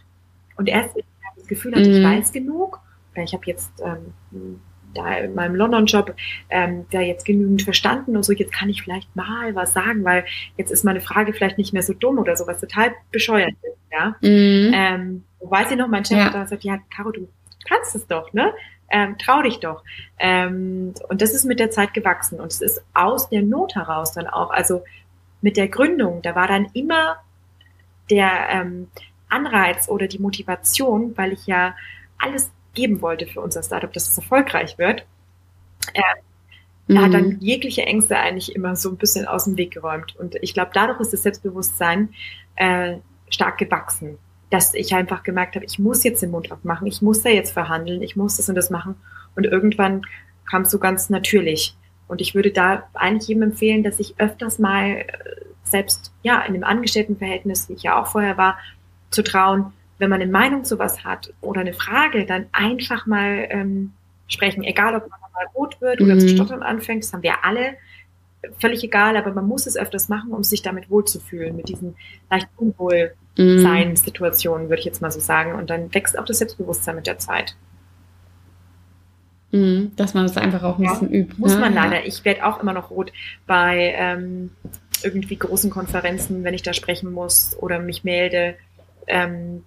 Und 0.57 0.69
erst, 0.69 0.95
wenn 0.95 1.03
ich 1.03 1.37
das 1.37 1.47
Gefühl 1.47 1.73
hatte, 1.75 1.89
mhm. 1.89 1.97
ich 1.97 2.05
weiß 2.05 2.33
genug, 2.33 2.81
ich 3.15 3.33
habe 3.33 3.47
jetzt 3.47 3.73
ähm, 3.83 4.61
da 4.95 5.19
in 5.19 5.35
meinem 5.35 5.55
London-Job 5.55 6.15
ähm, 6.51 6.87
da 6.91 7.01
jetzt 7.01 7.25
genügend 7.25 7.63
verstanden 7.63 8.17
und 8.17 8.23
so, 8.25 8.33
jetzt 8.33 8.53
kann 8.53 8.69
ich 8.69 8.83
vielleicht 8.83 9.15
mal 9.15 9.55
was 9.55 9.73
sagen, 9.73 10.05
weil 10.05 10.25
jetzt 10.57 10.71
ist 10.71 10.85
meine 10.85 11.01
Frage 11.01 11.33
vielleicht 11.33 11.59
nicht 11.59 11.73
mehr 11.73 11.83
so 11.83 11.93
dumm 11.93 12.19
oder 12.19 12.37
so, 12.37 12.47
was 12.47 12.61
total 12.61 12.93
bescheuert 13.13 13.55
ist, 13.63 13.79
ja. 13.93 14.17
Mhm. 14.21 14.73
Ähm, 14.75 15.25
weiß 15.41 15.71
ich 15.71 15.77
noch, 15.77 15.89
mein 15.89 16.05
Chef 16.05 16.19
ja. 16.19 16.25
hat 16.27 16.35
dann 16.35 16.45
gesagt, 16.45 16.65
ja, 16.65 16.79
Caro, 16.95 17.11
du 17.11 17.29
kannst 17.67 17.95
es 17.95 18.07
doch, 18.07 18.33
ne? 18.33 18.53
ähm, 18.91 19.17
trau 19.19 19.43
dich 19.43 19.61
doch. 19.61 19.85
Ähm, 20.19 20.95
und 21.09 21.23
das 21.23 21.33
ist 21.35 21.45
mit 21.45 21.61
der 21.61 21.71
Zeit 21.71 21.95
gewachsen 21.95 22.41
und 22.41 22.53
es 22.53 22.61
ist 22.61 22.83
aus 22.95 23.29
der 23.29 23.43
Not 23.43 23.75
heraus 23.75 24.13
dann 24.13 24.27
auch, 24.27 24.51
also 24.51 24.85
mit 25.41 25.57
der 25.57 25.69
Gründung, 25.69 26.23
da 26.23 26.35
war 26.35 26.49
dann 26.49 26.67
immer 26.73 27.17
der 28.11 28.49
ähm, 28.51 28.89
Anreiz 29.29 29.89
oder 29.89 30.09
die 30.09 30.19
Motivation, 30.19 31.17
weil 31.17 31.33
ich 31.33 31.47
ja 31.47 31.77
alles 32.19 32.51
geben 32.79 33.01
wollte 33.03 33.27
für 33.27 33.41
unser 33.41 33.63
Startup, 33.63 33.93
dass 33.93 34.09
es 34.09 34.17
erfolgreich 34.17 34.79
wird. 34.79 35.05
Äh. 35.95 36.03
Er 36.91 37.03
hat 37.03 37.13
dann 37.13 37.29
mhm. 37.29 37.39
jegliche 37.41 37.83
Ängste 37.83 38.17
eigentlich 38.17 38.57
immer 38.57 38.75
so 38.75 38.89
ein 38.89 38.97
bisschen 38.97 39.27
aus 39.27 39.45
dem 39.45 39.59
Weg 39.59 39.73
geräumt. 39.73 40.17
Und 40.17 40.37
ich 40.41 40.55
glaube, 40.55 40.71
dadurch 40.73 41.01
ist 41.01 41.13
das 41.13 41.23
Selbstbewusstsein 41.23 42.15
äh, 42.57 42.97
stark 43.29 43.59
gewachsen 43.59 44.17
dass 44.51 44.75
ich 44.75 44.95
einfach 44.95 45.23
gemerkt 45.23 45.57
habe, 45.57 45.65
ich 45.65 45.79
muss 45.79 46.05
jetzt 46.05 46.23
den 46.23 46.31
Mund 46.31 46.51
aufmachen, 46.51 46.87
ich 46.87 47.03
muss 47.03 47.23
da 47.23 47.29
jetzt 47.29 47.53
verhandeln, 47.53 48.03
ich 48.03 48.17
muss 48.17 48.37
das 48.37 48.49
und 48.49 48.55
das 48.55 48.71
machen. 48.71 48.97
Und 49.37 49.45
irgendwann 49.45 50.03
kam 50.49 50.63
es 50.63 50.71
so 50.71 50.79
ganz 50.79 51.11
natürlich. 51.11 51.77
Und 52.07 52.21
ich 52.21 52.35
würde 52.35 52.51
da 52.51 52.85
eigentlich 52.95 53.29
jedem 53.29 53.43
empfehlen, 53.43 53.83
dass 53.83 54.01
ich 54.01 54.15
öfters 54.19 54.59
mal 54.59 55.01
äh, 55.01 55.07
selbst, 55.65 56.13
ja, 56.23 56.41
in 56.43 56.55
dem 56.55 56.65
Angestelltenverhältnis, 56.65 57.69
wie 57.69 57.75
ich 57.75 57.83
ja 57.83 58.01
auch 58.01 58.07
vorher 58.07 58.39
war, 58.39 58.59
zu 59.11 59.23
trauen, 59.23 59.73
wenn 59.99 60.11
man 60.11 60.21
eine 60.21 60.31
Meinung 60.31 60.65
zu 60.65 60.79
was 60.79 61.05
hat 61.05 61.33
oder 61.41 61.61
eine 61.61 61.75
Frage, 61.75 62.25
dann 62.25 62.47
einfach 62.53 63.07
mal 63.07 63.47
ähm, 63.51 63.93
sprechen. 64.29 64.63
Egal, 64.63 64.95
ob 64.95 65.09
man 65.11 65.21
mal 65.33 65.47
rot 65.55 65.81
wird 65.81 66.01
oder 66.01 66.15
mhm. 66.15 66.21
zu 66.21 66.29
stottern 66.29 66.63
anfängt, 66.63 67.05
das 67.05 67.13
haben 67.13 67.23
wir 67.23 67.45
alle. 67.45 67.75
Völlig 68.59 68.85
egal, 68.85 69.17
aber 69.17 69.33
man 69.33 69.47
muss 69.47 69.67
es 69.67 69.77
öfters 69.77 70.09
machen, 70.09 70.31
um 70.31 70.45
sich 70.45 70.63
damit 70.63 70.91
wohlzufühlen, 70.91 71.57
mit 71.57 71.69
diesen 71.69 71.97
leicht 72.31 72.49
mhm. 73.37 73.61
sein 73.61 73.97
Situationen, 73.97 74.69
würde 74.69 74.81
ich 74.81 74.87
jetzt 74.87 75.03
mal 75.03 75.11
so 75.11 75.19
sagen. 75.19 75.55
Und 75.55 75.71
dann 75.71 75.93
wächst 75.93 76.19
auch 76.19 76.25
das 76.25 76.39
Selbstbewusstsein 76.39 76.95
mit 76.95 77.07
der 77.07 77.19
Zeit. 77.19 77.57
Mhm, 79.51 79.93
dass 79.97 80.15
man 80.15 80.25
das 80.25 80.37
einfach 80.37 80.63
auch 80.63 80.79
ein 80.79 80.85
ja, 80.85 80.91
bisschen 80.91 81.11
übt. 81.11 81.35
Muss 81.39 81.55
ne? 81.55 81.61
man 81.61 81.75
leider. 81.75 82.07
Ich 82.07 82.25
werde 82.25 82.45
auch 82.45 82.63
immer 82.63 82.75
noch 82.75 82.91
rot 82.91 83.13
bei 83.47 83.95
ähm, 83.97 84.51
irgendwie 85.03 85.37
großen 85.37 85.71
Konferenzen, 85.71 86.45
wenn 86.45 86.55
ich 86.55 86.63
da 86.63 86.73
sprechen 86.73 87.11
muss 87.13 87.57
oder 87.59 87.79
mich 87.79 88.05
melde. 88.05 88.57
Ähm, 89.07 89.65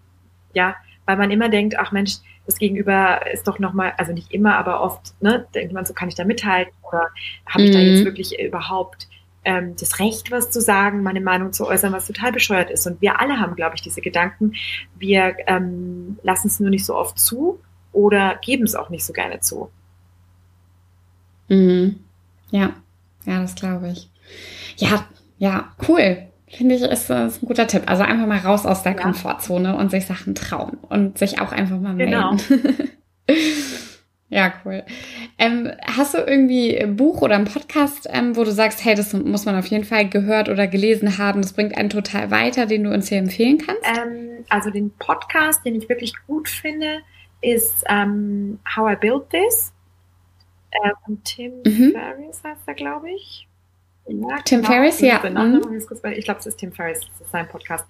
ja, 0.54 0.76
weil 1.06 1.18
man 1.18 1.32
immer 1.32 1.50
denkt, 1.50 1.78
ach 1.78 1.92
Mensch, 1.92 2.18
das 2.46 2.58
Gegenüber 2.58 3.32
ist 3.32 3.48
doch 3.48 3.60
nochmal, 3.60 3.94
also 3.98 4.14
nicht 4.14 4.32
immer, 4.32 4.56
aber 4.58 4.82
oft, 4.82 5.14
ne, 5.22 5.48
denkt 5.54 5.74
man 5.74 5.86
so, 5.86 5.94
kann 5.94 6.10
ich 6.10 6.16
da 6.16 6.26
mithalten 6.26 6.74
oder 6.82 7.10
habe 7.46 7.64
ich 7.64 7.70
mhm. 7.70 7.74
da 7.74 7.80
jetzt 7.80 8.06
wirklich 8.06 8.40
überhaupt 8.40 9.08
ähm, 9.44 9.76
das 9.80 10.00
Recht, 10.00 10.32
was 10.32 10.52
zu 10.52 10.62
sagen, 10.62 11.04
meine 11.04 11.22
Meinung 11.22 11.54
zu 11.54 11.68
äußern, 11.68 11.94
was 11.94 12.08
total 12.08 12.32
bescheuert 12.32 12.70
ist. 12.70 12.86
Und 12.86 13.02
wir 13.02 13.20
alle 13.20 13.40
haben, 13.40 13.56
glaube 13.56 13.76
ich, 13.76 13.82
diese 13.82 14.02
Gedanken. 14.02 14.54
Wir 14.98 15.36
ähm, 15.48 16.20
lassen 16.24 16.48
es 16.48 16.60
nur 16.60 16.70
nicht 16.70 16.86
so 16.86 16.96
oft 16.96 17.18
zu 17.18 17.60
oder 17.92 18.36
geben 18.44 18.64
es 18.64 18.76
auch 18.76 18.90
nicht 18.90 19.06
so 19.06 19.14
gerne 19.14 19.40
zu. 19.40 19.72
Mhm. 21.48 22.00
Ja, 22.52 22.76
ja, 23.26 23.42
das 23.42 23.56
glaube 23.56 23.90
ich. 23.90 24.10
Ja, 24.78 25.08
ja, 25.38 25.74
cool. 25.88 26.31
Finde 26.52 26.76
ich, 26.76 26.82
ist, 26.82 27.10
ist 27.10 27.44
ein 27.44 27.48
guter 27.48 27.68
Tipp. 27.68 27.84
Also 27.86 28.04
einfach 28.04 28.28
mal 28.28 28.40
raus 28.40 28.66
aus 28.66 28.84
der 28.84 28.94
ja. 28.94 29.02
Komfortzone 29.02 29.76
und 29.76 29.92
sich 29.92 30.06
Sachen 30.06 30.36
trauen 30.36 30.78
und 30.90 31.18
sich 31.18 31.40
auch 31.40 31.52
einfach 31.52 31.80
mal 31.80 31.96
genau. 31.96 32.38
melden. 32.50 32.90
Ja, 34.34 34.54
cool. 34.64 34.86
Ähm, 35.38 35.74
hast 35.86 36.14
du 36.14 36.20
irgendwie 36.20 36.80
ein 36.80 36.96
Buch 36.96 37.22
oder 37.22 37.36
einen 37.36 37.44
Podcast, 37.44 38.08
ähm, 38.10 38.38
wo 38.38 38.46
du 38.46 38.52
sagst, 38.54 38.84
hey, 38.86 38.96
das 38.96 39.12
muss 39.12 39.44
man 39.44 39.58
auf 39.58 39.66
jeden 39.66 39.84
Fall 39.84 40.08
gehört 40.08 40.48
oder 40.48 40.68
gelesen 40.68 41.18
haben, 41.18 41.42
das 41.42 41.52
bringt 41.52 41.78
einen 41.78 41.90
total 41.90 42.32
weiter, 42.32 42.66
den 42.66 42.86
du 42.86 42.94
uns 42.94 43.10
hier 43.10 43.18
empfehlen 43.18 43.58
kannst? 43.58 43.82
Ähm, 43.84 44.46
also 44.48 44.70
den 44.70 44.92
Podcast, 44.92 45.66
den 45.66 45.76
ich 45.76 45.90
wirklich 45.90 46.14
gut 46.28 46.48
finde, 46.48 47.00
ist 47.42 47.84
ähm, 47.90 48.60
How 48.74 48.94
I 48.94 48.96
Built 48.96 49.30
This 49.32 49.74
äh, 50.72 50.92
von 51.04 51.22
Tim 51.26 51.52
mhm. 51.66 51.92
Ferriss 51.92 52.42
heißt 52.42 52.62
er, 52.68 52.74
glaube 52.74 53.12
ich. 53.12 53.50
Ja, 54.08 54.40
Tim 54.44 54.62
genau, 54.62 54.72
Ferriss, 54.72 55.00
ja. 55.00 55.22
Mhm. 55.24 55.62
Ich 56.16 56.26
glaube, 56.26 56.40
es 56.40 56.46
ist 56.46 56.58
Tim 56.58 56.72
Ferriss, 56.72 57.00
das 57.00 57.22
ist 57.22 57.32
sein 57.32 57.48
Podcast. 57.48 57.86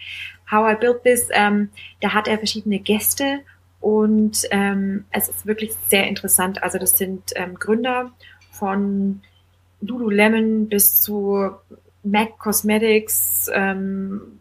How 0.49 0.73
I 0.73 0.75
Built 0.75 1.03
This, 1.03 1.29
ähm, 1.31 1.69
da 2.01 2.13
hat 2.13 2.27
er 2.27 2.37
verschiedene 2.37 2.79
Gäste 2.79 3.39
und 3.79 4.45
ähm, 4.51 5.05
es 5.11 5.29
ist 5.29 5.45
wirklich 5.45 5.73
sehr 5.87 6.07
interessant. 6.07 6.61
Also 6.61 6.77
das 6.77 6.97
sind 6.97 7.31
ähm, 7.35 7.55
Gründer 7.55 8.11
von 8.51 9.21
Lululemon 9.81 10.69
bis 10.69 11.01
zu 11.01 11.51
MAC 12.03 12.37
Cosmetics, 12.37 13.49
ähm, 13.53 14.39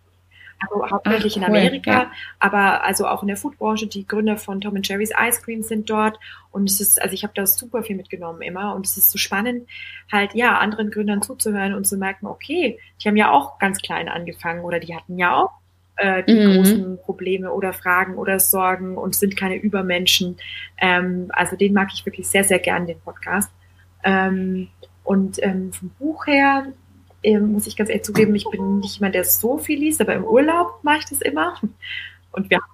also 0.61 0.91
hauptsächlich 0.91 1.35
Ach, 1.37 1.49
cool, 1.49 1.57
in 1.57 1.57
Amerika, 1.57 1.91
ja. 1.91 2.13
aber 2.39 2.85
also 2.85 3.07
auch 3.07 3.23
in 3.23 3.29
der 3.29 3.37
Foodbranche. 3.37 3.87
Die 3.87 4.07
Gründer 4.07 4.37
von 4.37 4.61
Tom 4.61 4.79
Jerry's 4.83 5.11
Ice 5.11 5.41
Cream 5.43 5.63
sind 5.63 5.89
dort 5.89 6.19
und 6.51 6.69
es 6.69 6.81
ist, 6.81 7.01
also 7.01 7.15
ich 7.15 7.23
habe 7.23 7.33
da 7.35 7.47
super 7.47 7.83
viel 7.83 7.97
mitgenommen 7.97 8.43
immer 8.43 8.75
und 8.75 8.87
es 8.87 8.97
ist 8.97 9.11
so 9.11 9.19
spannend, 9.19 9.69
halt 10.13 10.35
ja 10.35 10.59
anderen 10.59 10.91
Gründern 10.91 11.23
zuzuhören 11.23 11.75
und 11.75 11.87
zu 11.87 11.97
merken, 11.97 12.27
okay, 12.27 12.79
die 13.03 13.09
haben 13.09 13.17
ja 13.17 13.31
auch 13.31 13.59
ganz 13.59 13.81
klein 13.81 14.09
angefangen 14.09 14.65
oder 14.65 14.81
die 14.81 14.95
hatten 14.95 15.19
ja 15.19 15.35
auch 15.35 15.51
äh, 15.97 16.23
die 16.25 16.35
mhm. 16.35 16.55
großen 16.55 16.99
Probleme 16.99 17.53
oder 17.53 17.73
Fragen 17.73 18.17
oder 18.17 18.41
Sorgen 18.41 18.97
und 18.97 19.15
sind 19.15 19.37
keine 19.37 19.57
Übermenschen. 19.57 20.37
Ähm, 20.79 21.27
also 21.31 21.57
den 21.57 21.73
mag 21.73 21.89
ich 21.93 22.05
wirklich 22.07 22.27
sehr, 22.27 22.45
sehr 22.45 22.59
gern, 22.59 22.87
den 22.87 23.01
Podcast. 23.01 23.51
Ähm, 24.03 24.69
und 25.05 25.43
ähm, 25.43 25.73
vom 25.73 25.91
Buch 25.99 26.27
her 26.27 26.67
äh, 27.23 27.39
muss 27.39 27.67
ich 27.67 27.77
ganz 27.77 27.91
ehrlich 27.91 28.05
zugeben, 28.05 28.35
ich 28.35 28.45
bin 28.51 28.81
nicht 28.81 28.97
jemand, 28.97 29.15
der 29.15 29.25
so 29.25 29.59
viel 29.59 29.79
liest, 29.79 30.01
aber 30.01 30.15
im 30.15 30.25
Urlaub 30.25 30.81
mache 30.83 30.99
ich 30.99 31.05
das 31.07 31.21
immer. 31.21 31.55
Und 32.33 32.51
wir 32.51 32.59
haben 32.59 32.73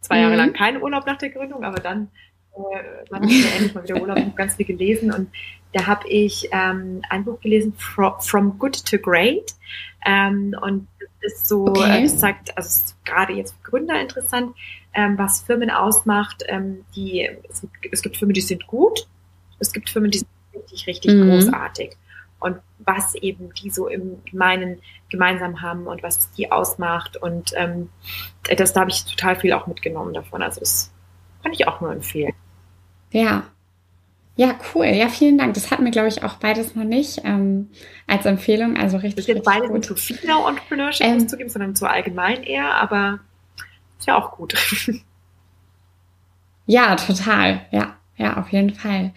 zwei 0.00 0.20
Jahre 0.20 0.32
mhm. 0.32 0.38
lang 0.38 0.52
keinen 0.52 0.82
Urlaub 0.82 1.06
nach 1.06 1.18
der 1.18 1.30
Gründung, 1.30 1.64
aber 1.64 1.80
dann 1.80 2.08
äh, 2.54 3.10
man 3.10 3.22
hat 3.22 3.30
ja 3.30 3.50
endlich 3.56 3.74
mal 3.74 3.84
wieder 3.84 4.00
Urlaub 4.00 4.16
und 4.16 4.36
ganz 4.36 4.54
viel 4.54 4.66
gelesen 4.66 5.12
und 5.12 5.28
da 5.72 5.86
habe 5.86 6.08
ich 6.08 6.48
ähm, 6.52 7.02
ein 7.10 7.24
Buch 7.24 7.38
gelesen, 7.40 7.74
From 7.76 8.58
Good 8.58 8.84
to 8.86 8.98
Great. 8.98 9.54
Ähm, 10.06 10.54
und 10.62 10.88
das 11.22 11.34
ist 11.34 11.48
so, 11.48 11.66
okay. 11.66 12.04
äh, 12.04 12.08
sagt, 12.08 12.56
also 12.56 12.68
ist 12.68 12.96
gerade 13.04 13.34
jetzt 13.34 13.54
für 13.56 13.70
Gründer 13.70 14.00
interessant, 14.00 14.54
ähm, 14.94 15.18
was 15.18 15.42
Firmen 15.42 15.70
ausmacht. 15.70 16.44
Ähm, 16.48 16.84
die, 16.94 17.28
es 17.50 17.60
gibt, 17.60 17.92
es 17.92 18.02
gibt 18.02 18.16
Firmen, 18.16 18.32
die 18.32 18.40
sind 18.40 18.66
gut, 18.66 19.06
es 19.58 19.72
gibt 19.72 19.90
Firmen, 19.90 20.10
die 20.10 20.18
sind 20.18 20.28
richtig, 20.54 20.86
richtig 20.86 21.14
mhm. 21.14 21.28
großartig. 21.28 21.96
Und 22.38 22.58
was 22.78 23.14
eben 23.14 23.52
die 23.54 23.70
so 23.70 23.88
im 23.88 24.22
Gemeinen 24.24 24.80
gemeinsam 25.10 25.62
haben 25.62 25.86
und 25.86 26.02
was 26.02 26.30
die 26.32 26.52
ausmacht. 26.52 27.16
Und 27.16 27.52
ähm, 27.56 27.88
das, 28.56 28.72
da 28.72 28.80
habe 28.80 28.90
ich 28.90 29.04
total 29.04 29.36
viel 29.36 29.52
auch 29.52 29.66
mitgenommen 29.66 30.12
davon. 30.12 30.42
Also 30.42 30.60
das 30.60 30.92
kann 31.42 31.52
ich 31.52 31.66
auch 31.66 31.80
nur 31.80 31.92
empfehlen. 31.92 32.34
Ja. 33.10 33.44
Ja, 34.38 34.54
cool. 34.74 34.86
Ja, 34.86 35.08
vielen 35.08 35.38
Dank. 35.38 35.54
Das 35.54 35.70
hatten 35.70 35.84
wir, 35.84 35.92
glaube 35.92 36.08
ich, 36.08 36.22
auch 36.22 36.34
beides 36.34 36.74
noch 36.74 36.84
nicht 36.84 37.22
ähm, 37.24 37.70
als 38.06 38.26
Empfehlung. 38.26 38.76
Also 38.76 38.98
richtig. 38.98 39.14
Das 39.14 39.28
ist 39.28 39.34
jetzt 39.34 39.44
beides 39.44 39.70
nicht 39.70 39.84
zu 39.84 39.96
Female 39.96 40.46
Entrepreneurship 40.46 41.06
ähm, 41.06 41.26
zugeben, 41.26 41.48
sondern 41.48 41.74
zu 41.74 41.88
allgemein 41.88 42.42
eher, 42.42 42.74
aber 42.74 43.20
ist 43.98 44.06
ja 44.06 44.18
auch 44.18 44.32
gut. 44.32 44.54
ja, 46.66 46.96
total. 46.96 47.62
Ja, 47.70 47.96
ja, 48.16 48.36
auf 48.36 48.50
jeden 48.50 48.74
Fall. 48.74 49.12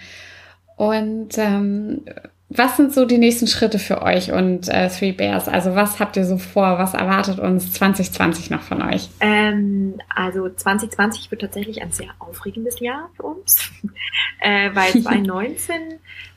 Und 0.78 1.38
ähm, 1.38 2.06
was 2.52 2.78
sind 2.78 2.92
so 2.92 3.06
die 3.06 3.20
nächsten 3.20 3.46
Schritte 3.46 3.78
für 3.78 4.02
euch 4.02 4.32
und 4.32 4.68
äh, 4.70 4.90
Three 4.90 5.12
Bears? 5.12 5.48
Also 5.48 5.76
was 5.76 6.00
habt 6.00 6.18
ihr 6.18 6.26
so 6.26 6.40
vor? 6.40 6.80
Was 6.80 6.96
erwartet 6.96 7.38
uns 7.38 7.72
2020 7.74 8.50
noch 8.50 8.64
von 8.64 8.82
euch? 8.82 9.10
Ähm, 9.20 10.02
also 10.10 10.50
2020 10.50 11.30
wird 11.30 11.42
tatsächlich 11.42 11.84
ein 11.84 11.92
sehr 11.92 12.10
aufregendes 12.18 12.80
Jahr 12.80 13.12
für 13.16 13.24
uns, 13.24 13.72
äh, 14.42 14.72
weil 14.74 14.92
2019 15.04 15.76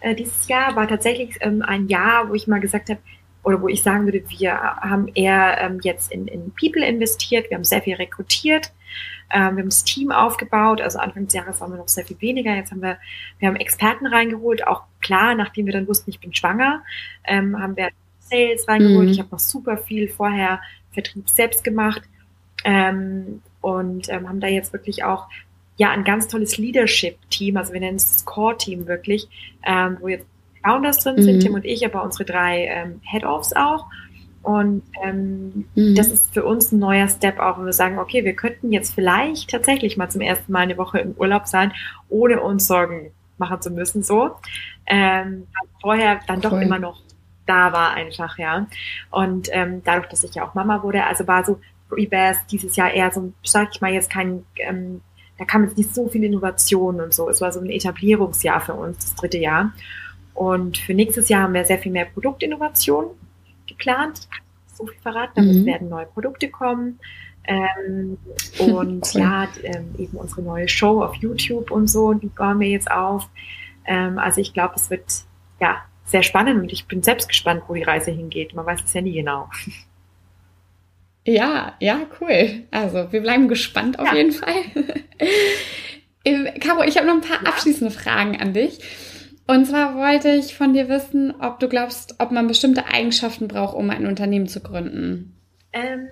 äh, 0.00 0.14
dieses 0.14 0.48
Jahr 0.48 0.76
war 0.76 0.86
tatsächlich 0.86 1.38
ähm, 1.40 1.62
ein 1.62 1.88
Jahr, 1.88 2.28
wo 2.28 2.34
ich 2.34 2.46
mal 2.46 2.60
gesagt 2.60 2.90
habe, 2.90 3.00
oder 3.42 3.60
wo 3.62 3.68
ich 3.68 3.82
sagen 3.82 4.04
würde, 4.04 4.22
wir 4.28 4.52
haben 4.52 5.08
eher 5.14 5.58
ähm, 5.60 5.80
jetzt 5.82 6.12
in, 6.12 6.28
in 6.28 6.52
People 6.52 6.84
investiert, 6.86 7.48
wir 7.50 7.56
haben 7.56 7.64
sehr 7.64 7.82
viel 7.82 7.96
rekrutiert, 7.96 8.70
ähm, 9.32 9.56
wir 9.56 9.62
haben 9.62 9.70
das 9.70 9.84
Team 9.84 10.12
aufgebaut, 10.12 10.80
also 10.80 10.98
Anfang 10.98 11.24
des 11.24 11.34
Jahres 11.34 11.60
waren 11.60 11.72
wir 11.72 11.78
noch 11.78 11.88
sehr 11.88 12.04
viel 12.04 12.20
weniger. 12.20 12.54
Jetzt 12.54 12.70
haben 12.70 12.82
wir, 12.82 12.98
wir 13.38 13.48
haben 13.48 13.56
Experten 13.56 14.06
reingeholt, 14.06 14.66
auch 14.66 14.82
klar, 15.00 15.34
nachdem 15.34 15.66
wir 15.66 15.72
dann 15.72 15.88
wussten, 15.88 16.10
ich 16.10 16.20
bin 16.20 16.34
schwanger, 16.34 16.82
ähm, 17.24 17.58
haben 17.58 17.76
wir 17.76 17.88
Sales 18.18 18.68
reingeholt. 18.68 19.06
Mhm. 19.06 19.12
Ich 19.12 19.18
habe 19.18 19.30
noch 19.32 19.38
super 19.38 19.78
viel 19.78 20.08
vorher 20.08 20.60
Vertrieb 20.92 21.30
selbst 21.30 21.64
gemacht 21.64 22.02
ähm, 22.64 23.42
und 23.62 24.08
ähm, 24.10 24.28
haben 24.28 24.40
da 24.40 24.48
jetzt 24.48 24.72
wirklich 24.72 25.04
auch 25.04 25.28
ja 25.76 25.90
ein 25.90 26.04
ganz 26.04 26.28
tolles 26.28 26.58
Leadership-Team, 26.58 27.56
also 27.56 27.72
wir 27.72 27.80
nennen 27.80 27.96
es 27.96 28.12
das 28.12 28.24
Core-Team 28.26 28.86
wirklich, 28.86 29.28
ähm, 29.64 29.96
wo 30.00 30.08
jetzt 30.08 30.26
Founders 30.62 30.98
drin 30.98 31.16
mhm. 31.16 31.22
sind, 31.22 31.40
Tim 31.40 31.54
und 31.54 31.64
ich, 31.64 31.84
aber 31.86 32.02
unsere 32.02 32.24
drei 32.24 32.66
ähm, 32.66 33.00
Head-Offs 33.02 33.54
auch. 33.54 33.86
Und 34.42 34.82
ähm, 35.02 35.66
mhm. 35.74 35.94
das 35.94 36.08
ist 36.08 36.34
für 36.34 36.44
uns 36.44 36.72
ein 36.72 36.78
neuer 36.78 37.08
Step 37.08 37.38
auch, 37.38 37.58
wenn 37.58 37.66
wir 37.66 37.72
sagen, 37.72 37.98
okay, 37.98 38.24
wir 38.24 38.34
könnten 38.34 38.72
jetzt 38.72 38.94
vielleicht 38.94 39.50
tatsächlich 39.50 39.96
mal 39.96 40.10
zum 40.10 40.20
ersten 40.20 40.50
Mal 40.52 40.60
eine 40.60 40.76
Woche 40.78 40.98
im 40.98 41.12
Urlaub 41.12 41.46
sein, 41.46 41.72
ohne 42.08 42.40
uns 42.40 42.66
Sorgen 42.66 43.12
machen 43.38 43.60
zu 43.62 43.70
müssen, 43.70 44.02
so. 44.02 44.32
Ähm, 44.86 45.46
vorher 45.80 46.20
dann 46.26 46.40
doch 46.40 46.60
immer 46.60 46.78
noch 46.78 47.00
da 47.46 47.72
war 47.72 47.94
einfach, 47.94 48.38
ja. 48.38 48.66
Und 49.10 49.48
ähm, 49.52 49.82
dadurch, 49.84 50.08
dass 50.08 50.24
ich 50.24 50.34
ja 50.34 50.46
auch 50.46 50.54
Mama 50.54 50.82
wurde, 50.82 51.04
also 51.04 51.26
war 51.26 51.44
so 51.44 51.60
Rebirth 51.90 52.38
dieses 52.50 52.76
Jahr 52.76 52.92
eher 52.92 53.10
so, 53.10 53.32
sag 53.44 53.68
ich 53.72 53.80
mal, 53.80 53.92
jetzt 53.92 54.10
kein 54.10 54.44
ähm, 54.56 55.02
da 55.38 55.46
kam 55.46 55.64
jetzt 55.64 55.76
nicht 55.76 55.92
so 55.92 56.08
viel 56.08 56.22
Innovation 56.22 57.00
und 57.00 57.12
so. 57.12 57.28
Es 57.28 57.40
war 57.40 57.52
so 57.52 57.58
ein 57.58 57.70
Etablierungsjahr 57.70 58.60
für 58.60 58.74
uns, 58.74 58.98
das 58.98 59.14
dritte 59.16 59.38
Jahr. 59.38 59.72
Und 60.34 60.78
für 60.78 60.94
nächstes 60.94 61.28
Jahr 61.28 61.42
haben 61.42 61.54
wir 61.54 61.64
sehr 61.64 61.78
viel 61.78 61.90
mehr 61.90 62.04
Produktinnovation 62.04 63.06
geplant. 63.82 64.28
So 64.74 64.86
viel 64.86 65.00
verraten, 65.00 65.40
aber 65.40 65.52
mhm. 65.52 65.60
es 65.60 65.66
werden 65.66 65.88
neue 65.88 66.06
Produkte 66.06 66.48
kommen. 66.48 66.98
Ähm, 67.44 68.18
und 68.58 69.10
cool. 69.14 69.20
ja, 69.20 69.48
ähm, 69.64 69.94
eben 69.98 70.16
unsere 70.16 70.42
neue 70.42 70.68
Show 70.68 71.02
auf 71.02 71.14
YouTube 71.16 71.70
und 71.70 71.88
so, 71.88 72.14
die 72.14 72.28
bauen 72.28 72.60
wir 72.60 72.68
jetzt 72.68 72.90
auf. 72.90 73.28
Ähm, 73.84 74.18
also 74.18 74.40
ich 74.40 74.54
glaube, 74.54 74.74
es 74.76 74.90
wird 74.90 75.04
ja 75.60 75.82
sehr 76.04 76.22
spannend 76.22 76.60
und 76.60 76.72
ich 76.72 76.86
bin 76.86 77.02
selbst 77.02 77.28
gespannt, 77.28 77.64
wo 77.68 77.74
die 77.74 77.82
Reise 77.82 78.10
hingeht. 78.10 78.54
Man 78.54 78.66
weiß 78.66 78.80
es 78.84 78.92
ja 78.92 79.00
nie 79.00 79.14
genau. 79.14 79.48
Ja, 81.24 81.74
ja, 81.78 82.00
cool. 82.20 82.64
Also 82.72 83.12
wir 83.12 83.20
bleiben 83.20 83.46
gespannt 83.46 83.96
auf 84.00 84.08
ja. 84.08 84.14
jeden 84.16 84.32
Fall. 84.32 84.54
Caro, 86.58 86.82
ich 86.82 86.96
habe 86.96 87.06
noch 87.06 87.14
ein 87.14 87.20
paar 87.20 87.44
ja. 87.44 87.48
abschließende 87.48 87.92
Fragen 87.92 88.40
an 88.40 88.52
dich. 88.52 88.80
Und 89.52 89.66
zwar 89.66 89.96
wollte 89.96 90.30
ich 90.30 90.56
von 90.56 90.72
dir 90.72 90.88
wissen, 90.88 91.34
ob 91.38 91.60
du 91.60 91.68
glaubst, 91.68 92.14
ob 92.20 92.30
man 92.30 92.48
bestimmte 92.48 92.86
Eigenschaften 92.86 93.48
braucht, 93.48 93.76
um 93.76 93.90
ein 93.90 94.06
Unternehmen 94.06 94.48
zu 94.48 94.60
gründen. 94.60 95.36
Ähm, 95.74 96.08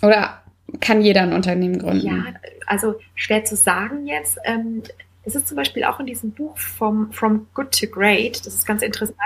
Oder 0.00 0.40
kann 0.78 1.02
jeder 1.02 1.22
ein 1.22 1.32
Unternehmen 1.32 1.76
gründen? 1.76 2.06
Ja, 2.06 2.24
also 2.66 2.94
schwer 3.16 3.44
zu 3.44 3.56
sagen 3.56 4.06
jetzt. 4.06 4.38
Ähm, 4.44 4.84
es 5.24 5.34
ist 5.34 5.48
zum 5.48 5.56
Beispiel 5.56 5.82
auch 5.82 5.98
in 5.98 6.06
diesem 6.06 6.30
Buch 6.30 6.56
vom 6.56 7.10
From 7.10 7.48
Good 7.52 7.80
to 7.80 7.88
Great, 7.88 8.46
das 8.46 8.54
ist 8.54 8.64
ganz 8.64 8.82
interessant, 8.82 9.18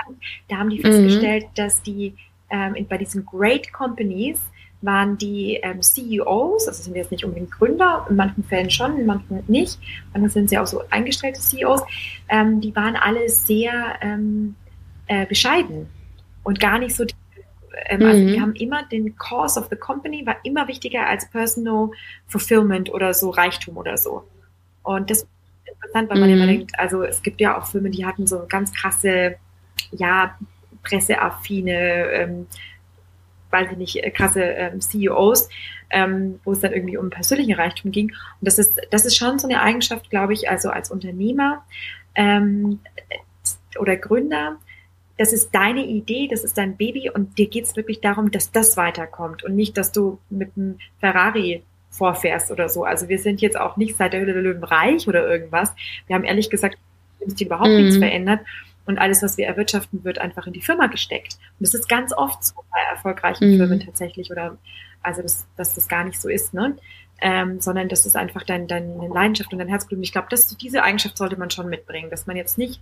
da 0.47 0.57
haben 0.57 0.71
die 0.71 0.79
mhm. 0.79 0.81
festgestellt, 0.81 1.43
mhm. 1.43 1.53
dass 1.53 1.83
die 1.83 2.15
ähm, 2.49 2.75
bei 2.89 2.97
diesen 2.97 3.23
Great 3.23 3.71
Companies 3.71 4.41
waren 4.81 5.17
die 5.17 5.59
ähm, 5.61 5.81
CEOs, 5.81 6.67
also 6.67 6.83
sind 6.83 6.95
jetzt 6.95 7.11
nicht 7.11 7.25
unbedingt 7.25 7.51
Gründer, 7.51 8.05
in 8.09 8.15
manchen 8.15 8.43
Fällen 8.43 8.69
schon, 8.69 8.97
in 8.97 9.05
manchen 9.05 9.43
nicht, 9.47 9.79
manchmal 10.13 10.29
sind 10.29 10.49
sie 10.49 10.57
auch 10.57 10.67
so 10.67 10.83
eingestellte 10.89 11.41
CEOs, 11.41 11.81
ähm, 12.29 12.61
die 12.61 12.75
waren 12.75 12.95
alle 12.95 13.29
sehr 13.29 13.95
ähm, 14.01 14.55
äh, 15.07 15.25
bescheiden 15.25 15.87
und 16.43 16.59
gar 16.59 16.79
nicht 16.79 16.95
so, 16.95 17.05
ähm, 17.87 18.03
also 18.03 18.25
die 18.25 18.37
mhm. 18.37 18.41
haben 18.41 18.55
immer 18.55 18.83
den 18.83 19.15
Cause 19.17 19.59
of 19.59 19.67
the 19.69 19.75
Company 19.75 20.25
war 20.25 20.37
immer 20.43 20.67
wichtiger 20.67 21.05
als 21.07 21.29
Personal 21.29 21.89
Fulfillment 22.27 22.93
oder 22.93 23.13
so 23.13 23.29
Reichtum 23.29 23.77
oder 23.77 23.97
so. 23.97 24.23
Und 24.83 25.09
das 25.09 25.19
ist 25.19 25.27
interessant, 25.65 26.09
weil 26.09 26.19
man 26.19 26.29
mhm. 26.29 26.35
immer 26.35 26.47
denkt, 26.47 26.71
also 26.77 27.03
es 27.03 27.21
gibt 27.21 27.41
ja 27.41 27.57
auch 27.57 27.67
Firmen, 27.67 27.91
die 27.91 28.05
hatten 28.05 28.27
so 28.27 28.45
ganz 28.47 28.71
krasse, 28.73 29.35
ja, 29.91 30.37
presseaffine, 30.83 32.11
ähm, 32.11 32.47
weiß 33.51 33.71
ich 33.71 33.77
nicht, 33.77 33.95
äh, 33.97 34.11
krasse 34.11 34.41
ähm, 34.41 34.81
CEOs, 34.81 35.49
ähm, 35.89 36.39
wo 36.43 36.51
es 36.51 36.59
dann 36.59 36.73
irgendwie 36.73 36.97
um 36.97 37.09
persönlichen 37.09 37.53
Reichtum 37.53 37.91
ging. 37.91 38.07
Und 38.09 38.47
das 38.47 38.59
ist, 38.59 38.79
das 38.91 39.05
ist 39.05 39.15
schon 39.15 39.39
so 39.39 39.47
eine 39.47 39.61
Eigenschaft, 39.61 40.09
glaube 40.09 40.33
ich, 40.33 40.49
also 40.49 40.69
als 40.69 40.91
Unternehmer 40.91 41.63
ähm, 42.15 42.79
oder 43.79 43.95
Gründer, 43.95 44.57
das 45.17 45.33
ist 45.33 45.53
deine 45.53 45.85
Idee, 45.85 46.29
das 46.31 46.45
ist 46.45 46.57
dein 46.57 46.77
Baby 46.77 47.09
und 47.09 47.37
dir 47.37 47.47
geht 47.47 47.65
es 47.65 47.75
wirklich 47.75 47.99
darum, 47.99 48.31
dass 48.31 48.53
das 48.53 48.77
weiterkommt 48.77 49.43
und 49.43 49.53
nicht, 49.53 49.77
dass 49.77 49.91
du 49.91 50.17
mit 50.29 50.51
einem 50.55 50.77
Ferrari 50.99 51.63
vorfährst 51.89 52.51
oder 52.51 52.69
so. 52.69 52.85
Also 52.85 53.09
wir 53.09 53.19
sind 53.19 53.41
jetzt 53.41 53.59
auch 53.59 53.75
nicht 53.75 53.97
seit 53.97 54.13
der 54.13 54.21
Hülle 54.21 54.33
der 54.33 54.43
Löwen 54.43 54.63
reich 54.63 55.09
oder 55.09 55.27
irgendwas. 55.27 55.73
Wir 56.07 56.15
haben 56.15 56.23
ehrlich 56.23 56.49
gesagt 56.49 56.77
überhaupt 57.37 57.69
mhm. 57.69 57.77
nichts 57.77 57.97
verändert 57.97 58.39
und 58.89 58.97
alles, 58.97 59.21
was 59.21 59.37
wir 59.37 59.45
erwirtschaften, 59.45 60.03
wird 60.03 60.17
einfach 60.17 60.47
in 60.47 60.53
die 60.53 60.61
Firma 60.61 60.87
gesteckt. 60.87 61.35
Und 61.59 61.67
das 61.67 61.75
ist 61.75 61.87
ganz 61.87 62.11
oft 62.11 62.43
so 62.43 62.55
bei 62.71 62.79
erfolgreichen 62.89 63.51
mhm. 63.51 63.57
Firmen 63.57 63.79
tatsächlich 63.79 64.31
oder 64.31 64.57
also 65.03 65.21
das, 65.21 65.45
dass 65.55 65.75
das 65.75 65.87
gar 65.87 66.03
nicht 66.03 66.19
so 66.19 66.27
ist, 66.27 66.55
ne? 66.55 66.75
Ähm, 67.21 67.61
sondern 67.61 67.87
das 67.87 68.07
ist 68.07 68.15
einfach 68.15 68.41
dein, 68.43 68.67
deine 68.67 69.07
Leidenschaft 69.07 69.53
und 69.53 69.59
dein 69.59 69.67
Herzblut. 69.67 69.97
Und 69.97 70.03
ich 70.03 70.11
glaube, 70.11 70.27
diese 70.59 70.81
Eigenschaft 70.81 71.19
sollte 71.19 71.37
man 71.37 71.51
schon 71.51 71.69
mitbringen, 71.69 72.09
dass 72.09 72.25
man 72.25 72.35
jetzt 72.35 72.57
nicht, 72.57 72.81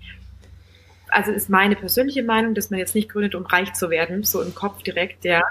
also 1.10 1.32
ist 1.32 1.50
meine 1.50 1.76
persönliche 1.76 2.24
Meinung, 2.24 2.56
dass 2.56 2.70
man 2.70 2.80
jetzt 2.80 2.96
nicht 2.96 3.10
gründet, 3.10 3.36
um 3.36 3.46
reich 3.46 3.74
zu 3.74 3.90
werden, 3.90 4.24
so 4.24 4.42
im 4.42 4.56
Kopf 4.56 4.84
direkt, 4.84 5.26
ja, 5.26 5.44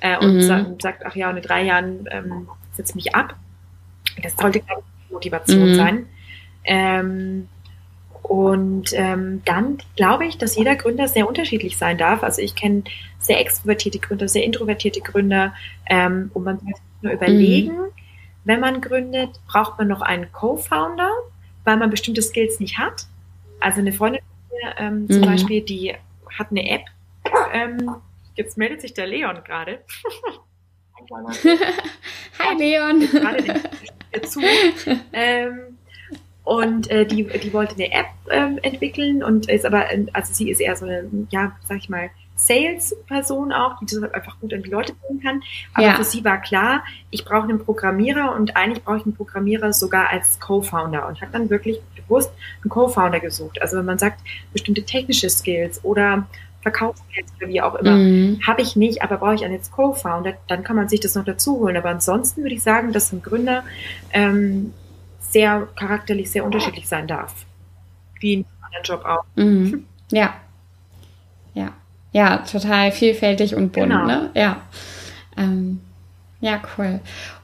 äh, 0.00 0.18
und, 0.18 0.34
mhm. 0.34 0.42
sagt, 0.42 0.82
sagt, 0.82 1.06
ach 1.06 1.16
ja, 1.16 1.30
in 1.30 1.40
drei 1.40 1.62
Jahren 1.62 2.06
ähm, 2.10 2.48
setze 2.74 2.96
mich 2.96 3.14
ab. 3.14 3.34
Das 4.22 4.36
sollte 4.36 4.60
keine 4.60 4.82
Motivation 5.08 5.70
mhm. 5.70 5.74
sein. 5.74 6.06
Ähm, 6.64 7.48
und 8.28 8.92
ähm, 8.94 9.42
dann 9.44 9.78
glaube 9.94 10.26
ich, 10.26 10.36
dass 10.36 10.56
jeder 10.56 10.74
Gründer 10.74 11.06
sehr 11.06 11.28
unterschiedlich 11.28 11.76
sein 11.76 11.96
darf. 11.96 12.24
Also 12.24 12.42
ich 12.42 12.56
kenne 12.56 12.82
sehr 13.20 13.40
extrovertierte 13.40 14.00
Gründer, 14.00 14.26
sehr 14.26 14.42
introvertierte 14.42 15.00
Gründer. 15.00 15.54
Ähm, 15.88 16.32
und 16.34 16.42
man 16.42 16.58
muss 16.64 16.80
nur 17.02 17.12
überlegen, 17.12 17.76
mhm. 17.76 17.92
wenn 18.42 18.58
man 18.58 18.80
gründet, 18.80 19.30
braucht 19.46 19.78
man 19.78 19.86
noch 19.86 20.02
einen 20.02 20.32
Co-Founder, 20.32 21.12
weil 21.62 21.76
man 21.76 21.88
bestimmte 21.88 22.20
Skills 22.20 22.58
nicht 22.58 22.78
hat. 22.78 23.06
Also 23.60 23.78
eine 23.78 23.92
Freundin 23.92 24.22
ähm, 24.76 25.02
mhm. 25.02 25.10
zum 25.10 25.22
Beispiel, 25.22 25.60
die 25.60 25.94
hat 26.36 26.50
eine 26.50 26.68
App. 26.68 26.82
Ähm, 27.52 27.94
jetzt 28.34 28.58
meldet 28.58 28.80
sich 28.80 28.92
der 28.92 29.06
Leon 29.06 29.38
gerade. 29.44 29.84
Hi 32.40 32.58
Leon. 32.58 33.00
Gerade 33.08 33.62
zu. 34.28 34.40
Ähm, 35.12 35.75
und 36.46 36.88
äh, 36.92 37.04
die, 37.04 37.24
die 37.24 37.52
wollte 37.52 37.74
eine 37.74 37.90
App 37.90 38.06
ähm, 38.30 38.60
entwickeln 38.62 39.24
und 39.24 39.50
ist 39.50 39.66
aber, 39.66 39.86
also 40.12 40.32
sie 40.32 40.48
ist 40.48 40.60
eher 40.60 40.76
so 40.76 40.86
eine, 40.86 41.04
ja, 41.30 41.56
sag 41.68 41.78
ich 41.78 41.88
mal, 41.88 42.08
Sales-Person 42.36 43.52
auch, 43.52 43.80
die 43.80 43.86
das 43.86 44.12
einfach 44.12 44.38
gut 44.38 44.54
an 44.54 44.62
die 44.62 44.70
Leute 44.70 44.94
bringen 44.94 45.20
kann. 45.20 45.42
Aber 45.74 45.86
ja. 45.86 45.94
für 45.96 46.04
sie 46.04 46.24
war 46.24 46.40
klar, 46.40 46.84
ich 47.10 47.24
brauche 47.24 47.48
einen 47.48 47.58
Programmierer 47.58 48.32
und 48.36 48.56
eigentlich 48.56 48.84
brauche 48.84 48.98
ich 48.98 49.04
einen 49.06 49.16
Programmierer 49.16 49.72
sogar 49.72 50.10
als 50.10 50.38
Co-Founder 50.38 51.08
und 51.08 51.20
hat 51.20 51.30
dann 51.32 51.50
wirklich 51.50 51.80
bewusst 51.96 52.30
einen 52.62 52.70
Co-Founder 52.70 53.18
gesucht. 53.18 53.60
Also 53.60 53.78
wenn 53.78 53.84
man 53.84 53.98
sagt, 53.98 54.20
bestimmte 54.52 54.84
technische 54.84 55.28
Skills 55.28 55.84
oder 55.84 56.28
Verkaufsskills 56.62 57.26
oder 57.38 57.48
wie 57.48 57.60
auch 57.60 57.74
immer, 57.74 57.96
mhm. 57.96 58.38
habe 58.46 58.62
ich 58.62 58.76
nicht, 58.76 59.02
aber 59.02 59.16
brauche 59.16 59.34
ich 59.34 59.44
einen 59.44 59.54
jetzt 59.54 59.72
Co-Founder, 59.72 60.34
dann 60.46 60.62
kann 60.62 60.76
man 60.76 60.88
sich 60.88 61.00
das 61.00 61.16
noch 61.16 61.24
dazu 61.24 61.58
holen. 61.58 61.76
Aber 61.76 61.90
ansonsten 61.90 62.42
würde 62.42 62.54
ich 62.54 62.62
sagen, 62.62 62.92
dass 62.92 63.12
ein 63.12 63.20
Gründer 63.20 63.64
ähm, 64.12 64.72
sehr 65.36 65.68
charakterlich 65.76 66.30
sehr 66.30 66.46
unterschiedlich 66.46 66.88
sein 66.88 67.06
darf. 67.06 67.34
Wie 68.20 68.32
in 68.32 68.44
einem 68.44 68.64
anderen 68.64 68.84
Job 68.84 69.04
auch. 69.04 69.24
Mhm. 69.36 69.84
Ja. 70.10 70.34
Ja. 71.52 71.74
Ja, 72.12 72.38
total 72.38 72.90
vielfältig 72.90 73.54
und 73.54 73.72
bunt, 73.72 73.90
genau. 73.90 74.06
ne? 74.06 74.30
Ja. 74.32 74.62
Ähm, 75.36 75.82
ja, 76.40 76.62
cool. 76.78 77.00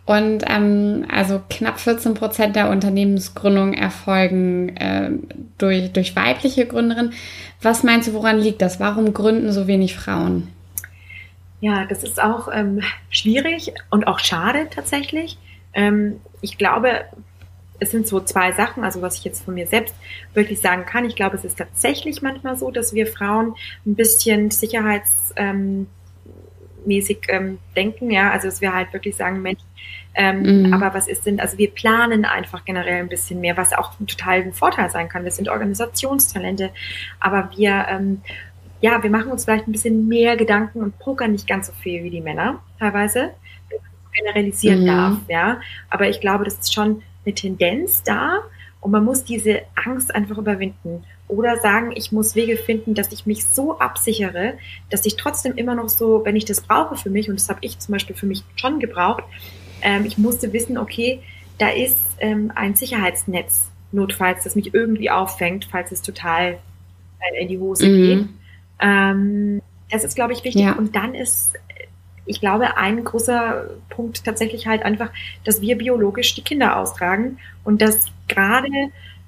Und 0.07 0.43
ähm, 0.49 1.05
also 1.12 1.43
knapp 1.51 1.78
14 1.78 2.14
Prozent 2.14 2.57
der 2.57 2.70
Unternehmensgründungen 2.70 3.74
erfolgen 3.74 4.74
äh, 4.78 5.11
durch, 5.59 5.93
durch 5.93 6.16
weibliche 6.16 6.64
Gründerinnen. 6.64 7.12
Was 7.61 7.82
meinst 7.82 8.09
du, 8.09 8.14
woran 8.14 8.38
liegt 8.38 8.62
das? 8.62 8.80
Warum 8.80 9.12
gründen 9.12 9.53
so 9.53 9.66
wenig 9.66 9.95
Frauen? 9.97 10.49
Ja, 11.61 11.84
das 11.84 12.05
ist 12.05 12.22
auch 12.22 12.49
ähm, 12.51 12.80
schwierig 13.11 13.74
und 13.90 14.07
auch 14.07 14.18
schade 14.18 14.68
tatsächlich. 14.70 15.36
Ähm, 15.74 16.20
ich 16.40 16.57
glaube, 16.57 17.05
es 17.82 17.90
sind 17.90 18.06
so 18.06 18.20
zwei 18.20 18.52
Sachen, 18.52 18.84
also 18.84 19.02
was 19.02 19.18
ich 19.18 19.24
jetzt 19.24 19.44
von 19.44 19.54
mir 19.54 19.66
selbst 19.66 19.94
wirklich 20.34 20.60
sagen 20.60 20.86
kann. 20.86 21.04
Ich 21.04 21.16
glaube, 21.16 21.36
es 21.36 21.44
ist 21.44 21.58
tatsächlich 21.58 22.22
manchmal 22.22 22.56
so, 22.56 22.70
dass 22.70 22.94
wir 22.94 23.06
Frauen 23.06 23.54
ein 23.84 23.96
bisschen 23.96 24.50
sicherheitsmäßig 24.50 25.36
ähm, 25.36 25.86
ähm, 27.28 27.58
denken, 27.76 28.10
ja, 28.10 28.30
also 28.30 28.46
dass 28.46 28.60
wir 28.60 28.72
halt 28.72 28.92
wirklich 28.92 29.16
sagen, 29.16 29.42
Mensch, 29.42 29.60
ähm, 30.14 30.66
mhm. 30.66 30.72
aber 30.74 30.94
was 30.94 31.08
ist 31.08 31.26
denn, 31.26 31.40
also 31.40 31.58
wir 31.58 31.70
planen 31.70 32.24
einfach 32.24 32.64
generell 32.64 33.00
ein 33.00 33.08
bisschen 33.08 33.40
mehr, 33.40 33.56
was 33.56 33.72
auch 33.72 33.94
total 34.06 34.42
ein 34.42 34.52
Vorteil 34.52 34.90
sein 34.90 35.08
kann. 35.08 35.24
Wir 35.24 35.30
sind 35.32 35.48
Organisationstalente, 35.48 36.70
aber 37.18 37.50
wir, 37.56 37.86
ähm, 37.88 38.22
ja, 38.80 39.02
wir 39.02 39.10
machen 39.10 39.32
uns 39.32 39.44
vielleicht 39.44 39.66
ein 39.66 39.72
bisschen 39.72 40.06
mehr 40.06 40.36
Gedanken 40.36 40.82
und 40.82 40.98
pokern 40.98 41.32
nicht 41.32 41.48
ganz 41.48 41.66
so 41.66 41.72
viel 41.72 42.04
wie 42.04 42.10
die 42.10 42.20
Männer 42.20 42.62
teilweise 42.78 43.30
generalisieren 44.14 44.82
mhm. 44.82 44.86
darf, 44.86 45.18
ja. 45.28 45.60
Aber 45.88 46.08
ich 46.08 46.20
glaube, 46.20 46.44
das 46.44 46.54
ist 46.54 46.74
schon 46.74 47.02
eine 47.24 47.34
Tendenz 47.34 48.02
da 48.02 48.40
und 48.80 48.90
man 48.90 49.04
muss 49.04 49.24
diese 49.24 49.62
Angst 49.74 50.14
einfach 50.14 50.38
überwinden. 50.38 51.04
Oder 51.28 51.58
sagen, 51.60 51.92
ich 51.94 52.12
muss 52.12 52.34
Wege 52.34 52.56
finden, 52.56 52.94
dass 52.94 53.10
ich 53.12 53.24
mich 53.26 53.46
so 53.46 53.78
absichere, 53.78 54.54
dass 54.90 55.06
ich 55.06 55.16
trotzdem 55.16 55.54
immer 55.54 55.74
noch 55.74 55.88
so, 55.88 56.22
wenn 56.24 56.36
ich 56.36 56.44
das 56.44 56.60
brauche 56.60 56.96
für 56.96 57.08
mich, 57.08 57.30
und 57.30 57.38
das 57.38 57.48
habe 57.48 57.60
ich 57.62 57.78
zum 57.78 57.92
Beispiel 57.92 58.14
für 58.14 58.26
mich 58.26 58.44
schon 58.56 58.80
gebraucht, 58.80 59.24
ähm, 59.80 60.04
ich 60.04 60.18
musste 60.18 60.52
wissen, 60.52 60.76
okay, 60.76 61.20
da 61.58 61.68
ist 61.70 61.96
ähm, 62.18 62.52
ein 62.54 62.74
Sicherheitsnetz, 62.74 63.70
notfalls, 63.92 64.44
das 64.44 64.56
mich 64.56 64.74
irgendwie 64.74 65.10
auffängt, 65.10 65.68
falls 65.70 65.92
es 65.92 66.02
total 66.02 66.58
äh, 67.20 67.42
in 67.42 67.48
die 67.48 67.58
Hose 67.58 67.88
mhm. 67.88 68.02
geht. 68.02 68.28
Ähm, 68.80 69.62
das 69.90 70.04
ist, 70.04 70.16
glaube 70.16 70.32
ich, 70.32 70.44
wichtig. 70.44 70.62
Ja. 70.62 70.72
Und 70.72 70.96
dann 70.96 71.14
ist 71.14 71.52
ich 72.24 72.40
glaube, 72.40 72.76
ein 72.76 73.04
großer 73.04 73.66
Punkt 73.88 74.24
tatsächlich 74.24 74.66
halt 74.66 74.84
einfach, 74.84 75.10
dass 75.44 75.60
wir 75.60 75.76
biologisch 75.76 76.34
die 76.34 76.42
Kinder 76.42 76.76
austragen 76.76 77.38
und 77.64 77.82
dass 77.82 78.06
gerade 78.28 78.68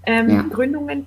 ähm, 0.07 0.31
ja. 0.31 0.43
Gründungen 0.43 1.07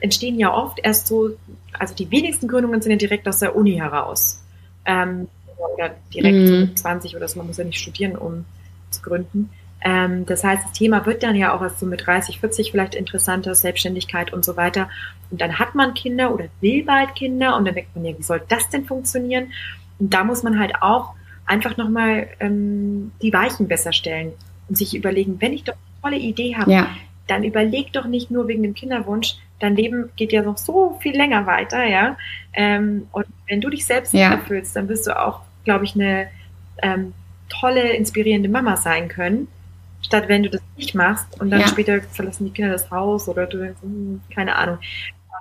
entstehen 0.00 0.38
ja 0.38 0.52
oft 0.52 0.78
erst 0.82 1.06
so, 1.06 1.30
also 1.78 1.94
die 1.94 2.10
wenigsten 2.10 2.48
Gründungen 2.48 2.82
sind 2.82 2.92
ja 2.92 2.98
direkt 2.98 3.28
aus 3.28 3.38
der 3.38 3.56
Uni 3.56 3.76
heraus. 3.76 4.42
Ähm, 4.84 5.28
oder 5.74 5.94
direkt 6.12 6.36
mhm. 6.36 6.66
so 6.68 6.74
20 6.74 7.16
oder 7.16 7.28
so, 7.28 7.38
man 7.38 7.48
muss 7.48 7.56
ja 7.56 7.64
nicht 7.64 7.80
studieren, 7.80 8.16
um 8.16 8.44
zu 8.90 9.02
gründen. 9.02 9.50
Ähm, 9.82 10.26
das 10.26 10.42
heißt, 10.42 10.64
das 10.64 10.72
Thema 10.72 11.04
wird 11.06 11.22
dann 11.22 11.36
ja 11.36 11.54
auch 11.54 11.62
erst 11.62 11.80
so 11.80 11.86
mit 11.86 12.06
30, 12.06 12.40
40 12.40 12.70
vielleicht 12.70 12.94
interessanter, 12.94 13.54
Selbstständigkeit 13.54 14.32
und 14.32 14.44
so 14.44 14.56
weiter. 14.56 14.88
Und 15.30 15.40
dann 15.40 15.58
hat 15.58 15.74
man 15.74 15.94
Kinder 15.94 16.32
oder 16.32 16.46
will 16.60 16.84
bald 16.84 17.14
Kinder 17.14 17.56
und 17.56 17.64
dann 17.66 17.74
denkt 17.74 17.94
man 17.94 18.04
ja, 18.04 18.16
wie 18.16 18.22
soll 18.22 18.42
das 18.48 18.68
denn 18.70 18.84
funktionieren? 18.84 19.52
Und 19.98 20.12
da 20.12 20.24
muss 20.24 20.42
man 20.42 20.58
halt 20.58 20.82
auch 20.82 21.14
einfach 21.46 21.76
nochmal 21.76 22.28
ähm, 22.40 23.12
die 23.22 23.32
Weichen 23.32 23.68
besser 23.68 23.92
stellen 23.92 24.32
und 24.68 24.76
sich 24.76 24.94
überlegen, 24.94 25.40
wenn 25.40 25.52
ich 25.52 25.64
doch 25.64 25.74
eine 25.74 26.02
tolle 26.02 26.22
Idee 26.22 26.56
habe, 26.56 26.70
ja. 26.70 26.88
dann 27.28 27.44
überleg 27.44 27.92
doch 27.92 28.06
nicht 28.06 28.30
nur 28.30 28.48
wegen 28.48 28.62
dem 28.62 28.74
Kinderwunsch, 28.74 29.36
dein 29.60 29.76
Leben 29.76 30.10
geht 30.16 30.32
ja 30.32 30.42
noch 30.42 30.58
so 30.58 30.98
viel 31.00 31.16
länger 31.16 31.46
weiter, 31.46 31.84
ja. 31.84 32.16
Ähm, 32.52 33.08
und 33.12 33.26
wenn 33.48 33.60
du 33.60 33.70
dich 33.70 33.86
selbst 33.86 34.12
ja. 34.12 34.32
erfüllst, 34.32 34.76
dann 34.76 34.88
wirst 34.88 35.06
du 35.06 35.18
auch, 35.18 35.40
glaube 35.64 35.84
ich, 35.84 35.94
eine 35.94 36.28
ähm, 36.82 37.14
tolle, 37.48 37.92
inspirierende 37.92 38.48
Mama 38.48 38.76
sein 38.76 39.08
können, 39.08 39.48
statt 40.02 40.24
wenn 40.28 40.42
du 40.42 40.50
das 40.50 40.60
nicht 40.76 40.94
machst 40.94 41.40
und 41.40 41.50
dann 41.50 41.60
ja. 41.60 41.68
später 41.68 42.00
verlassen 42.00 42.46
die 42.46 42.52
Kinder 42.52 42.72
das 42.72 42.90
Haus 42.90 43.28
oder 43.28 43.46
du 43.46 43.58
denkst, 43.58 43.80
hm, 43.82 44.20
keine 44.34 44.56
Ahnung. 44.56 44.78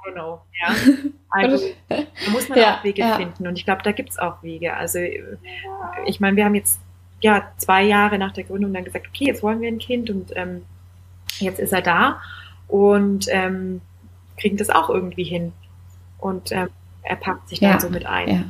I 0.03 0.09
don't 0.09 0.13
know, 0.13 0.41
ja. 0.61 0.75
Also, 1.29 1.65
da 1.89 1.97
muss 2.31 2.47
man 2.47 2.57
ja, 2.57 2.75
auch 2.75 2.83
Wege 2.83 3.01
ja. 3.01 3.17
finden 3.17 3.45
und 3.45 3.57
ich 3.57 3.65
glaube, 3.65 3.83
da 3.83 3.91
gibt 3.91 4.11
es 4.11 4.17
auch 4.17 4.41
Wege. 4.41 4.75
Also, 4.75 4.99
ich 6.05 6.19
meine, 6.19 6.37
wir 6.37 6.45
haben 6.45 6.55
jetzt 6.55 6.79
ja 7.21 7.51
zwei 7.57 7.83
Jahre 7.83 8.17
nach 8.17 8.31
der 8.31 8.45
Gründung 8.45 8.73
dann 8.73 8.85
gesagt, 8.85 9.07
okay, 9.07 9.25
jetzt 9.25 9.43
wollen 9.43 9.59
wir 9.59 9.67
ein 9.67 9.79
Kind 9.79 10.09
und 10.09 10.31
ähm, 10.35 10.63
jetzt 11.39 11.59
ist 11.59 11.73
er 11.73 11.81
da 11.81 12.21
und 12.67 13.25
ähm, 13.29 13.81
kriegen 14.37 14.55
das 14.55 14.69
auch 14.69 14.89
irgendwie 14.89 15.25
hin. 15.25 15.51
Und 16.19 16.51
ähm, 16.51 16.69
er 17.03 17.17
packt 17.17 17.49
sich 17.49 17.59
dann 17.59 17.79
so 17.79 17.89
mit 17.89 18.05
ein. 18.05 18.29
Ja. 18.29 18.43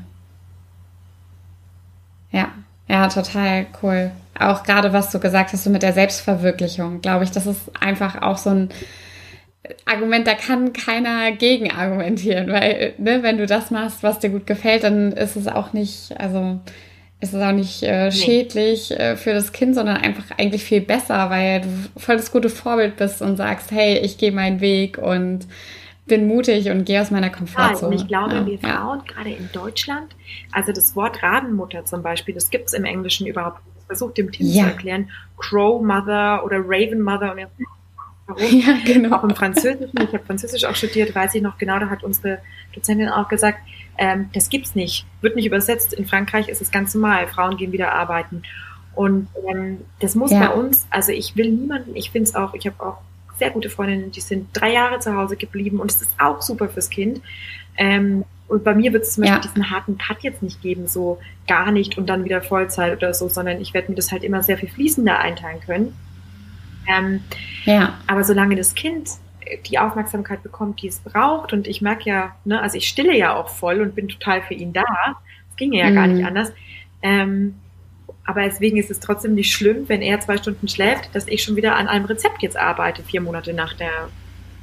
Ja, 2.87 3.07
total 3.07 3.67
cool. 3.81 4.11
Auch 4.37 4.63
gerade 4.63 4.93
was 4.93 5.09
du 5.11 5.19
gesagt 5.19 5.53
hast, 5.53 5.63
so 5.63 5.69
mit 5.69 5.81
der 5.81 5.93
Selbstverwirklichung, 5.93 7.01
glaube 7.01 7.23
ich, 7.23 7.31
das 7.31 7.47
ist 7.47 7.71
einfach 7.81 8.21
auch 8.21 8.37
so 8.37 8.51
ein 8.51 8.69
Argument, 9.85 10.27
da 10.27 10.33
kann 10.33 10.73
keiner 10.73 11.31
gegen 11.31 11.71
argumentieren, 11.71 12.51
weil, 12.51 12.93
ne, 12.97 13.23
wenn 13.23 13.37
du 13.37 13.45
das 13.45 13.71
machst, 13.71 14.03
was 14.03 14.19
dir 14.19 14.29
gut 14.29 14.47
gefällt, 14.47 14.83
dann 14.83 15.11
ist 15.11 15.35
es 15.35 15.47
auch 15.47 15.73
nicht, 15.73 16.13
also 16.17 16.59
ist 17.21 17.33
es 17.33 17.41
auch 17.41 17.51
nicht 17.51 17.81
äh, 17.83 18.11
schädlich 18.11 18.91
äh, 18.91 19.15
für 19.15 19.33
das 19.33 19.51
Kind, 19.51 19.75
sondern 19.75 19.97
einfach 19.97 20.37
eigentlich 20.37 20.63
viel 20.63 20.81
besser, 20.81 21.29
weil 21.29 21.61
du 21.61 21.69
voll 21.97 22.17
das 22.17 22.31
gute 22.31 22.49
Vorbild 22.49 22.97
bist 22.97 23.21
und 23.21 23.37
sagst, 23.37 23.71
hey, 23.71 23.97
ich 23.99 24.17
gehe 24.17 24.31
meinen 24.31 24.61
Weg 24.61 24.97
und 24.97 25.47
bin 26.05 26.27
mutig 26.27 26.69
und 26.69 26.85
gehe 26.85 27.01
aus 27.01 27.11
meiner 27.11 27.29
Komfortzone. 27.29 27.81
Ja, 27.81 27.87
und 27.87 27.93
ich 27.93 28.07
glaube, 28.07 28.35
ja, 28.35 28.45
wir 28.45 28.59
Frauen, 28.59 29.01
ja. 29.07 29.13
gerade 29.13 29.31
in 29.31 29.49
Deutschland, 29.51 30.15
also 30.51 30.71
das 30.71 30.95
Wort 30.95 31.23
Rabenmutter 31.23 31.85
zum 31.85 32.03
Beispiel, 32.03 32.35
das 32.35 32.49
gibt 32.49 32.67
es 32.67 32.73
im 32.73 32.85
Englischen 32.85 33.25
überhaupt 33.25 33.65
nicht. 33.65 33.75
Ich 33.79 33.85
versuche 33.87 34.13
dem 34.13 34.31
Tim 34.31 34.47
ja. 34.47 34.63
zu 34.63 34.69
erklären, 34.69 35.09
Crow 35.37 35.81
Mother 35.81 36.43
oder 36.43 36.57
Raven 36.59 37.01
Mother 37.01 37.31
und 37.31 37.39
warum. 38.27 38.59
Ja, 38.59 38.77
genau. 38.85 39.17
Auch 39.17 39.23
im 39.23 39.35
Französischen, 39.35 39.99
ich 40.01 40.13
habe 40.13 40.23
Französisch 40.25 40.65
auch 40.65 40.75
studiert, 40.75 41.13
weiß 41.13 41.35
ich 41.35 41.41
noch 41.41 41.57
genau, 41.57 41.79
da 41.79 41.89
hat 41.89 42.03
unsere 42.03 42.39
Dozentin 42.73 43.09
auch 43.09 43.27
gesagt, 43.27 43.59
ähm, 43.97 44.29
das 44.33 44.49
gibt's 44.49 44.75
nicht, 44.75 45.05
wird 45.21 45.35
nicht 45.35 45.45
übersetzt. 45.45 45.93
In 45.93 46.05
Frankreich 46.05 46.49
ist 46.49 46.61
es 46.61 46.71
ganz 46.71 46.93
normal, 46.93 47.27
Frauen 47.27 47.57
gehen 47.57 47.71
wieder 47.71 47.93
arbeiten. 47.93 48.43
Und 48.93 49.27
ähm, 49.49 49.81
das 49.99 50.15
muss 50.15 50.31
ja. 50.31 50.39
bei 50.39 50.53
uns, 50.53 50.87
also 50.89 51.11
ich 51.11 51.35
will 51.35 51.51
niemanden, 51.51 51.95
ich 51.95 52.11
finde 52.11 52.29
es 52.29 52.35
auch, 52.35 52.53
ich 52.53 52.65
habe 52.65 52.81
auch 52.83 52.97
sehr 53.37 53.51
gute 53.51 53.69
Freundinnen, 53.69 54.11
die 54.11 54.21
sind 54.21 54.47
drei 54.53 54.71
Jahre 54.71 54.99
zu 54.99 55.15
Hause 55.15 55.35
geblieben 55.35 55.79
und 55.79 55.91
es 55.91 56.01
ist 56.01 56.11
auch 56.19 56.41
super 56.41 56.69
fürs 56.69 56.89
Kind. 56.89 57.21
Ähm, 57.77 58.23
und 58.47 58.63
bei 58.63 58.75
mir 58.75 58.93
wird 58.93 59.03
es 59.03 59.13
zum 59.13 59.23
Beispiel 59.23 59.41
ja. 59.41 59.41
diesen 59.41 59.71
harten 59.71 59.97
Cut 59.97 60.21
jetzt 60.21 60.43
nicht 60.43 60.61
geben, 60.61 60.87
so 60.87 61.19
gar 61.47 61.71
nicht 61.71 61.97
und 61.97 62.07
dann 62.07 62.23
wieder 62.23 62.41
Vollzeit 62.41 62.95
oder 62.95 63.13
so, 63.13 63.27
sondern 63.27 63.59
ich 63.59 63.73
werde 63.73 63.89
mir 63.89 63.95
das 63.95 64.11
halt 64.11 64.23
immer 64.23 64.43
sehr 64.43 64.57
viel 64.57 64.69
fließender 64.69 65.19
einteilen 65.19 65.59
können. 65.61 65.95
Ähm, 66.87 67.21
ja. 67.65 67.97
Aber 68.07 68.23
solange 68.23 68.55
das 68.55 68.75
Kind 68.75 69.09
die 69.69 69.77
Aufmerksamkeit 69.77 70.41
bekommt, 70.41 70.81
die 70.81 70.87
es 70.87 70.99
braucht, 70.99 71.53
und 71.53 71.67
ich 71.67 71.81
merke 71.81 72.09
ja, 72.09 72.35
ne, 72.45 72.61
also 72.61 72.77
ich 72.77 72.87
stille 72.87 73.15
ja 73.15 73.35
auch 73.35 73.49
voll 73.49 73.81
und 73.81 73.95
bin 73.95 74.07
total 74.07 74.41
für 74.41 74.55
ihn 74.55 74.73
da, 74.73 74.83
es 75.51 75.55
ging 75.55 75.73
ja 75.73 75.89
mhm. 75.89 75.95
gar 75.95 76.07
nicht 76.07 76.25
anders, 76.25 76.51
ähm, 77.03 77.55
aber 78.25 78.41
deswegen 78.41 78.77
ist 78.77 78.89
es 78.89 78.99
trotzdem 78.99 79.35
nicht 79.35 79.51
schlimm, 79.51 79.87
wenn 79.87 80.01
er 80.01 80.19
zwei 80.19 80.37
Stunden 80.37 80.67
schläft, 80.67 81.13
dass 81.13 81.27
ich 81.27 81.43
schon 81.43 81.55
wieder 81.55 81.75
an 81.75 81.87
einem 81.87 82.05
Rezept 82.05 82.41
jetzt 82.41 82.57
arbeite, 82.57 83.03
vier 83.03 83.21
Monate 83.21 83.53
nach 83.53 83.73
der 83.75 84.09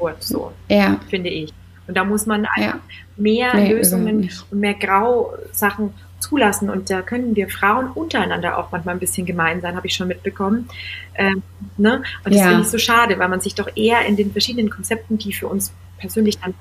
Geburt, 0.02 0.22
so, 0.22 0.52
ja. 0.68 1.00
finde 1.08 1.30
ich. 1.30 1.52
Und 1.92 1.96
da 1.96 2.04
muss 2.04 2.24
man 2.24 2.48
ja. 2.58 2.80
mehr 3.18 3.54
nee, 3.54 3.70
Lösungen 3.70 4.30
und 4.50 4.60
mehr 4.60 4.72
Grausachen 4.72 5.92
zulassen. 6.20 6.70
Und 6.70 6.88
da 6.88 7.02
können 7.02 7.36
wir 7.36 7.50
Frauen 7.50 7.88
untereinander 7.88 8.56
auch 8.56 8.72
manchmal 8.72 8.94
ein 8.94 8.98
bisschen 8.98 9.26
gemein 9.26 9.60
sein, 9.60 9.76
habe 9.76 9.86
ich 9.86 9.94
schon 9.94 10.08
mitbekommen. 10.08 10.70
Ähm, 11.16 11.42
ne? 11.76 12.02
Und 12.24 12.32
das 12.32 12.40
ja. 12.40 12.48
finde 12.48 12.62
ich 12.62 12.68
so 12.68 12.78
schade, 12.78 13.18
weil 13.18 13.28
man 13.28 13.42
sich 13.42 13.54
doch 13.54 13.68
eher 13.76 14.06
in 14.06 14.16
den 14.16 14.32
verschiedenen 14.32 14.70
Konzepten, 14.70 15.18
die 15.18 15.34
für 15.34 15.48
uns 15.48 15.74
persönlich 15.98 16.38
dann 16.38 16.54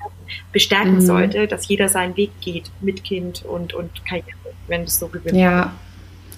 bestärken 0.52 0.96
mhm. 0.96 1.00
sollte, 1.00 1.46
dass 1.46 1.66
jeder 1.66 1.88
seinen 1.88 2.14
Weg 2.18 2.32
geht 2.42 2.70
mit 2.82 3.04
Kind 3.04 3.42
und, 3.46 3.72
und 3.72 4.04
Karriere, 4.04 4.26
wenn 4.66 4.82
es 4.82 4.98
so 4.98 5.08
gewünscht 5.08 5.34
ja. 5.34 5.72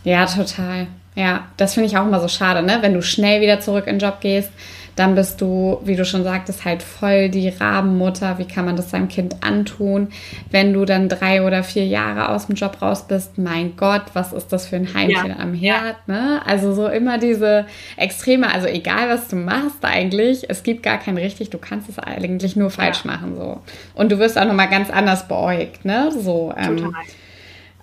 Ja, 0.05 0.26
total. 0.26 0.86
Ja, 1.16 1.49
das 1.57 1.74
finde 1.74 1.88
ich 1.88 1.97
auch 1.97 2.07
immer 2.07 2.20
so 2.20 2.28
schade, 2.28 2.62
ne? 2.62 2.78
Wenn 2.80 2.95
du 2.95 3.03
schnell 3.03 3.40
wieder 3.40 3.59
zurück 3.61 3.88
in 3.88 3.99
den 3.99 4.07
Job 4.07 4.20
gehst, 4.20 4.51
dann 4.97 5.14
bist 5.14 5.40
du, 5.40 5.80
wie 5.84 5.97
du 5.97 6.05
schon 6.05 6.22
sagtest, 6.22 6.64
halt 6.64 6.82
voll 6.82 7.28
die 7.28 7.49
Rabenmutter. 7.49 8.38
Wie 8.38 8.45
kann 8.45 8.64
man 8.64 8.76
das 8.76 8.90
seinem 8.90 9.09
Kind 9.09 9.42
antun? 9.42 10.09
Wenn 10.51 10.72
du 10.72 10.84
dann 10.84 11.09
drei 11.09 11.45
oder 11.45 11.62
vier 11.64 11.86
Jahre 11.86 12.28
aus 12.28 12.47
dem 12.47 12.55
Job 12.55 12.80
raus 12.80 13.07
bist, 13.07 13.38
mein 13.38 13.76
Gott, 13.76 14.03
was 14.12 14.32
ist 14.32 14.53
das 14.53 14.66
für 14.66 14.76
ein 14.76 14.95
Heimchen 14.95 15.30
ja. 15.30 15.38
am 15.38 15.55
Herd? 15.55 15.97
Ne? 16.07 16.40
Also 16.47 16.72
so 16.74 16.86
immer 16.86 17.18
diese 17.18 17.66
Extreme, 17.97 18.53
also 18.53 18.66
egal 18.66 19.09
was 19.09 19.28
du 19.28 19.36
machst 19.36 19.84
eigentlich, 19.84 20.49
es 20.49 20.62
gibt 20.62 20.82
gar 20.82 20.99
kein 20.99 21.16
richtig, 21.16 21.51
du 21.51 21.59
kannst 21.59 21.88
es 21.88 21.99
eigentlich 21.99 22.57
nur 22.57 22.70
falsch 22.70 23.05
ja. 23.05 23.12
machen. 23.12 23.34
so 23.36 23.61
Und 23.95 24.12
du 24.12 24.18
wirst 24.18 24.38
auch 24.38 24.47
nochmal 24.47 24.68
ganz 24.68 24.90
anders 24.90 25.26
beäugt, 25.26 25.84
ne? 25.84 26.11
So, 26.12 26.53
ähm, 26.57 26.76
Total 26.76 27.03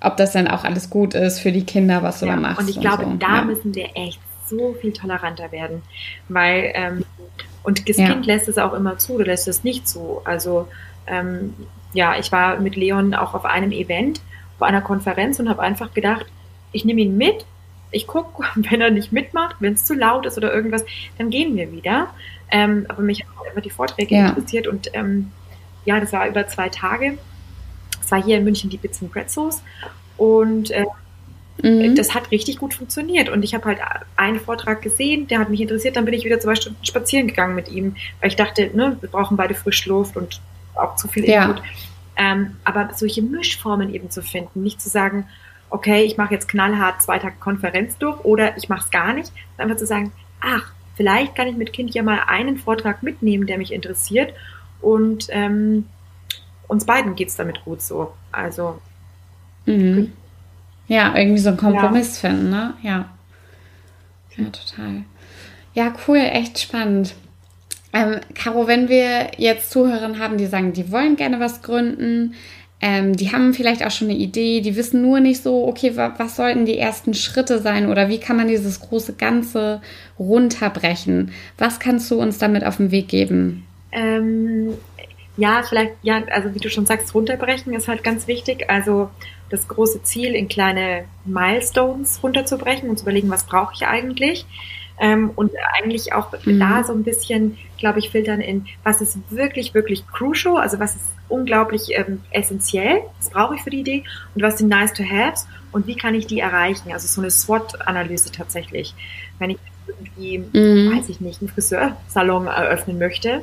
ob 0.03 0.18
das 0.18 0.32
dann 0.32 0.47
auch 0.47 0.64
alles 0.64 0.89
gut 0.89 1.14
ist 1.14 1.39
für 1.39 1.51
die 1.51 1.64
Kinder, 1.64 2.01
was 2.01 2.20
du 2.20 2.26
ja, 2.26 2.34
da 2.34 2.41
machst. 2.41 2.59
Und 2.59 2.70
ich 2.70 2.80
glaube, 2.80 3.03
so. 3.03 3.14
da 3.20 3.36
ja. 3.36 3.41
müssen 3.43 3.76
wir 3.76 3.86
echt 3.93 4.20
so 4.52 4.74
viel 4.74 4.93
toleranter 4.93 5.52
werden, 5.52 5.82
weil 6.30 6.72
ähm, 6.76 7.06
und 7.64 7.89
das 7.89 7.97
ja. 7.97 8.08
Kind 8.08 8.26
lässt 8.26 8.47
es 8.47 8.58
auch 8.58 8.74
immer 8.74 8.97
zu, 8.97 9.16
oder 9.16 9.26
lässt 9.26 9.47
es 9.47 9.64
nicht 9.64 9.88
zu. 9.88 10.22
Also 10.24 10.68
ähm, 11.08 11.56
ja, 11.93 12.18
ich 12.18 12.32
war 12.32 12.60
mit 12.60 12.76
Leon 12.76 13.14
auch 13.14 13.34
auf 13.34 13.45
einem 13.45 13.72
Event, 13.72 14.22
auf 14.58 14.64
einer 14.64 14.82
Konferenz 14.82 15.39
und 15.39 15.49
habe 15.49 15.62
einfach 15.62 15.93
gedacht, 15.93 16.26
ich 16.72 16.86
nehme 16.86 17.02
ihn 17.02 17.18
mit, 17.18 17.45
ich 17.91 18.08
gucke, 18.08 18.43
wenn 18.56 18.82
er 18.82 18.91
nicht 18.91 19.12
mitmacht, 19.12 19.56
wenn 19.60 19.74
es 19.74 19.86
zu 19.86 19.95
laut 19.95 20.26
ist 20.26 20.38
oder 20.38 20.54
irgendwas, 20.54 20.86
dann 21.18 21.30
gehen 21.30 21.56
wir 21.56 21.72
wieder. 21.72 22.08
Ähm, 22.52 22.86
aber 22.89 23.02
mich 23.02 23.24
haben 23.24 23.47
einfach 23.47 23.62
die 23.62 23.70
Vorträge 23.70 24.16
ja. 24.16 24.30
interessiert 24.30 24.68
und 24.68 24.89
ähm, 24.93 25.32
ja, 25.86 25.99
das 25.99 26.14
war 26.14 26.28
über 26.28 26.47
zwei 26.47 26.70
Tage 26.70 27.18
war 28.12 28.22
hier 28.22 28.38
in 28.38 28.43
München 28.43 28.70
die 28.70 28.78
Bits 28.78 29.02
and 29.02 29.12
Pretzels 29.12 29.64
und 30.18 30.70
äh, 30.72 30.86
mhm. 31.62 31.95
das 31.95 32.14
hat 32.14 32.32
richtig 32.32 32.57
gut 32.57 32.74
funktioniert. 32.74 33.30
Und 33.30 33.43
ich 33.43 33.53
habe 33.53 33.66
halt 33.66 33.80
einen 34.16 34.39
Vortrag 34.39 34.82
gesehen, 34.82 35.28
der 35.28 35.39
hat 35.39 35.49
mich 35.49 35.62
interessiert, 35.62 35.95
dann 35.95 36.05
bin 36.05 36.14
ich 36.14 36.26
wieder 36.26 36.39
zwei 36.39 36.55
Stunden 36.55 36.84
spazieren 36.86 37.28
gegangen 37.28 37.55
mit 37.55 37.70
ihm, 37.70 37.95
weil 38.20 38.30
ich 38.30 38.36
dachte, 38.36 38.72
ne, 38.74 38.97
wir 38.99 39.09
brauchen 39.09 39.38
beide 39.38 39.53
Frischluft 39.53 40.18
und 40.18 40.41
auch 40.76 40.95
zu 40.95 41.07
viel 41.07 41.24
Input. 41.24 41.57
Ja. 41.57 41.64
Ähm, 42.18 42.57
aber 42.64 42.89
solche 42.93 43.22
Mischformen 43.22 43.93
eben 43.93 44.09
zu 44.09 44.22
finden, 44.22 44.64
nicht 44.64 44.82
zu 44.82 44.89
sagen, 44.89 45.28
okay, 45.70 46.03
ich 46.03 46.18
mache 46.18 46.34
jetzt 46.34 46.49
knallhart 46.49 47.01
zwei 47.01 47.18
Tage 47.18 47.36
Konferenz 47.39 47.97
durch 47.97 48.20
oder 48.26 48.57
ich 48.57 48.70
mache 48.70 48.86
es 48.86 48.91
gar 48.91 49.14
nicht, 49.14 49.32
einfach 49.57 49.78
zu 49.78 49.86
sagen, 49.86 50.12
ach, 50.41 50.72
vielleicht 50.95 51.36
kann 51.36 51.47
ich 51.47 51.55
mit 51.55 51.74
Kind 51.74 51.93
ja 51.93 52.03
mal 52.03 52.20
einen 52.28 52.57
Vortrag 52.57 53.03
mitnehmen, 53.03 53.47
der 53.47 53.57
mich 53.57 53.72
interessiert 53.72 54.34
und 54.82 55.28
ähm, 55.30 55.86
uns 56.68 56.86
beiden 56.86 57.16
geht 57.16 57.30
es 57.30 57.36
damit 57.36 57.64
gut 57.64 57.82
so. 57.82 58.14
Also. 58.32 58.80
Mhm. 59.66 60.14
Ja, 60.88 61.16
irgendwie 61.16 61.40
so 61.40 61.50
einen 61.50 61.58
Kompromiss 61.58 62.22
ja. 62.22 62.30
finden, 62.30 62.50
ne? 62.50 62.74
Ja. 62.82 63.10
Ja, 64.38 64.46
total. 64.46 65.04
Ja, 65.74 65.94
cool, 66.08 66.18
echt 66.18 66.60
spannend. 66.60 67.16
Ähm, 67.94 68.20
Caro, 68.36 68.68
wenn 68.68 68.90
wir 68.90 69.32
jetzt 69.38 69.72
Zuhörerinnen 69.72 70.20
haben, 70.20 70.38
die 70.38 70.46
sagen, 70.46 70.74
die 70.74 70.92
wollen 70.92 71.16
gerne 71.16 71.40
was 71.40 71.62
gründen, 71.62 72.36
ähm, 72.82 73.16
die 73.16 73.32
haben 73.32 73.54
vielleicht 73.54 73.86
auch 73.86 73.92
schon 73.92 74.10
eine 74.10 74.18
Idee, 74.18 74.62
die 74.62 74.76
wissen 74.76 75.02
nur 75.02 75.20
nicht 75.20 75.44
so, 75.44 75.68
okay, 75.68 75.96
wa 75.96 76.14
was 76.18 76.36
sollten 76.36 76.66
die 76.66 76.78
ersten 76.78 77.14
Schritte 77.14 77.60
sein 77.60 77.90
oder 77.90 78.10
wie 78.10 78.18
kann 78.18 78.38
man 78.38 78.48
dieses 78.48 78.80
große 78.80 79.14
Ganze 79.14 79.82
runterbrechen? 80.18 81.32
Was 81.58 81.80
kannst 81.80 82.10
du 82.10 82.20
uns 82.20 82.40
damit 82.40 82.64
auf 82.66 82.78
den 82.78 82.90
Weg 82.90 83.08
geben? 83.08 83.68
Ähm, 83.92 84.74
ja, 85.38 85.62
vielleicht, 85.68 85.94
ja, 86.02 86.24
also 86.32 86.56
wie 86.56 86.60
du 86.60 86.70
schon 86.70 86.88
sagst, 86.88 87.14
runterbrechen 87.14 87.74
ist 87.74 87.88
halt 87.88 88.04
ganz 88.04 88.28
wichtig. 88.28 88.70
Also 88.70 89.12
das 89.52 89.68
große 89.68 90.02
Ziel 90.04 90.34
in 90.34 90.47
kleine 90.47 91.06
Milestones 91.26 92.24
runterzubrechen 92.24 92.89
und 92.89 92.97
zu 92.97 93.04
überlegen, 93.04 93.30
was 93.30 93.45
brauche 93.45 93.74
ich 93.76 93.86
eigentlich. 93.86 94.45
Ähm, 94.99 95.32
und 95.36 95.52
eigentlich 95.82 96.14
auch 96.14 96.32
mhm. 96.45 96.60
da 96.60 96.84
so 96.84 96.93
ein 96.93 97.04
bisschen, 97.04 97.58
glaube 97.78 97.99
ich, 97.99 98.12
filtern 98.12 98.39
in, 98.39 98.68
was 98.84 99.02
ist 99.02 99.18
wirklich, 99.30 99.74
wirklich 99.74 100.06
crucial, 100.08 100.58
also 100.58 100.80
was 100.80 100.95
ist 100.95 101.06
unglaublich 101.28 101.88
ähm, 101.91 102.22
essentiell, 102.32 103.02
was 103.18 103.30
brauche 103.30 103.56
ich 103.56 103.62
für 103.62 103.72
die 103.72 103.80
Idee 103.80 104.04
und 104.36 104.43
was 104.43 104.60
sind 104.60 104.70
nice 104.70 104.93
to 104.93 105.04
haves 105.04 105.47
und 105.72 105.88
wie 105.88 105.95
kann 105.95 106.14
ich 106.14 106.28
die 106.28 106.39
erreichen? 106.39 106.91
Also 106.91 107.08
so 107.08 107.22
eine 107.22 107.32
SWOT-Analyse 107.32 108.32
tatsächlich. 108.32 108.93
Wenn 109.39 109.52
ich 109.52 109.58
irgendwie, 109.88 110.38
mhm. 110.38 110.95
weiß 110.95 111.10
ich 111.10 111.20
nicht, 111.20 111.41
einen 111.41 111.49
Friseursalon 111.49 112.47
eröffnen 112.47 112.99
möchte, 112.99 113.41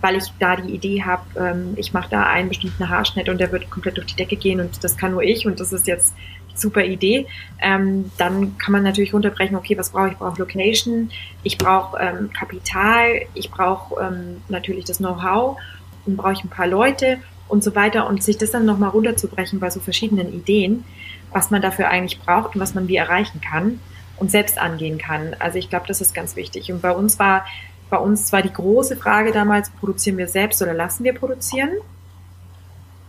weil 0.00 0.16
ich 0.16 0.24
da 0.38 0.56
die 0.56 0.72
Idee 0.72 1.02
habe, 1.02 1.22
ähm, 1.38 1.74
ich 1.76 1.92
mache 1.92 2.08
da 2.10 2.24
einen 2.24 2.48
bestimmten 2.48 2.88
Haarschnitt 2.88 3.28
und 3.28 3.38
der 3.38 3.50
wird 3.52 3.70
komplett 3.70 3.96
durch 3.96 4.06
die 4.06 4.16
Decke 4.16 4.36
gehen 4.36 4.60
und 4.60 4.82
das 4.82 4.96
kann 4.96 5.12
nur 5.12 5.22
ich 5.22 5.46
und 5.46 5.60
das 5.60 5.72
ist 5.72 5.86
jetzt 5.86 6.14
super 6.54 6.84
Idee. 6.84 7.26
Ähm, 7.60 8.10
dann 8.18 8.58
kann 8.58 8.72
man 8.72 8.82
natürlich 8.82 9.14
runterbrechen, 9.14 9.56
okay, 9.56 9.76
was 9.78 9.90
brauche 9.90 10.08
ich? 10.08 10.12
Ich 10.12 10.18
brauche 10.18 10.38
Location, 10.38 11.10
ich 11.42 11.58
brauche 11.58 11.98
ähm, 12.00 12.30
Kapital, 12.32 13.22
ich 13.34 13.50
brauche 13.50 14.00
ähm, 14.00 14.42
natürlich 14.48 14.84
das 14.84 14.98
Know-how, 14.98 15.58
dann 16.06 16.16
brauche 16.16 16.32
ich 16.32 16.44
ein 16.44 16.50
paar 16.50 16.66
Leute 16.66 17.18
und 17.48 17.64
so 17.64 17.74
weiter 17.74 18.06
und 18.06 18.22
sich 18.22 18.38
das 18.38 18.50
dann 18.50 18.64
nochmal 18.64 18.90
runterzubrechen 18.90 19.60
bei 19.60 19.70
so 19.70 19.80
verschiedenen 19.80 20.32
Ideen, 20.32 20.84
was 21.32 21.50
man 21.50 21.62
dafür 21.62 21.88
eigentlich 21.88 22.20
braucht 22.20 22.54
und 22.54 22.60
was 22.60 22.74
man 22.74 22.88
wie 22.88 22.96
erreichen 22.96 23.40
kann 23.40 23.80
und 24.16 24.30
selbst 24.30 24.58
angehen 24.58 24.98
kann. 24.98 25.34
Also 25.38 25.58
ich 25.58 25.70
glaube, 25.70 25.86
das 25.86 26.00
ist 26.00 26.14
ganz 26.14 26.36
wichtig. 26.36 26.72
Und 26.72 26.82
bei 26.82 26.90
uns 26.90 27.18
war 27.18 27.46
bei 27.90 27.96
uns 27.96 28.32
war 28.32 28.42
die 28.42 28.52
große 28.52 28.96
Frage 28.96 29.32
damals, 29.32 29.70
produzieren 29.70 30.18
wir 30.18 30.28
selbst 30.28 30.60
oder 30.62 30.74
lassen 30.74 31.04
wir 31.04 31.14
produzieren? 31.14 31.70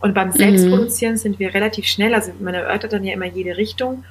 Und 0.01 0.13
beim 0.13 0.31
Selbstproduzieren 0.31 1.15
mhm. 1.15 1.19
sind 1.19 1.39
wir 1.39 1.53
relativ 1.53 1.85
schnell, 1.85 2.13
also 2.13 2.31
man 2.39 2.53
erörtert 2.53 2.93
dann 2.93 3.03
ja 3.03 3.13
immer 3.13 3.25
jede 3.25 3.57
Richtung, 3.57 4.03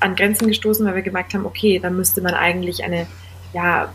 an 0.00 0.14
Grenzen 0.14 0.48
gestoßen, 0.48 0.86
weil 0.86 0.94
wir 0.94 1.02
gemerkt 1.02 1.34
haben, 1.34 1.46
okay, 1.46 1.78
dann 1.78 1.96
müsste 1.96 2.22
man 2.22 2.34
eigentlich 2.34 2.84
eine, 2.84 3.06
ja, 3.52 3.92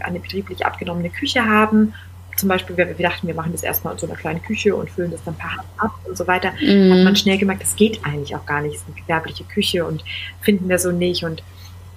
eine 0.00 0.20
betrieblich 0.20 0.64
abgenommene 0.64 1.10
Küche 1.10 1.44
haben. 1.44 1.94
Zum 2.36 2.48
Beispiel, 2.48 2.76
wir, 2.76 2.98
wir 2.98 3.08
dachten, 3.08 3.26
wir 3.26 3.34
machen 3.34 3.52
das 3.52 3.62
erstmal 3.62 3.92
in 3.94 3.98
so 3.98 4.06
einer 4.06 4.16
kleinen 4.16 4.42
Küche 4.42 4.74
und 4.74 4.90
füllen 4.90 5.10
das 5.10 5.22
dann 5.24 5.34
ein 5.34 5.38
paar 5.38 5.64
ab 5.76 5.92
und 6.06 6.16
so 6.16 6.26
weiter. 6.26 6.52
Mhm. 6.60 6.92
Hat 6.92 7.04
man 7.04 7.16
schnell 7.16 7.38
gemerkt, 7.38 7.62
das 7.62 7.76
geht 7.76 8.00
eigentlich 8.04 8.34
auch 8.34 8.46
gar 8.46 8.62
nicht, 8.62 8.76
es 8.76 8.80
ist 8.80 8.88
eine 8.88 9.00
gewerbliche 9.00 9.44
Küche 9.44 9.84
und 9.84 10.02
finden 10.40 10.68
wir 10.68 10.78
so 10.78 10.90
nicht 10.90 11.24
und 11.24 11.42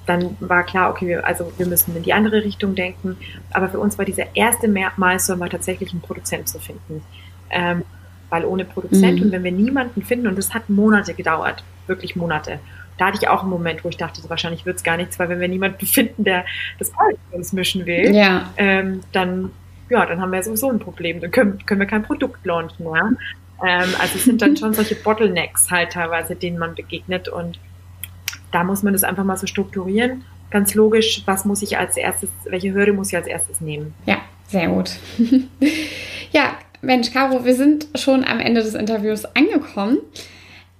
dann 0.06 0.36
war 0.39 0.64
klar, 0.64 0.89
okay, 0.89 1.08
wir, 1.08 1.26
also 1.26 1.51
wir 1.58 1.66
müssen 1.66 1.95
in 1.95 2.04
die 2.04 2.14
andere 2.14 2.43
Richtung 2.43 2.76
denken. 2.76 3.18
Aber 3.51 3.70
für 3.70 3.80
uns 3.80 3.97
war 3.97 4.06
dieser 4.06 4.36
erste 4.36 4.68
Milestone 4.68 5.39
war 5.39 5.49
tatsächlich 5.49 5.91
einen 5.91 6.01
Produzent 6.01 6.49
zu 6.49 6.60
finden. 6.60 7.04
Ähm, 7.49 7.84
weil 8.30 8.45
ohne 8.45 8.66
Produzent 8.66 9.20
mhm. 9.20 9.26
und 9.26 9.32
wenn 9.32 9.43
wir 9.43 9.51
niemanden 9.51 10.01
finden, 10.01 10.28
und 10.28 10.38
das 10.38 10.54
hat 10.54 10.70
Monate 10.70 11.14
gedauert, 11.14 11.64
wirklich 11.88 12.16
Monate. 12.16 12.60
Da 12.97 13.08
hatte 13.08 13.20
ich 13.22 13.28
auch 13.28 13.41
einen 13.41 13.49
Moment, 13.49 13.84
wo 13.84 13.89
ich 13.89 13.97
dachte, 13.97 14.22
so 14.22 14.30
wahrscheinlich 14.30 14.66
wird 14.66 14.78
es 14.78 14.84
gar 14.84 14.97
nichts, 14.97 15.20
weil 15.20 15.30
wenn 15.30 15.39
wir 15.39 15.47
niemanden 15.47 15.86
finden, 15.86 16.24
der 16.24 16.45
das 16.80 16.89
für 16.89 17.36
uns 17.36 17.54
mischen 17.54 17.86
will, 17.86 18.14
ja. 18.14 18.49
ähm, 18.58 19.01
dann, 19.12 19.51
ja, 19.89 20.06
dann 20.06 20.20
haben 20.20 20.32
wir 20.32 20.41
sowieso 20.43 20.70
ein 20.70 20.80
Problem. 20.80 21.22
Dann 21.22 21.32
können, 21.32 21.64
können 21.66 21.80
wir 21.80 21.88
kein 21.88 22.04
Produkt 22.04 22.45
launchen. 22.45 22.86
Ja? 22.86 23.10
Ähm, 23.66 23.89
also 23.99 24.16
es 24.16 24.24
sind 24.24 24.41
dann 24.41 24.58
schon 24.58 24.74
solche 24.74 24.95
Bottlenecks 24.95 25.70
halt 25.72 25.91
teilweise, 25.91 26.36
denen 26.36 26.58
man 26.58 26.76
begegnet 26.76 27.30
und 27.30 27.60
da 28.54 28.64
muss 28.64 28.84
man 28.84 28.93
das 28.93 29.04
einfach 29.04 29.24
mal 29.24 29.36
so 29.36 29.47
strukturieren. 29.47 30.24
Ganz 30.51 30.76
logisch, 30.76 31.24
was 31.26 31.43
muss 31.43 31.64
ich 31.64 31.78
als 31.78 31.97
erstes, 31.97 32.30
welche 32.45 32.74
Hürde 32.74 32.93
muss 32.93 33.10
ich 33.10 33.16
als 33.16 33.28
erstes 33.28 33.60
nehmen? 33.60 33.93
Ja, 34.06 34.18
sehr 34.47 34.68
gut. 34.68 34.91
ja, 36.32 36.54
Mensch, 36.82 37.12
Caro, 37.12 37.43
wir 37.43 37.56
sind 37.56 37.88
schon 37.95 38.24
am 38.24 38.39
Ende 38.39 38.62
des 38.62 38.76
Interviews 38.76 39.26
angekommen. 39.26 39.97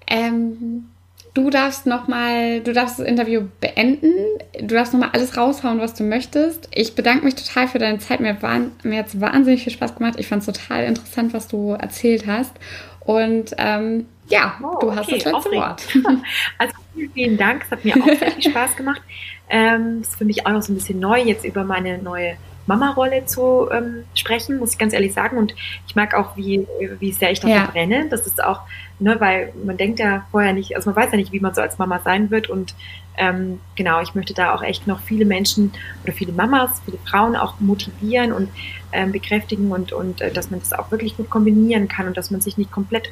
Ähm, 0.06 0.90
du 1.34 1.50
darfst 1.50 1.88
noch 1.88 2.08
mal, 2.08 2.62
du 2.62 2.74
darfst 2.74 3.00
das 3.00 3.08
Interview 3.08 3.48
beenden. 3.60 4.14
Du 4.60 4.76
darfst 4.76 4.94
noch 4.94 5.00
mal 5.00 5.10
alles 5.12 5.36
raushauen, 5.36 5.80
was 5.80 5.96
du 5.96 6.04
möchtest. 6.04 6.70
Ich 6.72 6.94
bedanke 6.94 7.26
mich 7.26 7.34
total 7.34 7.68
für 7.68 7.80
deine 7.80 7.98
Zeit. 7.98 8.20
Mir, 8.20 8.38
mir 8.84 9.00
hat 9.00 9.08
es 9.08 9.20
wahnsinnig 9.20 9.64
viel 9.64 9.74
Spaß 9.74 9.96
gemacht. 9.96 10.20
Ich 10.20 10.28
fand 10.28 10.48
es 10.48 10.54
total 10.54 10.84
interessant, 10.84 11.34
was 11.34 11.48
du 11.48 11.72
erzählt 11.72 12.28
hast. 12.28 12.54
Und 13.00 13.56
ähm, 13.58 14.06
ja, 14.28 14.60
oh, 14.62 14.80
du 14.80 14.96
hast 14.96 15.08
okay, 15.08 15.22
das 15.24 15.34
letzte. 15.34 15.52
Wort. 15.52 15.88
Also 16.58 16.74
vielen, 17.14 17.38
Dank. 17.38 17.64
Es 17.66 17.72
hat 17.72 17.84
mir 17.84 17.96
auch 17.96 18.06
sehr 18.06 18.32
viel 18.32 18.52
Spaß 18.52 18.76
gemacht. 18.76 19.02
Ähm, 19.50 20.02
ist 20.02 20.16
für 20.16 20.26
mich 20.26 20.46
auch 20.46 20.52
noch 20.52 20.62
so 20.62 20.72
ein 20.72 20.76
bisschen 20.76 21.00
neu, 21.00 21.20
jetzt 21.20 21.44
über 21.44 21.64
meine 21.64 21.98
neue 21.98 22.38
Mama-Rolle 22.66 23.26
zu 23.26 23.70
ähm, 23.72 24.06
sprechen, 24.16 24.58
muss 24.58 24.74
ich 24.74 24.78
ganz 24.78 24.94
ehrlich 24.94 25.14
sagen. 25.14 25.38
Und 25.38 25.54
ich 25.88 25.96
mag 25.96 26.14
auch, 26.14 26.38
wie, 26.38 26.66
wie 27.00 27.12
sehr 27.12 27.32
ich 27.32 27.40
dafür 27.40 27.56
ja. 27.56 27.66
brenne. 27.66 28.08
Das 28.10 28.26
ist 28.26 28.42
auch, 28.44 28.62
ne, 29.00 29.20
weil 29.20 29.54
man 29.66 29.78
denkt 29.78 30.00
ja 30.00 30.26
vorher 30.32 30.54
nicht, 30.54 30.76
also 30.76 30.90
man 30.90 31.04
weiß 31.04 31.12
ja 31.12 31.18
nicht, 31.18 31.32
wie 31.32 31.40
man 31.40 31.54
so 31.54 31.62
als 31.62 31.78
Mama 31.78 32.00
sein 32.00 32.32
wird. 32.32 32.50
Und 32.50 32.74
ähm, 33.18 33.60
genau, 33.76 34.02
ich 34.02 34.16
möchte 34.16 34.34
da 34.34 34.56
auch 34.56 34.64
echt 34.64 34.88
noch 34.88 35.02
viele 35.02 35.26
Menschen 35.26 35.74
oder 36.04 36.14
viele 36.14 36.32
Mamas, 36.32 36.82
viele 36.86 36.98
Frauen 37.00 37.36
auch 37.36 37.60
motivieren 37.60 38.32
und 38.32 38.50
ähm, 38.92 39.12
bekräftigen 39.12 39.72
und, 39.72 39.92
und 39.92 40.22
äh, 40.22 40.32
dass 40.32 40.50
man 40.50 40.60
das 40.62 40.74
auch 40.74 40.90
wirklich 40.90 41.18
gut 41.18 41.30
kombinieren 41.30 41.88
kann 41.88 42.08
und 42.08 42.18
dass 42.18 42.32
man 42.32 42.42
sich 42.42 42.58
nicht 42.58 42.72
komplett 42.72 43.10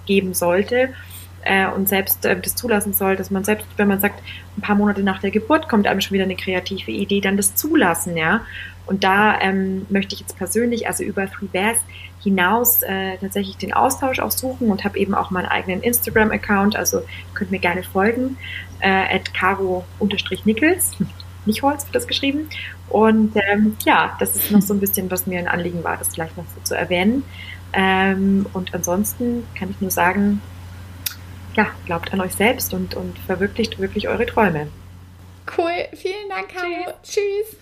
aufgeben 0.00 0.34
sollte 0.34 0.90
äh, 1.42 1.66
und 1.68 1.88
selbst 1.88 2.24
äh, 2.24 2.38
das 2.38 2.54
zulassen 2.54 2.92
soll, 2.92 3.16
dass 3.16 3.30
man 3.30 3.44
selbst, 3.44 3.66
wenn 3.76 3.88
man 3.88 4.00
sagt, 4.00 4.22
ein 4.56 4.60
paar 4.60 4.76
Monate 4.76 5.02
nach 5.02 5.20
der 5.20 5.30
Geburt 5.30 5.68
kommt 5.68 5.86
einem 5.86 6.00
schon 6.00 6.14
wieder 6.14 6.24
eine 6.24 6.36
kreative 6.36 6.90
Idee, 6.90 7.20
dann 7.20 7.36
das 7.36 7.54
zulassen, 7.54 8.16
ja. 8.16 8.42
Und 8.86 9.04
da 9.04 9.40
ähm, 9.40 9.86
möchte 9.88 10.14
ich 10.14 10.20
jetzt 10.20 10.36
persönlich, 10.36 10.88
also 10.88 11.04
über 11.04 11.30
Three 11.30 11.46
Bears 11.46 11.78
hinaus 12.22 12.82
äh, 12.82 13.16
tatsächlich 13.18 13.56
den 13.56 13.72
Austausch 13.72 14.18
auch 14.18 14.32
suchen 14.32 14.70
und 14.70 14.84
habe 14.84 14.98
eben 14.98 15.14
auch 15.14 15.30
meinen 15.30 15.46
eigenen 15.46 15.80
Instagram-Account, 15.82 16.76
also 16.76 17.02
könnt 17.34 17.50
mir 17.50 17.60
gerne 17.60 17.82
folgen, 17.84 18.36
äh, 18.80 19.16
at 19.16 19.32
caro-nickels, 19.32 20.96
Nichols 21.46 21.86
wird 21.86 21.94
das 21.94 22.06
geschrieben. 22.06 22.50
Und 22.90 23.34
ähm, 23.36 23.76
ja, 23.86 24.16
das 24.18 24.36
ist 24.36 24.50
noch 24.50 24.60
so 24.60 24.74
ein 24.74 24.80
bisschen, 24.80 25.10
was 25.10 25.26
mir 25.26 25.38
ein 25.38 25.48
Anliegen 25.48 25.82
war, 25.84 25.96
das 25.96 26.08
vielleicht 26.08 26.36
noch 26.36 26.44
so 26.54 26.60
zu 26.62 26.74
erwähnen. 26.74 27.22
Ähm, 27.72 28.46
und 28.52 28.74
ansonsten 28.74 29.46
kann 29.58 29.70
ich 29.70 29.80
nur 29.80 29.90
sagen, 29.90 30.40
ja, 31.54 31.66
glaubt 31.86 32.12
an 32.12 32.20
euch 32.20 32.34
selbst 32.34 32.74
und, 32.74 32.94
und 32.94 33.18
verwirklicht 33.18 33.78
wirklich 33.78 34.08
eure 34.08 34.26
Träume. 34.26 34.68
Cool, 35.56 35.86
vielen 35.94 36.28
Dank, 36.28 36.48
Caro. 36.48 36.94
Tschüss. 37.02 37.56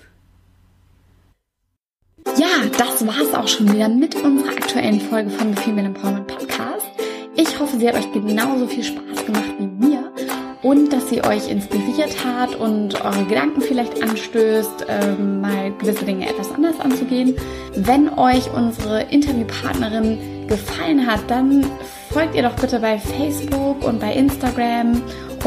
Ja, 2.37 2.67
das 2.77 3.07
war's 3.07 3.33
auch 3.35 3.49
schon 3.49 3.73
wieder 3.73 3.89
mit 3.89 4.15
unserer 4.17 4.51
aktuellen 4.51 5.01
Folge 5.01 5.31
von 5.31 5.55
The 5.55 5.63
Female 5.63 5.87
Empowerment 5.87 6.27
Podcast. 6.27 6.87
Ich 7.37 7.59
hoffe, 7.59 7.79
sie 7.79 7.89
hat 7.89 7.95
euch 7.95 8.13
genauso 8.13 8.67
viel 8.67 8.85
Spaß 8.85 9.25
gemacht 9.25 9.55
wie 9.59 9.67
mir 9.67 10.08
und 10.63 10.93
dass 10.93 11.09
sie 11.09 11.23
euch 11.25 11.49
inspiriert 11.49 12.25
hat 12.25 12.55
und 12.57 13.05
eure 13.05 13.25
Gedanken 13.25 13.61
vielleicht 13.61 14.03
anstößt, 14.03 14.87
ähm, 14.89 15.41
mal 15.41 15.73
gewisse 15.79 16.05
Dinge 16.05 16.29
etwas 16.29 16.53
anders 16.53 16.81
anzugehen. 16.81 17.37
Wenn 17.75 18.09
euch 18.19 18.53
unsere 18.53 19.03
Interviewpartnerin 19.03 20.47
gefallen 20.49 21.07
hat, 21.07 21.21
dann 21.29 21.65
folgt 22.11 22.35
ihr 22.35 22.43
doch 22.43 22.57
bitte 22.57 22.81
bei 22.81 22.99
Facebook 22.99 23.85
und 23.85 24.01
bei 24.01 24.13
Instagram 24.13 25.03